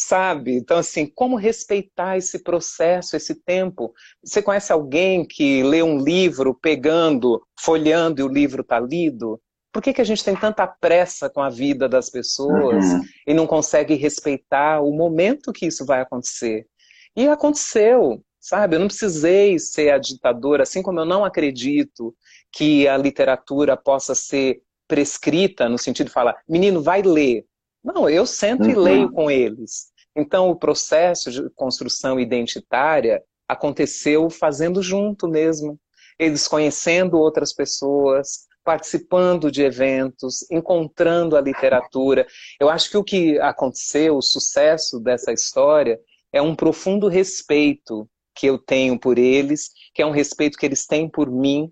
sabe? 0.00 0.56
Então, 0.56 0.78
assim, 0.78 1.06
como 1.06 1.36
respeitar 1.36 2.16
esse 2.16 2.42
processo, 2.42 3.16
esse 3.16 3.34
tempo? 3.34 3.92
Você 4.24 4.40
conhece 4.40 4.72
alguém 4.72 5.26
que 5.26 5.62
lê 5.62 5.82
um 5.82 5.98
livro 5.98 6.54
pegando, 6.54 7.42
folheando 7.60 8.20
e 8.20 8.24
o 8.24 8.28
livro 8.28 8.62
está 8.62 8.80
lido? 8.80 9.40
Por 9.72 9.82
que, 9.82 9.92
que 9.92 10.00
a 10.00 10.04
gente 10.04 10.24
tem 10.24 10.34
tanta 10.34 10.66
pressa 10.66 11.30
com 11.30 11.40
a 11.40 11.48
vida 11.48 11.88
das 11.88 12.10
pessoas 12.10 12.84
uhum. 12.84 13.02
e 13.26 13.34
não 13.34 13.46
consegue 13.46 13.94
respeitar 13.94 14.80
o 14.80 14.90
momento 14.90 15.52
que 15.52 15.66
isso 15.66 15.84
vai 15.84 16.00
acontecer? 16.00 16.66
E 17.14 17.28
aconteceu, 17.28 18.22
sabe? 18.40 18.76
Eu 18.76 18.80
não 18.80 18.88
precisei 18.88 19.58
ser 19.58 19.92
a 19.92 19.98
ditadora, 19.98 20.62
assim 20.62 20.82
como 20.82 20.98
eu 20.98 21.04
não 21.04 21.24
acredito 21.24 22.14
que 22.50 22.88
a 22.88 22.96
literatura 22.96 23.76
possa 23.76 24.14
ser 24.14 24.62
prescrita 24.88 25.68
no 25.68 25.78
sentido 25.78 26.06
de 26.06 26.12
falar, 26.12 26.36
menino, 26.48 26.82
vai 26.82 27.02
ler. 27.02 27.44
Não, 27.84 28.08
eu 28.08 28.26
sento 28.26 28.64
uhum. 28.64 28.70
e 28.70 28.74
leio 28.74 29.12
com 29.12 29.30
eles. 29.30 29.90
Então, 30.16 30.50
o 30.50 30.56
processo 30.56 31.30
de 31.30 31.48
construção 31.50 32.18
identitária 32.18 33.22
aconteceu 33.48 34.28
fazendo 34.28 34.82
junto 34.82 35.28
mesmo. 35.28 35.78
Eles 36.18 36.48
conhecendo 36.48 37.18
outras 37.18 37.52
pessoas, 37.52 38.46
participando 38.64 39.50
de 39.50 39.62
eventos, 39.62 40.44
encontrando 40.50 41.36
a 41.36 41.40
literatura. 41.40 42.26
Eu 42.58 42.68
acho 42.68 42.90
que 42.90 42.96
o 42.96 43.04
que 43.04 43.38
aconteceu, 43.38 44.16
o 44.16 44.22
sucesso 44.22 45.00
dessa 45.00 45.32
história, 45.32 45.98
é 46.32 46.42
um 46.42 46.54
profundo 46.54 47.08
respeito 47.08 48.08
que 48.40 48.46
eu 48.46 48.56
tenho 48.56 48.98
por 48.98 49.18
eles, 49.18 49.70
que 49.92 50.00
é 50.00 50.06
um 50.06 50.10
respeito 50.10 50.56
que 50.56 50.64
eles 50.64 50.86
têm 50.86 51.06
por 51.06 51.30
mim. 51.30 51.70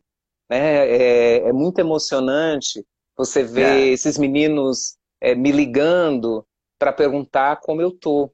Né? 0.51 0.87
É, 0.87 1.49
é 1.49 1.53
muito 1.53 1.79
emocionante 1.79 2.85
você 3.17 3.43
ver 3.43 3.79
é. 3.79 3.87
esses 3.87 4.19
meninos 4.19 4.99
é, 5.19 5.35
me 5.35 5.51
ligando 5.51 6.47
para 6.79 6.93
perguntar 6.93 7.57
como 7.63 7.81
eu 7.81 7.91
tô. 7.91 8.31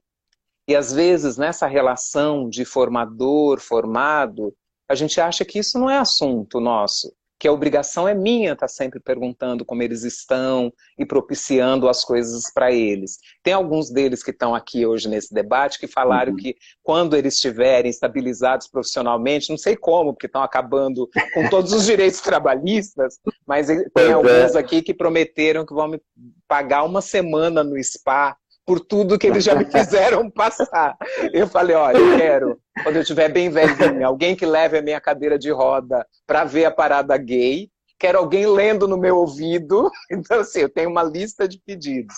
E 0.67 0.75
às 0.75 0.91
vezes 0.91 1.37
nessa 1.37 1.65
relação 1.65 2.49
de 2.49 2.65
formador, 2.65 3.61
formado, 3.61 4.53
a 4.89 4.95
gente 4.95 5.21
acha 5.21 5.45
que 5.45 5.59
isso 5.59 5.79
não 5.79 5.89
é 5.89 5.97
assunto 5.97 6.59
nosso, 6.59 7.13
que 7.37 7.47
a 7.47 7.51
obrigação 7.51 8.07
é 8.07 8.15
minha 8.15 8.53
estar 8.53 8.67
sempre 8.67 8.99
perguntando 8.99 9.65
como 9.65 9.83
eles 9.83 10.03
estão 10.03 10.71
e 10.97 11.05
propiciando 11.05 11.89
as 11.89 12.03
coisas 12.03 12.51
para 12.53 12.71
eles. 12.71 13.17
Tem 13.43 13.53
alguns 13.53 13.89
deles 13.89 14.23
que 14.23 14.31
estão 14.31 14.55
aqui 14.55 14.85
hoje 14.85 15.09
nesse 15.09 15.33
debate 15.33 15.79
que 15.79 15.87
falaram 15.87 16.31
uhum. 16.31 16.37
que 16.37 16.55
quando 16.81 17.15
eles 17.15 17.35
estiverem 17.35 17.89
estabilizados 17.89 18.67
profissionalmente, 18.67 19.49
não 19.49 19.57
sei 19.57 19.75
como, 19.75 20.13
porque 20.13 20.27
estão 20.27 20.43
acabando 20.43 21.09
com 21.33 21.49
todos 21.49 21.73
os 21.73 21.85
direitos 21.85 22.21
trabalhistas, 22.21 23.19
mas 23.45 23.67
tem 23.67 24.13
alguns 24.13 24.55
aqui 24.55 24.81
que 24.81 24.93
prometeram 24.93 25.65
que 25.65 25.73
vão 25.73 25.87
me 25.87 26.01
pagar 26.47 26.83
uma 26.83 27.01
semana 27.01 27.63
no 27.63 27.81
spa 27.83 28.37
por 28.65 28.79
tudo 28.79 29.17
que 29.17 29.27
eles 29.27 29.43
já 29.43 29.55
me 29.55 29.65
fizeram 29.71 30.29
passar. 30.29 30.97
Eu 31.31 31.47
falei, 31.47 31.75
olha, 31.75 31.97
eu 31.97 32.17
quero, 32.17 32.59
quando 32.83 32.95
eu 32.95 33.01
estiver 33.01 33.29
bem 33.31 33.49
velhinha, 33.49 34.07
alguém 34.07 34.35
que 34.35 34.45
leve 34.45 34.77
a 34.77 34.81
minha 34.81 34.99
cadeira 34.99 35.37
de 35.37 35.51
roda 35.51 36.05
para 36.25 36.43
ver 36.43 36.65
a 36.65 36.71
parada 36.71 37.15
gay, 37.17 37.69
quero 37.99 38.17
alguém 38.17 38.47
lendo 38.47 38.87
no 38.87 38.97
meu 38.97 39.17
ouvido. 39.17 39.89
Então, 40.11 40.39
assim, 40.39 40.59
eu 40.59 40.69
tenho 40.69 40.89
uma 40.89 41.03
lista 41.03 41.47
de 41.47 41.59
pedidos. 41.59 42.15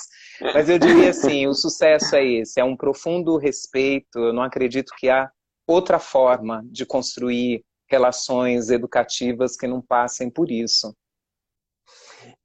Mas 0.54 0.70
eu 0.70 0.78
diria 0.78 1.10
assim, 1.10 1.48
o 1.48 1.54
sucesso 1.54 2.16
é 2.16 2.26
esse, 2.26 2.60
é 2.60 2.64
um 2.64 2.76
profundo 2.76 3.38
respeito. 3.38 4.20
Eu 4.20 4.34
não 4.34 4.44
acredito 4.44 4.94
que 4.98 5.10
há 5.10 5.30
outra 5.66 6.00
forma 6.00 6.62
de 6.66 6.86
construir 6.86 7.64
relações 7.90 8.70
educativas 8.70 9.56
que 9.56 9.68
não 9.68 9.82
passem 9.82 10.30
por 10.30 10.52
isso. 10.52 10.94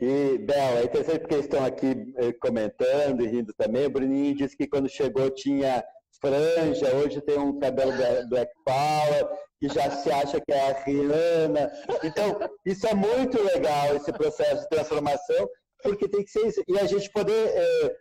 E, 0.02 0.36
Bela, 0.36 0.80
é 0.80 0.84
interessante 0.84 1.20
porque 1.20 1.34
eles 1.34 1.46
estão 1.46 1.64
aqui 1.64 2.12
eh, 2.16 2.32
comentando 2.32 3.22
e 3.22 3.28
rindo 3.28 3.54
também. 3.54 3.86
O 3.86 3.90
Bruninho 3.90 4.34
disse 4.34 4.56
que 4.56 4.66
quando 4.66 4.88
chegou 4.88 5.30
tinha 5.30 5.84
franja, 6.20 6.92
hoje 6.96 7.20
tem 7.20 7.38
um 7.38 7.56
cabelo 7.60 7.92
Black 8.28 8.50
Power, 8.64 9.28
que 9.60 9.68
já 9.68 9.88
se 9.92 10.10
acha 10.10 10.40
que 10.40 10.52
é 10.52 10.70
a 10.70 10.82
Rihanna. 10.82 11.70
Então, 12.02 12.36
isso 12.66 12.84
é 12.84 12.94
muito 12.94 13.40
legal, 13.44 13.94
esse 13.94 14.12
processo 14.12 14.62
de 14.62 14.70
transformação, 14.70 15.48
porque 15.84 16.08
tem 16.08 16.24
que 16.24 16.32
ser 16.32 16.48
isso. 16.48 16.60
E 16.66 16.76
a 16.80 16.84
gente 16.84 17.08
poder 17.12 17.52
é, 17.54 17.96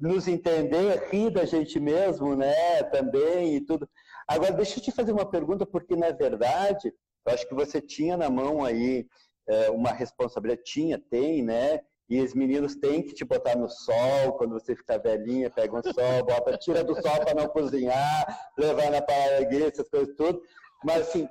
nos 0.00 0.26
entender, 0.26 1.06
rir 1.10 1.28
da 1.28 1.44
gente 1.44 1.78
mesmo, 1.78 2.34
né, 2.34 2.82
também 2.84 3.56
e 3.56 3.60
tudo. 3.60 3.86
Agora, 4.26 4.54
deixa 4.54 4.78
eu 4.78 4.82
te 4.82 4.90
fazer 4.90 5.12
uma 5.12 5.30
pergunta, 5.30 5.66
porque, 5.66 5.94
na 5.94 6.12
verdade, 6.12 6.90
eu 7.26 7.34
acho 7.34 7.46
que 7.46 7.54
você 7.54 7.78
tinha 7.78 8.16
na 8.16 8.30
mão 8.30 8.64
aí 8.64 9.06
é, 9.48 9.70
uma 9.70 9.90
responsabilidade, 9.90 10.64
tinha, 10.64 10.98
tem, 10.98 11.42
né? 11.42 11.80
E 12.08 12.20
os 12.20 12.34
meninos 12.34 12.76
têm 12.76 13.02
que 13.02 13.12
te 13.12 13.24
botar 13.24 13.56
no 13.56 13.68
sol, 13.68 14.34
quando 14.34 14.52
você 14.52 14.76
ficar 14.76 14.98
velhinha, 14.98 15.50
pega 15.50 15.76
um 15.76 15.82
sol, 15.82 16.24
bota, 16.24 16.56
tira 16.56 16.84
do 16.84 16.94
sol 16.94 17.18
para 17.20 17.34
não 17.34 17.48
cozinhar, 17.48 18.52
levar 18.56 18.90
na 18.90 19.02
paragueira, 19.02 19.66
essas 19.66 19.88
coisas 19.88 20.14
tudo. 20.14 20.40
Mas 20.84 21.08
assim, 21.08 21.28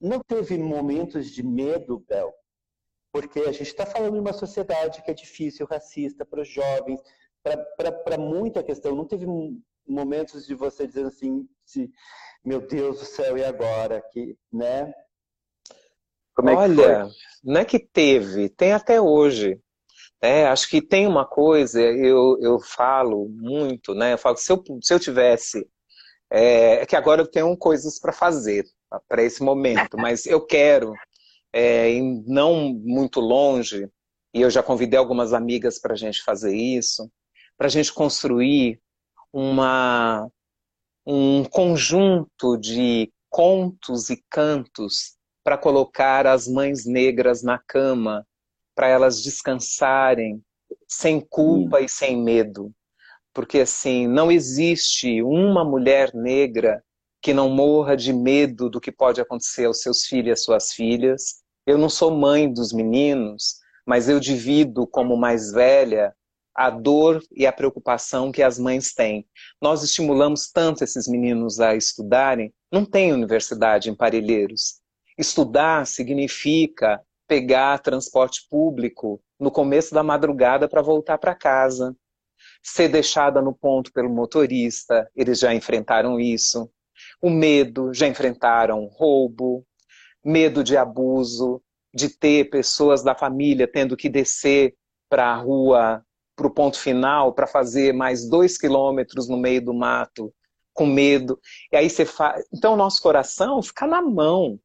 não 0.00 0.20
teve 0.20 0.56
momentos 0.56 1.30
de 1.30 1.42
medo, 1.42 2.04
Bel? 2.08 2.32
Porque 3.12 3.40
a 3.40 3.52
gente 3.52 3.62
está 3.68 3.84
falando 3.84 4.14
de 4.14 4.20
uma 4.20 4.32
sociedade 4.32 5.02
que 5.02 5.10
é 5.10 5.14
difícil, 5.14 5.66
racista 5.66 6.24
para 6.24 6.42
os 6.42 6.48
jovens, 6.48 7.00
para 7.42 8.18
muita 8.18 8.62
questão. 8.62 8.94
Não 8.94 9.04
teve 9.04 9.26
momentos 9.86 10.46
de 10.46 10.54
você 10.54 10.86
dizer 10.86 11.06
assim, 11.06 11.48
meu 12.44 12.60
Deus 12.60 13.00
do 13.00 13.04
céu, 13.04 13.36
e 13.36 13.44
agora? 13.44 14.00
Que, 14.12 14.38
né? 14.52 14.94
Como 16.34 16.50
é 16.50 16.54
Olha, 16.54 17.08
não 17.42 17.60
é 17.60 17.64
que 17.64 17.78
teve, 17.78 18.48
tem 18.48 18.72
até 18.72 19.00
hoje. 19.00 19.58
É, 20.20 20.46
acho 20.46 20.68
que 20.68 20.80
tem 20.80 21.06
uma 21.06 21.26
coisa, 21.26 21.80
eu, 21.80 22.38
eu 22.40 22.60
falo 22.60 23.28
muito, 23.28 23.94
né? 23.94 24.12
Eu 24.12 24.18
falo 24.18 24.36
que 24.36 24.42
se 24.42 24.52
eu, 24.52 24.62
se 24.80 24.94
eu 24.94 25.00
tivesse. 25.00 25.66
É, 26.30 26.82
é 26.82 26.86
que 26.86 26.96
agora 26.96 27.22
eu 27.22 27.26
tenho 27.26 27.54
coisas 27.56 27.98
para 27.98 28.12
fazer 28.12 28.64
para 29.08 29.22
esse 29.22 29.42
momento, 29.42 29.96
mas 29.96 30.26
eu 30.26 30.44
quero, 30.44 30.94
é, 31.52 31.90
não 32.26 32.72
muito 32.74 33.20
longe, 33.20 33.88
e 34.34 34.40
eu 34.40 34.50
já 34.50 34.62
convidei 34.62 34.98
algumas 34.98 35.32
amigas 35.32 35.78
para 35.78 35.94
a 35.94 35.96
gente 35.96 36.22
fazer 36.22 36.54
isso, 36.54 37.10
para 37.56 37.66
a 37.66 37.70
gente 37.70 37.92
construir 37.92 38.80
uma, 39.32 40.28
um 41.06 41.44
conjunto 41.44 42.56
de 42.56 43.12
contos 43.28 44.10
e 44.10 44.22
cantos 44.28 45.16
para 45.44 45.58
colocar 45.58 46.26
as 46.26 46.46
mães 46.46 46.86
negras 46.86 47.42
na 47.42 47.58
cama, 47.58 48.26
para 48.74 48.88
elas 48.88 49.22
descansarem 49.22 50.42
sem 50.88 51.20
culpa 51.20 51.80
e 51.80 51.88
sem 51.88 52.16
medo. 52.16 52.72
Porque 53.34 53.60
assim, 53.60 54.06
não 54.06 54.30
existe 54.30 55.22
uma 55.22 55.64
mulher 55.64 56.14
negra 56.14 56.82
que 57.20 57.32
não 57.32 57.48
morra 57.48 57.96
de 57.96 58.12
medo 58.12 58.68
do 58.68 58.80
que 58.80 58.92
pode 58.92 59.20
acontecer 59.20 59.64
aos 59.64 59.80
seus 59.80 60.04
filhos 60.04 60.28
e 60.28 60.32
às 60.32 60.44
suas 60.44 60.72
filhas. 60.72 61.36
Eu 61.66 61.78
não 61.78 61.88
sou 61.88 62.10
mãe 62.10 62.52
dos 62.52 62.72
meninos, 62.72 63.56
mas 63.86 64.08
eu 64.08 64.18
divido 64.18 64.86
como 64.86 65.16
mais 65.16 65.52
velha 65.52 66.14
a 66.54 66.68
dor 66.68 67.22
e 67.34 67.46
a 67.46 67.52
preocupação 67.52 68.30
que 68.30 68.42
as 68.42 68.58
mães 68.58 68.92
têm. 68.92 69.26
Nós 69.60 69.82
estimulamos 69.82 70.50
tanto 70.50 70.84
esses 70.84 71.08
meninos 71.08 71.60
a 71.60 71.74
estudarem, 71.74 72.52
não 72.70 72.84
tem 72.84 73.12
universidade 73.12 73.88
em 73.88 73.94
Parelheiros. 73.94 74.81
Estudar 75.18 75.86
significa 75.86 77.00
pegar 77.28 77.78
transporte 77.78 78.46
público 78.48 79.22
no 79.38 79.50
começo 79.50 79.94
da 79.94 80.02
madrugada 80.02 80.68
para 80.68 80.82
voltar 80.82 81.18
para 81.18 81.34
casa. 81.34 81.96
Ser 82.62 82.88
deixada 82.88 83.40
no 83.40 83.54
ponto 83.54 83.92
pelo 83.92 84.08
motorista, 84.08 85.10
eles 85.14 85.38
já 85.38 85.54
enfrentaram 85.54 86.18
isso. 86.18 86.70
O 87.20 87.30
medo, 87.30 87.92
já 87.92 88.06
enfrentaram 88.06 88.86
roubo, 88.86 89.66
medo 90.24 90.62
de 90.62 90.76
abuso, 90.76 91.62
de 91.94 92.08
ter 92.08 92.48
pessoas 92.50 93.02
da 93.02 93.14
família 93.14 93.66
tendo 93.66 93.96
que 93.96 94.08
descer 94.08 94.74
para 95.08 95.26
a 95.26 95.36
rua, 95.36 96.04
para 96.34 96.46
o 96.46 96.50
ponto 96.50 96.78
final, 96.78 97.34
para 97.34 97.46
fazer 97.46 97.92
mais 97.92 98.28
dois 98.28 98.56
quilômetros 98.56 99.28
no 99.28 99.36
meio 99.36 99.62
do 99.62 99.74
mato, 99.74 100.32
com 100.72 100.86
medo. 100.86 101.38
E 101.70 101.76
aí 101.76 101.90
você 101.90 102.06
faz. 102.06 102.44
Então, 102.52 102.74
o 102.74 102.76
nosso 102.76 103.02
coração 103.02 103.62
fica 103.62 103.86
na 103.86 104.00
mão 104.00 104.58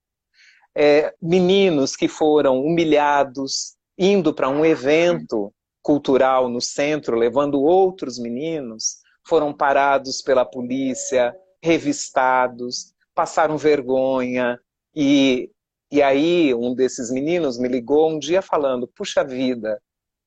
é, 0.80 1.12
meninos 1.20 1.96
que 1.96 2.08
foram 2.08 2.62
humilhados 2.62 3.76
indo 3.98 4.32
para 4.32 4.48
um 4.48 4.64
evento 4.64 5.52
cultural 5.82 6.48
no 6.48 6.62
centro, 6.62 7.18
levando 7.18 7.60
outros 7.60 8.20
meninos, 8.20 8.98
foram 9.28 9.52
parados 9.52 10.22
pela 10.22 10.46
polícia, 10.46 11.36
revistados, 11.64 12.94
passaram 13.16 13.58
vergonha. 13.58 14.60
E, 14.96 15.50
e 15.92 16.00
aí 16.04 16.54
um 16.54 16.76
desses 16.76 17.10
meninos 17.10 17.58
me 17.58 17.68
ligou 17.68 18.12
um 18.12 18.20
dia 18.20 18.44
falando, 18.44 18.88
puxa 18.88 19.24
vida, 19.24 19.82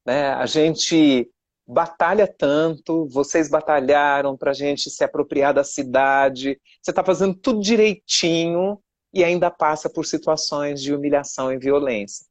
né, 0.04 0.32
a 0.32 0.46
gente 0.46 1.30
batalha 1.64 2.26
tanto, 2.26 3.06
vocês 3.06 3.48
batalharam 3.48 4.36
para 4.36 4.50
a 4.50 4.54
gente 4.54 4.90
se 4.90 5.04
apropriar 5.04 5.54
da 5.54 5.62
cidade, 5.62 6.60
você 6.82 6.90
está 6.90 7.04
fazendo 7.04 7.34
tudo 7.36 7.60
direitinho 7.60 8.80
e 9.12 9.24
ainda 9.24 9.50
passa 9.50 9.88
por 9.88 10.06
situações 10.06 10.82
de 10.82 10.94
humilhação 10.94 11.52
e 11.52 11.58
violência. 11.58 12.24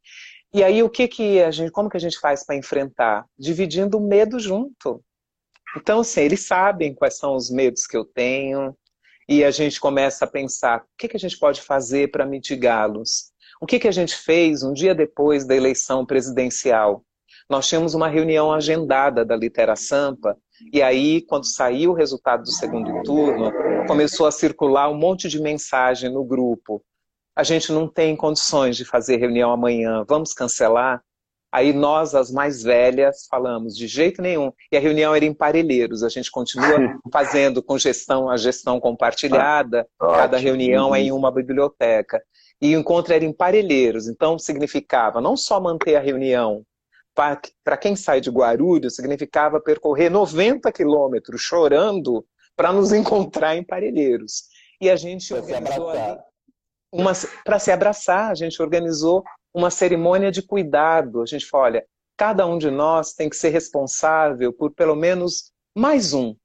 E 0.53 0.63
aí 0.63 0.81
o 0.81 0.89
que 0.89 1.07
que 1.07 1.41
a 1.41 1.51
gente, 1.51 1.71
como 1.71 1.89
que 1.89 1.97
a 1.97 1.99
gente 1.99 2.19
faz 2.19 2.45
para 2.45 2.55
enfrentar? 2.55 3.25
Dividindo 3.37 3.97
o 3.97 4.01
medo 4.01 4.39
junto. 4.39 5.03
Então, 5.77 5.99
assim, 5.99 6.21
eles 6.21 6.47
sabem 6.47 6.95
quais 6.95 7.17
são 7.17 7.35
os 7.35 7.51
medos 7.51 7.85
que 7.85 7.95
eu 7.95 8.03
tenho 8.03 8.75
e 9.27 9.43
a 9.43 9.51
gente 9.51 9.79
começa 9.79 10.25
a 10.25 10.27
pensar 10.27 10.79
o 10.79 10.83
que, 10.97 11.07
que 11.07 11.15
a 11.15 11.19
gente 11.19 11.37
pode 11.37 11.61
fazer 11.61 12.09
para 12.09 12.25
mitigá-los. 12.25 13.31
O 13.61 13.67
que, 13.67 13.77
que 13.77 13.87
a 13.87 13.91
gente 13.91 14.15
fez 14.15 14.63
um 14.63 14.73
dia 14.73 14.95
depois 14.95 15.45
da 15.45 15.55
eleição 15.55 16.03
presidencial? 16.05 17.03
Nós 17.47 17.67
tínhamos 17.67 17.93
uma 17.93 18.07
reunião 18.07 18.51
agendada 18.51 19.23
da 19.23 19.35
Litera 19.35 19.75
Sampa, 19.75 20.37
e 20.73 20.81
aí, 20.81 21.21
quando 21.21 21.45
saiu 21.45 21.91
o 21.91 21.93
resultado 21.93 22.43
do 22.43 22.51
segundo 22.51 23.01
turno, 23.03 23.51
começou 23.85 24.25
a 24.25 24.31
circular 24.31 24.89
um 24.89 24.97
monte 24.97 25.27
de 25.27 25.41
mensagem 25.41 26.09
no 26.11 26.23
grupo. 26.23 26.83
A 27.35 27.43
gente 27.43 27.71
não 27.71 27.87
tem 27.87 28.15
condições 28.15 28.75
de 28.75 28.85
fazer 28.85 29.17
reunião 29.17 29.51
amanhã, 29.51 30.03
vamos 30.07 30.33
cancelar? 30.33 31.01
Aí 31.51 31.73
nós, 31.73 32.13
as 32.13 32.29
mais 32.29 32.61
velhas, 32.61 33.25
falamos 33.27 33.75
de 33.75 33.87
jeito 33.87 34.21
nenhum. 34.21 34.51
E 34.71 34.77
a 34.77 34.79
reunião 34.79 35.15
era 35.15 35.25
em 35.25 35.33
Parelheiros. 35.33 36.03
A 36.03 36.09
gente 36.09 36.29
continua 36.29 36.77
fazendo 37.11 37.63
com 37.63 37.77
gestão, 37.77 38.29
a 38.29 38.37
gestão 38.37 38.79
compartilhada. 38.79 39.87
Ah, 39.99 40.07
cada 40.13 40.37
reunião 40.37 40.93
é 40.93 41.01
em 41.01 41.11
uma 41.11 41.31
biblioteca. 41.31 42.21
E 42.61 42.75
o 42.75 42.79
encontro 42.79 43.13
era 43.13 43.25
em 43.25 43.33
Parelheiros. 43.33 44.07
Então 44.07 44.37
significava 44.37 45.19
não 45.19 45.35
só 45.35 45.59
manter 45.59 45.95
a 45.95 46.01
reunião 46.01 46.63
para 47.15 47.77
quem 47.77 47.95
sai 47.95 48.21
de 48.21 48.29
Guarulhos, 48.29 48.95
significava 48.95 49.59
percorrer 49.59 50.09
90 50.09 50.71
quilômetros 50.71 51.41
chorando 51.41 52.25
para 52.59 52.73
nos 52.73 52.91
encontrar 52.91 53.55
em 53.55 53.63
Parelheiros. 53.63 54.49
E 54.81 54.89
a 54.89 54.97
gente 54.97 55.29
pra 55.29 55.41
organizou 55.41 55.93
para 57.45 57.57
se 57.57 57.71
abraçar, 57.71 58.31
a 58.31 58.35
gente 58.35 58.61
organizou 58.61 59.23
uma 59.53 59.71
cerimônia 59.71 60.29
de 60.29 60.41
cuidado. 60.41 61.21
A 61.21 61.25
gente 61.25 61.45
falou, 61.45 61.67
olha, 61.67 61.85
cada 62.17 62.45
um 62.45 62.57
de 62.57 62.69
nós 62.69 63.13
tem 63.13 63.29
que 63.29 63.37
ser 63.37 63.47
responsável 63.47 64.51
por 64.51 64.71
pelo 64.71 64.93
menos 64.93 65.53
mais 65.73 66.13
um, 66.13 66.35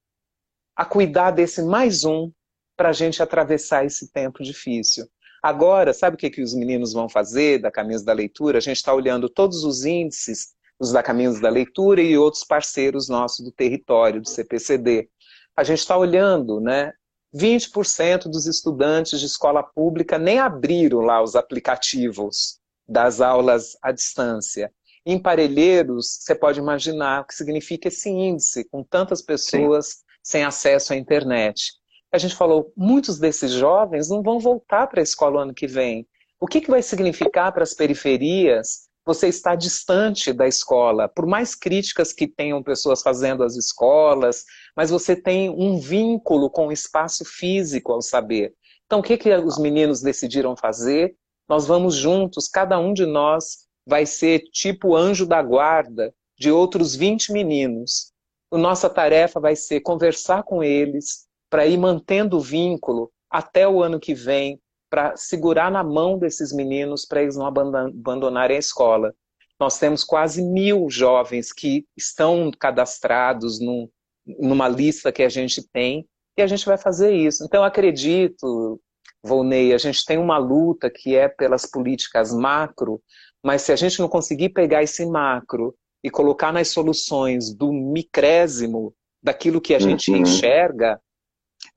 a 0.73 0.85
cuidar 0.85 1.31
desse 1.31 1.61
mais 1.61 2.05
um 2.05 2.31
para 2.77 2.89
a 2.89 2.93
gente 2.93 3.21
atravessar 3.21 3.83
esse 3.85 4.09
tempo 4.09 4.41
difícil. 4.41 5.05
Agora, 5.43 5.93
sabe 5.93 6.15
o 6.15 6.17
que, 6.17 6.29
que 6.29 6.41
os 6.41 6.53
meninos 6.53 6.93
vão 6.93 7.09
fazer 7.09 7.59
da 7.59 7.69
Caminhos 7.69 8.05
da 8.05 8.13
Leitura? 8.13 8.59
A 8.59 8.61
gente 8.61 8.77
está 8.77 8.93
olhando 8.93 9.27
todos 9.27 9.65
os 9.65 9.83
índices 9.83 10.55
os 10.79 10.91
da 10.91 11.01
Caminhos 11.01 11.39
da 11.39 11.49
Leitura 11.49 12.01
e 12.01 12.17
outros 12.17 12.43
parceiros 12.43 13.07
nossos 13.07 13.45
do 13.45 13.51
território, 13.51 14.21
do 14.21 14.29
CPCD. 14.29 15.09
A 15.55 15.63
gente 15.63 15.79
está 15.79 15.97
olhando, 15.97 16.59
né? 16.59 16.93
20% 17.35 18.29
dos 18.29 18.45
estudantes 18.45 19.19
de 19.19 19.25
escola 19.25 19.61
pública 19.61 20.17
nem 20.17 20.39
abriram 20.39 20.99
lá 21.01 21.21
os 21.21 21.35
aplicativos 21.35 22.59
das 22.87 23.19
aulas 23.19 23.77
à 23.81 23.91
distância. 23.91 24.71
Em 25.05 25.19
Parelheiros, 25.19 26.19
você 26.21 26.33
pode 26.33 26.59
imaginar 26.59 27.21
o 27.21 27.25
que 27.25 27.35
significa 27.35 27.89
esse 27.89 28.09
índice, 28.09 28.63
com 28.65 28.83
tantas 28.83 29.21
pessoas 29.21 29.87
Sim. 29.87 29.95
sem 30.23 30.43
acesso 30.43 30.93
à 30.93 30.95
internet. 30.95 31.73
A 32.11 32.17
gente 32.17 32.35
falou, 32.35 32.71
muitos 32.75 33.19
desses 33.19 33.51
jovens 33.51 34.09
não 34.09 34.23
vão 34.23 34.39
voltar 34.39 34.87
para 34.87 35.01
a 35.01 35.03
escola 35.03 35.43
ano 35.43 35.53
que 35.53 35.67
vem. 35.67 36.07
O 36.39 36.47
que, 36.47 36.61
que 36.61 36.71
vai 36.71 36.81
significar 36.81 37.51
para 37.51 37.63
as 37.63 37.73
periferias 37.73 38.84
você 39.05 39.27
está 39.27 39.53
distante 39.53 40.33
da 40.33 40.47
escola. 40.47 41.07
Por 41.07 41.27
mais 41.27 41.53
críticas 41.53 42.11
que 42.11 42.27
tenham 42.27 42.63
pessoas 42.63 43.01
fazendo 43.01 43.43
as 43.43 43.55
escolas, 43.55 44.43
mas 44.75 44.89
você 44.89 45.15
tem 45.15 45.49
um 45.49 45.79
vínculo 45.79 46.49
com 46.49 46.67
o 46.67 46.71
espaço 46.71 47.23
físico 47.23 47.91
ao 47.91 48.01
saber. 48.01 48.53
Então, 48.85 48.99
o 48.99 49.03
que, 49.03 49.17
que 49.17 49.31
os 49.33 49.59
meninos 49.59 50.01
decidiram 50.01 50.55
fazer? 50.55 51.15
Nós 51.47 51.67
vamos 51.67 51.95
juntos, 51.95 52.47
cada 52.47 52.79
um 52.79 52.93
de 52.93 53.05
nós 53.05 53.65
vai 53.85 54.05
ser 54.05 54.39
tipo 54.51 54.95
anjo 54.95 55.25
da 55.25 55.41
guarda 55.41 56.13
de 56.37 56.51
outros 56.51 56.95
20 56.95 57.31
meninos. 57.31 58.11
A 58.51 58.57
nossa 58.57 58.89
tarefa 58.89 59.39
vai 59.39 59.55
ser 59.55 59.81
conversar 59.81 60.43
com 60.43 60.63
eles 60.63 61.27
para 61.49 61.67
ir 61.67 61.77
mantendo 61.77 62.37
o 62.37 62.41
vínculo 62.41 63.11
até 63.29 63.67
o 63.67 63.83
ano 63.83 63.99
que 63.99 64.13
vem, 64.13 64.59
para 64.95 65.17
segurar 65.17 65.69
na 65.69 65.83
mão 65.83 66.17
desses 66.17 66.53
meninos 66.53 67.05
para 67.05 67.21
eles 67.21 67.35
não 67.35 67.45
abandonarem 67.45 68.55
a 68.55 68.59
escola. 68.59 69.13
Nós 69.59 69.77
temos 69.77 70.05
quase 70.05 70.41
mil 70.41 70.89
jovens 70.89 71.51
que 71.51 71.85
estão 71.97 72.49
cadastrados 72.57 73.59
num, 73.59 73.89
numa 74.25 74.69
lista 74.69 75.11
que 75.11 75.21
a 75.21 75.27
gente 75.27 75.61
tem 75.73 76.07
e 76.37 76.41
a 76.41 76.47
gente 76.47 76.65
vai 76.65 76.77
fazer 76.77 77.11
isso. 77.11 77.43
Então, 77.43 77.61
acredito, 77.61 78.79
Volney, 79.21 79.73
a 79.73 79.77
gente 79.77 80.05
tem 80.05 80.17
uma 80.17 80.37
luta 80.37 80.89
que 80.89 81.13
é 81.13 81.27
pelas 81.27 81.65
políticas 81.65 82.33
macro, 82.33 83.01
mas 83.43 83.63
se 83.63 83.73
a 83.73 83.75
gente 83.75 83.99
não 83.99 84.07
conseguir 84.07 84.51
pegar 84.51 84.81
esse 84.81 85.05
macro 85.05 85.75
e 86.01 86.09
colocar 86.09 86.53
nas 86.53 86.69
soluções 86.69 87.53
do 87.53 87.73
micrésimo, 87.73 88.95
daquilo 89.21 89.59
que 89.59 89.75
a 89.75 89.79
gente 89.79 90.09
uhum. 90.09 90.17
enxerga, 90.19 91.01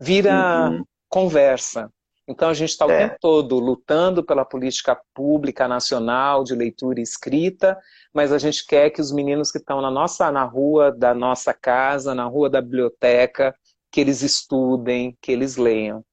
vira 0.01 0.71
uhum. 0.71 0.85
conversa. 1.09 1.91
Então 2.29 2.51
a 2.51 2.55
gente 2.55 2.69
está 2.69 2.85
o 2.85 2.91
é. 2.91 3.09
tempo 3.09 3.17
todo 3.21 3.59
lutando 3.59 4.23
pela 4.23 4.45
política 4.45 5.01
pública 5.15 5.67
nacional 5.67 6.45
de 6.45 6.55
leitura 6.55 7.01
escrita, 7.01 7.79
mas 8.13 8.33
a 8.33 8.39
gente 8.39 8.67
quer 8.67 8.91
que 8.91 9.01
os 9.01 9.11
meninos 9.11 9.51
que 9.51 9.57
estão 9.57 9.81
na 9.81 9.91
nossa 9.91 10.31
na 10.31 10.45
rua 10.45 10.93
da 10.93 11.15
nossa 11.15 11.55
casa, 11.55 12.15
na 12.15 12.25
rua 12.25 12.51
da 12.51 12.61
biblioteca, 12.61 13.55
que 13.91 14.03
eles 14.03 14.21
estudem, 14.21 15.17
que 15.23 15.33
eles 15.33 15.57
leiam. 15.57 16.05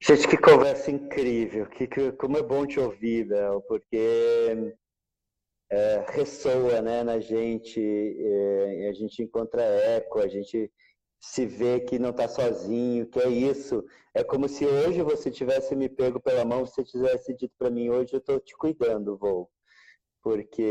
Gente, 0.00 0.28
que 0.28 0.36
conversa 0.36 0.92
incrível, 0.92 1.66
que, 1.66 1.86
que 1.86 2.12
como 2.12 2.36
é 2.36 2.42
bom 2.42 2.64
te 2.66 2.78
ouvir, 2.78 3.26
Bel, 3.26 3.62
porque 3.62 4.74
é, 5.70 6.04
ressoa 6.10 6.80
né, 6.82 7.02
na 7.02 7.18
gente, 7.18 7.80
é, 7.80 8.88
a 8.90 8.92
gente 8.92 9.22
encontra 9.22 9.62
eco, 9.62 10.20
a 10.20 10.28
gente 10.28 10.70
se 11.26 11.46
vê 11.46 11.80
que 11.80 11.98
não 11.98 12.10
está 12.10 12.28
sozinho, 12.28 13.06
que 13.06 13.18
é 13.18 13.28
isso. 13.28 13.82
É 14.12 14.22
como 14.22 14.46
se 14.46 14.66
hoje 14.66 15.02
você 15.02 15.30
tivesse 15.30 15.74
me 15.74 15.88
pego 15.88 16.20
pela 16.20 16.44
mão, 16.44 16.66
você 16.66 16.84
tivesse 16.84 17.34
dito 17.34 17.54
para 17.58 17.70
mim, 17.70 17.88
hoje 17.88 18.12
eu 18.12 18.18
estou 18.18 18.38
te 18.38 18.54
cuidando, 18.54 19.16
vou. 19.16 19.50
Porque 20.22 20.62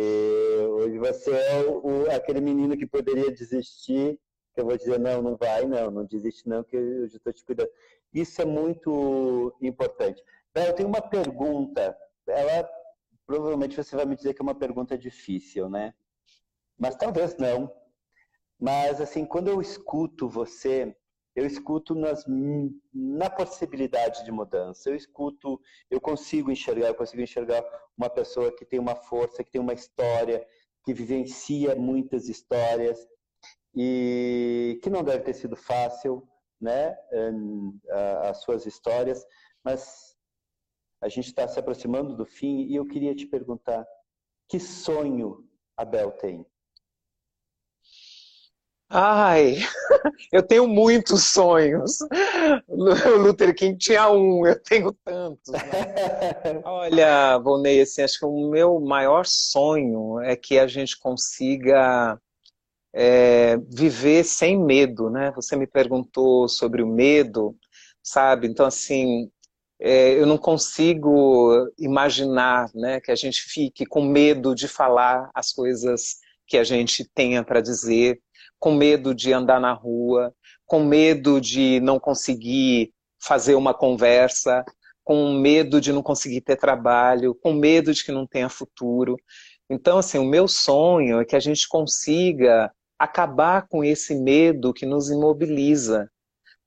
hoje 0.70 1.00
você 1.00 1.32
é 1.32 1.66
o, 1.66 2.10
aquele 2.12 2.40
menino 2.40 2.78
que 2.78 2.86
poderia 2.86 3.32
desistir, 3.32 4.20
que 4.54 4.62
eu 4.62 4.66
vou 4.66 4.78
dizer, 4.78 5.00
não, 5.00 5.24
não 5.24 5.36
vai, 5.36 5.66
não, 5.66 5.90
não 5.90 6.06
desiste 6.06 6.48
não, 6.48 6.64
que 6.64 6.78
eu 6.78 7.08
já 7.08 7.18
estou 7.18 7.34
te 7.34 7.44
cuidando. 7.44 7.70
Isso 8.14 8.40
é 8.42 8.46
muito 8.46 9.56
importante. 9.60 10.24
Eu 10.54 10.74
tenho 10.74 10.88
uma 10.88 11.02
pergunta, 11.02 11.98
ela 12.28 12.70
provavelmente 13.26 13.76
você 13.76 13.96
vai 13.96 14.06
me 14.06 14.16
dizer 14.16 14.36
que 14.36 14.42
é 14.42 14.44
uma 14.44 14.56
pergunta 14.56 14.96
difícil, 14.98 15.68
né? 15.68 15.96
Mas 16.78 16.96
talvez 16.96 17.36
não. 17.38 17.74
Mas, 18.64 19.02
assim, 19.02 19.26
quando 19.26 19.50
eu 19.50 19.60
escuto 19.60 20.30
você, 20.30 20.96
eu 21.36 21.46
escuto 21.46 21.94
nas, 21.94 22.24
na 22.94 23.30
possibilidade 23.30 24.24
de 24.24 24.32
mudança. 24.32 24.90
Eu 24.90 24.96
escuto, 24.96 25.60
eu 25.92 26.00
consigo 26.00 26.50
enxergar, 26.50 26.88
eu 26.88 26.96
consigo 26.96 27.22
enxergar 27.22 27.62
uma 27.98 28.10
pessoa 28.10 28.56
que 28.56 28.64
tem 28.64 28.80
uma 28.80 28.96
força, 28.96 29.44
que 29.44 29.52
tem 29.52 29.60
uma 29.60 29.74
história, 29.74 30.48
que 30.86 30.94
vivencia 30.94 31.76
muitas 31.76 32.30
histórias 32.30 33.06
e 33.76 34.80
que 34.82 34.90
não 34.90 35.04
deve 35.04 35.26
ter 35.26 35.34
sido 35.34 35.58
fácil, 35.58 36.26
né, 36.62 36.98
as 38.22 38.44
suas 38.44 38.66
histórias, 38.66 39.26
mas 39.62 40.16
a 41.02 41.10
gente 41.10 41.28
está 41.28 41.50
se 41.50 41.60
aproximando 41.60 42.16
do 42.16 42.26
fim 42.26 42.62
e 42.62 42.76
eu 42.78 42.86
queria 42.86 43.14
te 43.14 43.26
perguntar 43.26 43.86
que 44.48 44.58
sonho 44.58 45.46
a 45.76 45.84
Bel 45.84 46.14
tem? 46.14 46.46
Ai, 48.96 49.56
eu 50.32 50.44
tenho 50.44 50.68
muitos 50.68 51.24
sonhos. 51.24 51.98
O 52.68 52.86
Luther 53.18 53.56
King 53.56 53.76
tinha 53.76 54.08
um, 54.12 54.46
eu 54.46 54.62
tenho 54.62 54.94
tantos. 55.04 55.52
Né? 55.52 55.60
Olha, 56.64 57.40
Volney, 57.40 57.82
assim, 57.82 58.04
acho 58.04 58.20
que 58.20 58.26
o 58.26 58.52
meu 58.52 58.80
maior 58.80 59.26
sonho 59.26 60.20
é 60.20 60.36
que 60.36 60.60
a 60.60 60.68
gente 60.68 60.96
consiga 61.00 62.22
é, 62.94 63.58
viver 63.68 64.24
sem 64.24 64.64
medo, 64.64 65.10
né? 65.10 65.32
Você 65.36 65.56
me 65.56 65.66
perguntou 65.66 66.48
sobre 66.48 66.84
o 66.84 66.88
medo, 66.88 67.58
sabe? 68.04 68.48
Então, 68.48 68.68
assim, 68.68 69.28
é, 69.82 70.12
eu 70.12 70.28
não 70.28 70.38
consigo 70.38 71.68
imaginar 71.80 72.70
né, 72.76 73.02
que 73.02 73.10
a 73.10 73.16
gente 73.16 73.42
fique 73.42 73.88
com 73.88 74.04
medo 74.04 74.54
de 74.54 74.68
falar 74.68 75.32
as 75.34 75.52
coisas 75.52 76.18
que 76.46 76.60
a 76.60 76.64
gente 76.64 77.04
tenha 77.16 77.44
para 77.44 77.60
dizer 77.60 78.22
com 78.64 78.72
medo 78.72 79.14
de 79.14 79.34
andar 79.34 79.60
na 79.60 79.74
rua, 79.74 80.34
com 80.66 80.86
medo 80.86 81.42
de 81.42 81.82
não 81.82 82.00
conseguir 82.00 82.94
fazer 83.22 83.56
uma 83.56 83.74
conversa, 83.74 84.64
com 85.04 85.34
medo 85.34 85.82
de 85.82 85.92
não 85.92 86.02
conseguir 86.02 86.40
ter 86.40 86.56
trabalho, 86.56 87.36
com 87.36 87.52
medo 87.52 87.94
de 87.94 88.06
que 88.06 88.12
não 88.14 88.26
tenha 88.26 88.48
futuro. 88.48 89.18
Então, 89.70 89.98
assim, 89.98 90.18
o 90.18 90.24
meu 90.24 90.48
sonho 90.48 91.20
é 91.20 91.26
que 91.26 91.36
a 91.36 91.42
gente 91.42 91.68
consiga 91.68 92.72
acabar 92.98 93.68
com 93.68 93.84
esse 93.84 94.16
medo 94.16 94.74
que 94.74 94.86
nos 94.86 95.10
imobiliza. 95.10 96.10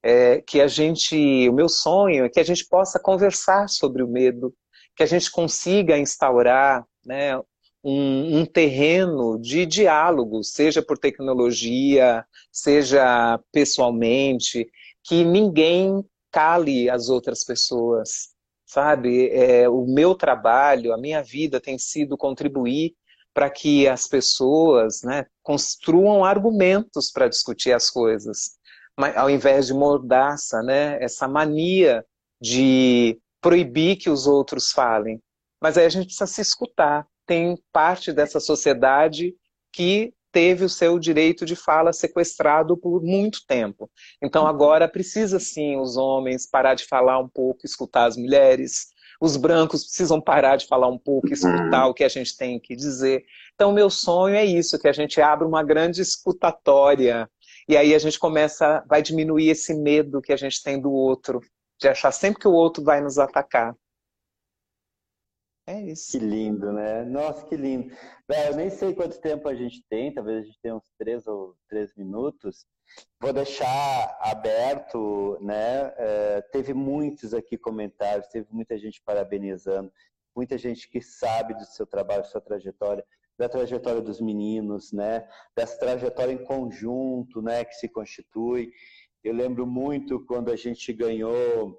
É, 0.02 0.42
que 0.42 0.60
a 0.60 0.68
gente, 0.68 1.48
o 1.48 1.52
meu 1.54 1.70
sonho 1.70 2.26
é 2.26 2.28
que 2.28 2.38
a 2.38 2.44
gente 2.44 2.68
possa 2.68 3.00
conversar 3.00 3.70
sobre 3.70 4.02
o 4.02 4.06
medo, 4.06 4.54
que 4.94 5.02
a 5.02 5.06
gente 5.06 5.30
consiga 5.30 5.96
instaurar 5.96 6.84
né, 7.06 7.40
um, 7.88 8.40
um, 8.40 8.44
terreno 8.44 9.38
de 9.38 9.64
diálogo, 9.64 10.42
seja 10.42 10.82
por 10.82 10.98
tecnologia, 10.98 12.26
seja 12.50 13.38
pessoalmente, 13.52 14.68
que 15.04 15.24
ninguém 15.24 16.04
cale 16.32 16.90
as 16.90 17.08
outras 17.08 17.44
pessoas, 17.44 18.30
sabe? 18.66 19.28
É, 19.30 19.68
o 19.68 19.86
meu 19.86 20.16
trabalho, 20.16 20.92
a 20.92 20.98
minha 20.98 21.22
vida 21.22 21.60
tem 21.60 21.78
sido 21.78 22.16
contribuir 22.16 22.96
para 23.32 23.48
que 23.48 23.86
as 23.86 24.08
pessoas 24.08 25.02
né, 25.04 25.26
construam 25.42 26.24
argumentos 26.24 27.12
para 27.12 27.28
discutir 27.28 27.72
as 27.72 27.88
coisas, 27.88 28.56
mas, 28.98 29.16
ao 29.16 29.30
invés 29.30 29.68
de 29.68 29.74
mordaça, 29.74 30.60
né, 30.62 31.00
essa 31.00 31.28
mania 31.28 32.04
de 32.40 33.20
proibir 33.40 33.96
que 33.96 34.10
os 34.10 34.26
outros 34.26 34.72
falem. 34.72 35.22
Mas 35.62 35.78
aí 35.78 35.84
a 35.84 35.88
gente 35.88 36.06
precisa 36.06 36.26
se 36.26 36.40
escutar. 36.40 37.06
Tem 37.26 37.58
parte 37.72 38.12
dessa 38.12 38.40
sociedade 38.40 39.34
que 39.72 40.14
teve 40.32 40.64
o 40.64 40.68
seu 40.68 40.98
direito 40.98 41.46
de 41.46 41.56
fala 41.56 41.92
sequestrado 41.92 42.76
por 42.76 43.02
muito 43.02 43.40
tempo. 43.46 43.90
Então 44.22 44.46
agora 44.46 44.86
precisa 44.86 45.40
sim 45.40 45.78
os 45.78 45.96
homens 45.96 46.46
parar 46.46 46.74
de 46.74 46.84
falar 46.84 47.18
um 47.18 47.28
pouco, 47.28 47.64
escutar 47.64 48.04
as 48.04 48.16
mulheres, 48.16 48.88
os 49.20 49.36
brancos 49.36 49.84
precisam 49.84 50.20
parar 50.20 50.56
de 50.56 50.66
falar 50.66 50.88
um 50.88 50.98
pouco, 50.98 51.32
escutar 51.32 51.84
uhum. 51.84 51.90
o 51.90 51.94
que 51.94 52.04
a 52.04 52.08
gente 52.08 52.36
tem 52.36 52.60
que 52.60 52.76
dizer. 52.76 53.24
Então, 53.54 53.72
meu 53.72 53.88
sonho 53.88 54.34
é 54.34 54.44
isso, 54.44 54.78
que 54.78 54.88
a 54.88 54.92
gente 54.92 55.20
abra 55.20 55.46
uma 55.46 55.62
grande 55.62 56.02
escutatória 56.02 57.28
e 57.68 57.76
aí 57.76 57.94
a 57.94 57.98
gente 57.98 58.18
começa, 58.18 58.84
vai 58.86 59.02
diminuir 59.02 59.48
esse 59.48 59.74
medo 59.74 60.20
que 60.20 60.32
a 60.32 60.36
gente 60.36 60.62
tem 60.62 60.80
do 60.80 60.92
outro, 60.92 61.40
de 61.80 61.88
achar 61.88 62.12
sempre 62.12 62.40
que 62.40 62.48
o 62.48 62.52
outro 62.52 62.84
vai 62.84 63.00
nos 63.00 63.18
atacar. 63.18 63.74
É 65.76 65.82
isso. 65.82 66.12
Que 66.12 66.18
lindo, 66.18 66.72
né? 66.72 67.04
Nossa, 67.04 67.44
que 67.44 67.54
lindo. 67.54 67.94
eu 68.48 68.56
nem 68.56 68.70
sei 68.70 68.94
quanto 68.94 69.20
tempo 69.20 69.46
a 69.46 69.54
gente 69.54 69.84
tem, 69.90 70.12
talvez 70.12 70.42
a 70.42 70.46
gente 70.46 70.58
tenha 70.62 70.74
uns 70.74 70.90
três 70.98 71.26
ou 71.26 71.54
três 71.68 71.94
minutos. 71.94 72.64
Vou 73.20 73.32
deixar 73.32 74.16
aberto, 74.22 75.36
né? 75.42 75.92
É, 75.98 76.40
teve 76.50 76.72
muitos 76.72 77.34
aqui 77.34 77.58
comentários, 77.58 78.26
teve 78.28 78.46
muita 78.50 78.78
gente 78.78 79.02
parabenizando, 79.04 79.92
muita 80.34 80.56
gente 80.56 80.88
que 80.88 81.02
sabe 81.02 81.52
do 81.52 81.64
seu 81.66 81.86
trabalho, 81.86 82.22
da 82.22 82.28
sua 82.28 82.40
trajetória, 82.40 83.04
da 83.38 83.46
trajetória 83.46 84.00
dos 84.00 84.18
meninos, 84.18 84.92
né? 84.92 85.28
Dessa 85.54 85.78
trajetória 85.78 86.32
em 86.32 86.42
conjunto, 86.42 87.42
né? 87.42 87.66
Que 87.66 87.74
se 87.74 87.86
constitui. 87.86 88.72
Eu 89.22 89.34
lembro 89.34 89.66
muito 89.66 90.24
quando 90.24 90.50
a 90.50 90.56
gente 90.56 90.90
ganhou, 90.94 91.78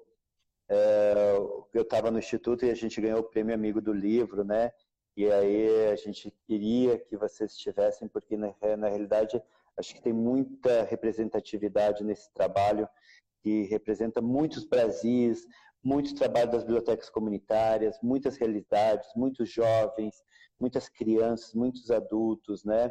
eu 1.72 1.82
estava 1.82 2.10
no 2.10 2.18
instituto 2.18 2.64
e 2.64 2.70
a 2.70 2.74
gente 2.74 3.00
ganhou 3.00 3.20
o 3.20 3.24
prêmio 3.24 3.54
Amigo 3.54 3.80
do 3.80 3.92
Livro, 3.92 4.44
né? 4.44 4.72
E 5.16 5.30
aí 5.30 5.86
a 5.90 5.96
gente 5.96 6.32
queria 6.46 6.98
que 6.98 7.16
vocês 7.16 7.52
estivessem, 7.52 8.06
porque 8.06 8.36
na, 8.36 8.54
na 8.76 8.88
realidade 8.88 9.42
Acho 9.78 9.94
que 9.94 10.02
tem 10.02 10.12
muita 10.12 10.82
representatividade 10.82 12.02
nesse 12.02 12.32
trabalho, 12.34 12.88
que 13.40 13.62
representa 13.64 14.20
muitos 14.20 14.64
Brasis, 14.64 15.46
muito 15.84 16.16
trabalho 16.16 16.50
das 16.50 16.64
bibliotecas 16.64 17.08
comunitárias, 17.08 17.96
muitas 18.02 18.36
realidades, 18.36 19.08
muitos 19.14 19.48
jovens, 19.48 20.24
muitas 20.58 20.88
crianças, 20.88 21.54
muitos 21.54 21.92
adultos, 21.92 22.64
né? 22.64 22.90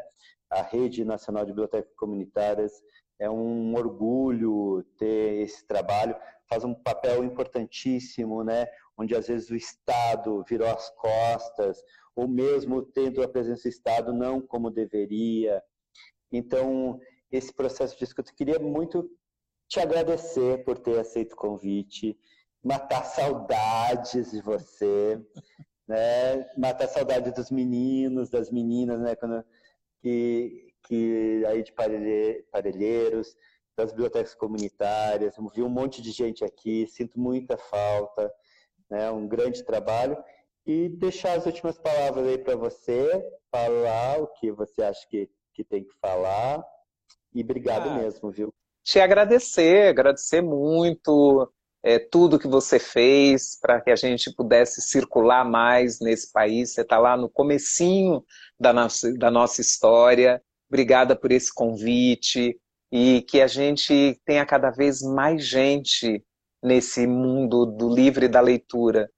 A 0.49 0.61
Rede 0.61 1.03
Nacional 1.03 1.43
de 1.43 1.51
Bibliotecas 1.51 1.93
Comunitárias 1.95 2.81
é 3.19 3.29
um 3.29 3.75
orgulho 3.75 4.81
ter 4.97 5.41
esse 5.41 5.67
trabalho, 5.67 6.15
faz 6.49 6.63
um 6.63 6.73
papel 6.73 7.23
importantíssimo, 7.23 8.43
né? 8.43 8.67
Onde 8.97 9.15
às 9.15 9.27
vezes 9.27 9.49
o 9.49 9.55
Estado 9.55 10.43
virou 10.47 10.67
as 10.67 10.89
costas, 10.91 11.83
ou 12.15 12.27
mesmo 12.27 12.81
tendo 12.81 13.21
a 13.21 13.27
presença 13.27 13.63
do 13.63 13.69
Estado 13.69 14.13
não 14.13 14.41
como 14.41 14.71
deveria, 14.71 15.61
então, 16.31 16.99
esse 17.31 17.53
processo 17.53 17.97
de 17.97 18.03
escuta, 18.03 18.33
queria 18.33 18.59
muito 18.59 19.09
te 19.67 19.79
agradecer 19.79 20.63
por 20.63 20.77
ter 20.77 20.99
aceito 20.99 21.33
o 21.33 21.37
convite, 21.37 22.17
matar 22.63 23.03
saudades 23.03 24.31
de 24.31 24.41
você, 24.41 25.21
né? 25.87 26.45
Matar 26.57 26.87
saudade 26.87 27.31
dos 27.31 27.51
meninos, 27.51 28.29
das 28.29 28.51
meninas, 28.51 28.99
né? 28.99 29.15
Quando, 29.15 29.43
que, 30.01 30.73
que 30.83 31.43
aí 31.47 31.63
de 31.63 31.73
parelheiros, 32.51 33.35
das 33.77 33.91
bibliotecas 33.91 34.33
comunitárias, 34.33 35.35
vi 35.53 35.61
um 35.61 35.69
monte 35.69 36.01
de 36.01 36.11
gente 36.11 36.43
aqui, 36.43 36.87
sinto 36.87 37.19
muita 37.19 37.57
falta, 37.57 38.33
né? 38.89 39.11
Um 39.11 39.27
grande 39.27 39.63
trabalho 39.63 40.17
e 40.65 40.89
deixar 40.89 41.37
as 41.37 41.45
últimas 41.45 41.77
palavras 41.77 42.27
aí 42.27 42.37
para 42.37 42.55
você, 42.55 43.23
falar 43.51 44.19
o 44.19 44.27
que 44.27 44.51
você 44.51 44.81
acha 44.81 45.07
que 45.07 45.29
que 45.57 45.63
tem 45.63 45.83
que 45.83 45.93
falar. 45.99 46.63
E 47.33 47.41
obrigado 47.41 47.89
ah, 47.89 47.95
mesmo, 47.95 48.29
viu? 48.29 48.53
Te 48.83 48.99
agradecer, 48.99 49.87
agradecer 49.87 50.39
muito 50.39 51.51
é, 51.83 51.97
tudo 51.97 52.39
que 52.39 52.47
você 52.47 52.77
fez 52.77 53.59
para 53.59 53.81
que 53.81 53.89
a 53.89 53.95
gente 53.95 54.31
pudesse 54.33 54.81
circular 54.81 55.43
mais 55.43 55.99
nesse 55.99 56.31
país. 56.31 56.73
Você 56.73 56.81
está 56.81 56.99
lá 56.99 57.17
no 57.17 57.27
comecinho 57.27 58.23
da 58.59 58.71
nossa, 58.71 59.11
da 59.15 59.31
nossa 59.31 59.61
história. 59.61 60.41
Obrigada 60.69 61.15
por 61.15 61.31
esse 61.31 61.51
convite 61.51 62.55
e 62.91 63.21
que 63.21 63.41
a 63.41 63.47
gente 63.47 64.19
tenha 64.25 64.45
cada 64.45 64.69
vez 64.69 65.01
mais 65.01 65.45
gente 65.45 66.23
nesse 66.63 67.05
mundo 67.05 67.65
do 67.65 67.93
livro 67.93 68.25
e 68.25 68.29
da 68.29 68.41
leitura, 68.41 69.09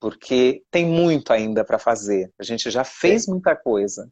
porque 0.00 0.62
tem 0.70 0.86
muito 0.86 1.32
ainda 1.32 1.64
para 1.64 1.78
fazer. 1.78 2.30
A 2.38 2.42
gente 2.42 2.70
já 2.70 2.84
fez 2.84 3.26
muita 3.26 3.56
coisa. 3.56 4.08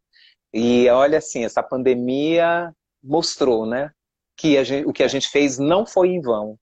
E 0.53 0.89
olha 0.89 1.19
assim, 1.19 1.45
essa 1.45 1.63
pandemia 1.63 2.73
mostrou, 3.03 3.67
né, 3.67 3.91
que 4.37 4.63
gente, 4.65 4.87
o 4.87 4.93
que 4.93 5.03
a 5.03 5.09
gente 5.09 5.29
fez 5.29 5.59
não 5.59 5.87
foi 5.87 6.09
em 6.09 6.21
vão. 6.21 6.59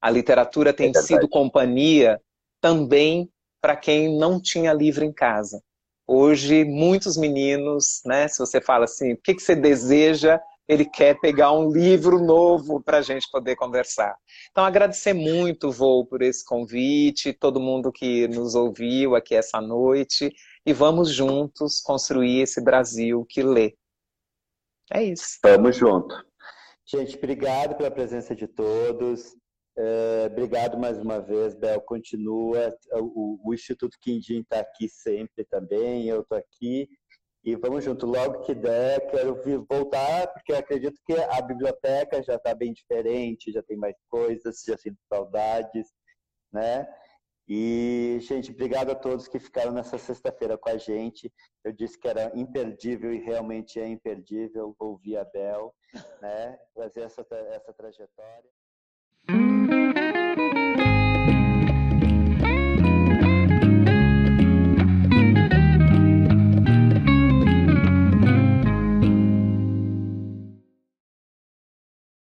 A 0.00 0.10
literatura 0.10 0.72
tem 0.72 0.90
é 0.94 1.00
sido 1.00 1.28
companhia 1.28 2.20
também 2.60 3.28
para 3.60 3.76
quem 3.76 4.18
não 4.18 4.40
tinha 4.40 4.72
livro 4.72 5.04
em 5.04 5.12
casa. 5.12 5.62
Hoje, 6.06 6.64
muitos 6.64 7.16
meninos, 7.16 8.02
né, 8.04 8.26
se 8.26 8.38
você 8.38 8.60
fala 8.60 8.84
assim, 8.84 9.12
o 9.12 9.16
que, 9.16 9.34
que 9.34 9.42
você 9.42 9.54
deseja, 9.54 10.40
ele 10.68 10.84
quer 10.84 11.18
pegar 11.20 11.52
um 11.52 11.70
livro 11.70 12.18
novo 12.18 12.82
para 12.82 12.98
a 12.98 13.02
gente 13.02 13.28
poder 13.30 13.56
conversar. 13.56 14.16
Então, 14.50 14.64
agradecer 14.64 15.12
muito, 15.12 15.70
Vou, 15.70 16.06
por 16.06 16.22
esse 16.22 16.44
convite, 16.44 17.32
todo 17.32 17.60
mundo 17.60 17.92
que 17.92 18.28
nos 18.28 18.54
ouviu 18.54 19.14
aqui 19.14 19.34
essa 19.34 19.60
noite 19.60 20.32
e 20.64 20.72
vamos 20.72 21.10
juntos 21.10 21.80
construir 21.80 22.40
esse 22.42 22.62
Brasil 22.62 23.26
que 23.28 23.42
lê. 23.42 23.76
É 24.92 25.02
isso. 25.02 25.38
Vamos 25.42 25.76
junto. 25.76 26.14
Gente, 26.84 27.16
obrigado 27.16 27.76
pela 27.76 27.90
presença 27.90 28.34
de 28.34 28.46
todos. 28.46 29.34
É, 29.76 30.26
obrigado 30.30 30.78
mais 30.78 30.98
uma 30.98 31.18
vez, 31.18 31.54
Bel. 31.54 31.80
Continua. 31.80 32.76
O, 32.92 33.38
o 33.48 33.54
Instituto 33.54 33.96
Quindim 34.00 34.40
está 34.40 34.60
aqui 34.60 34.88
sempre 34.88 35.44
também. 35.44 36.06
Eu 36.06 36.20
estou 36.20 36.36
aqui. 36.36 36.88
E 37.44 37.56
vamos 37.56 37.84
junto. 37.84 38.06
Logo 38.06 38.40
que 38.42 38.54
der, 38.54 39.10
quero 39.10 39.34
voltar, 39.68 40.28
porque 40.32 40.52
acredito 40.52 41.00
que 41.04 41.14
a 41.14 41.40
biblioteca 41.42 42.22
já 42.22 42.36
está 42.36 42.54
bem 42.54 42.72
diferente, 42.72 43.52
já 43.52 43.62
tem 43.62 43.76
mais 43.76 43.96
coisas, 44.08 44.62
já 44.66 44.76
sinto 44.78 44.98
saudades, 45.08 45.88
né? 46.52 46.86
E, 47.48 48.18
gente, 48.20 48.52
obrigado 48.52 48.90
a 48.90 48.94
todos 48.94 49.26
que 49.26 49.40
ficaram 49.40 49.72
nessa 49.72 49.98
sexta-feira 49.98 50.56
com 50.56 50.70
a 50.70 50.76
gente. 50.76 51.32
Eu 51.64 51.72
disse 51.72 51.98
que 51.98 52.06
era 52.06 52.30
imperdível 52.38 53.12
e 53.12 53.18
realmente 53.18 53.80
é 53.80 53.86
imperdível 53.88 54.76
ouvir 54.78 55.16
a 55.16 55.24
Bel, 55.24 55.74
né? 56.20 56.58
Fazer 56.74 57.02
essa, 57.02 57.26
essa 57.50 57.72
trajetória. 57.72 58.50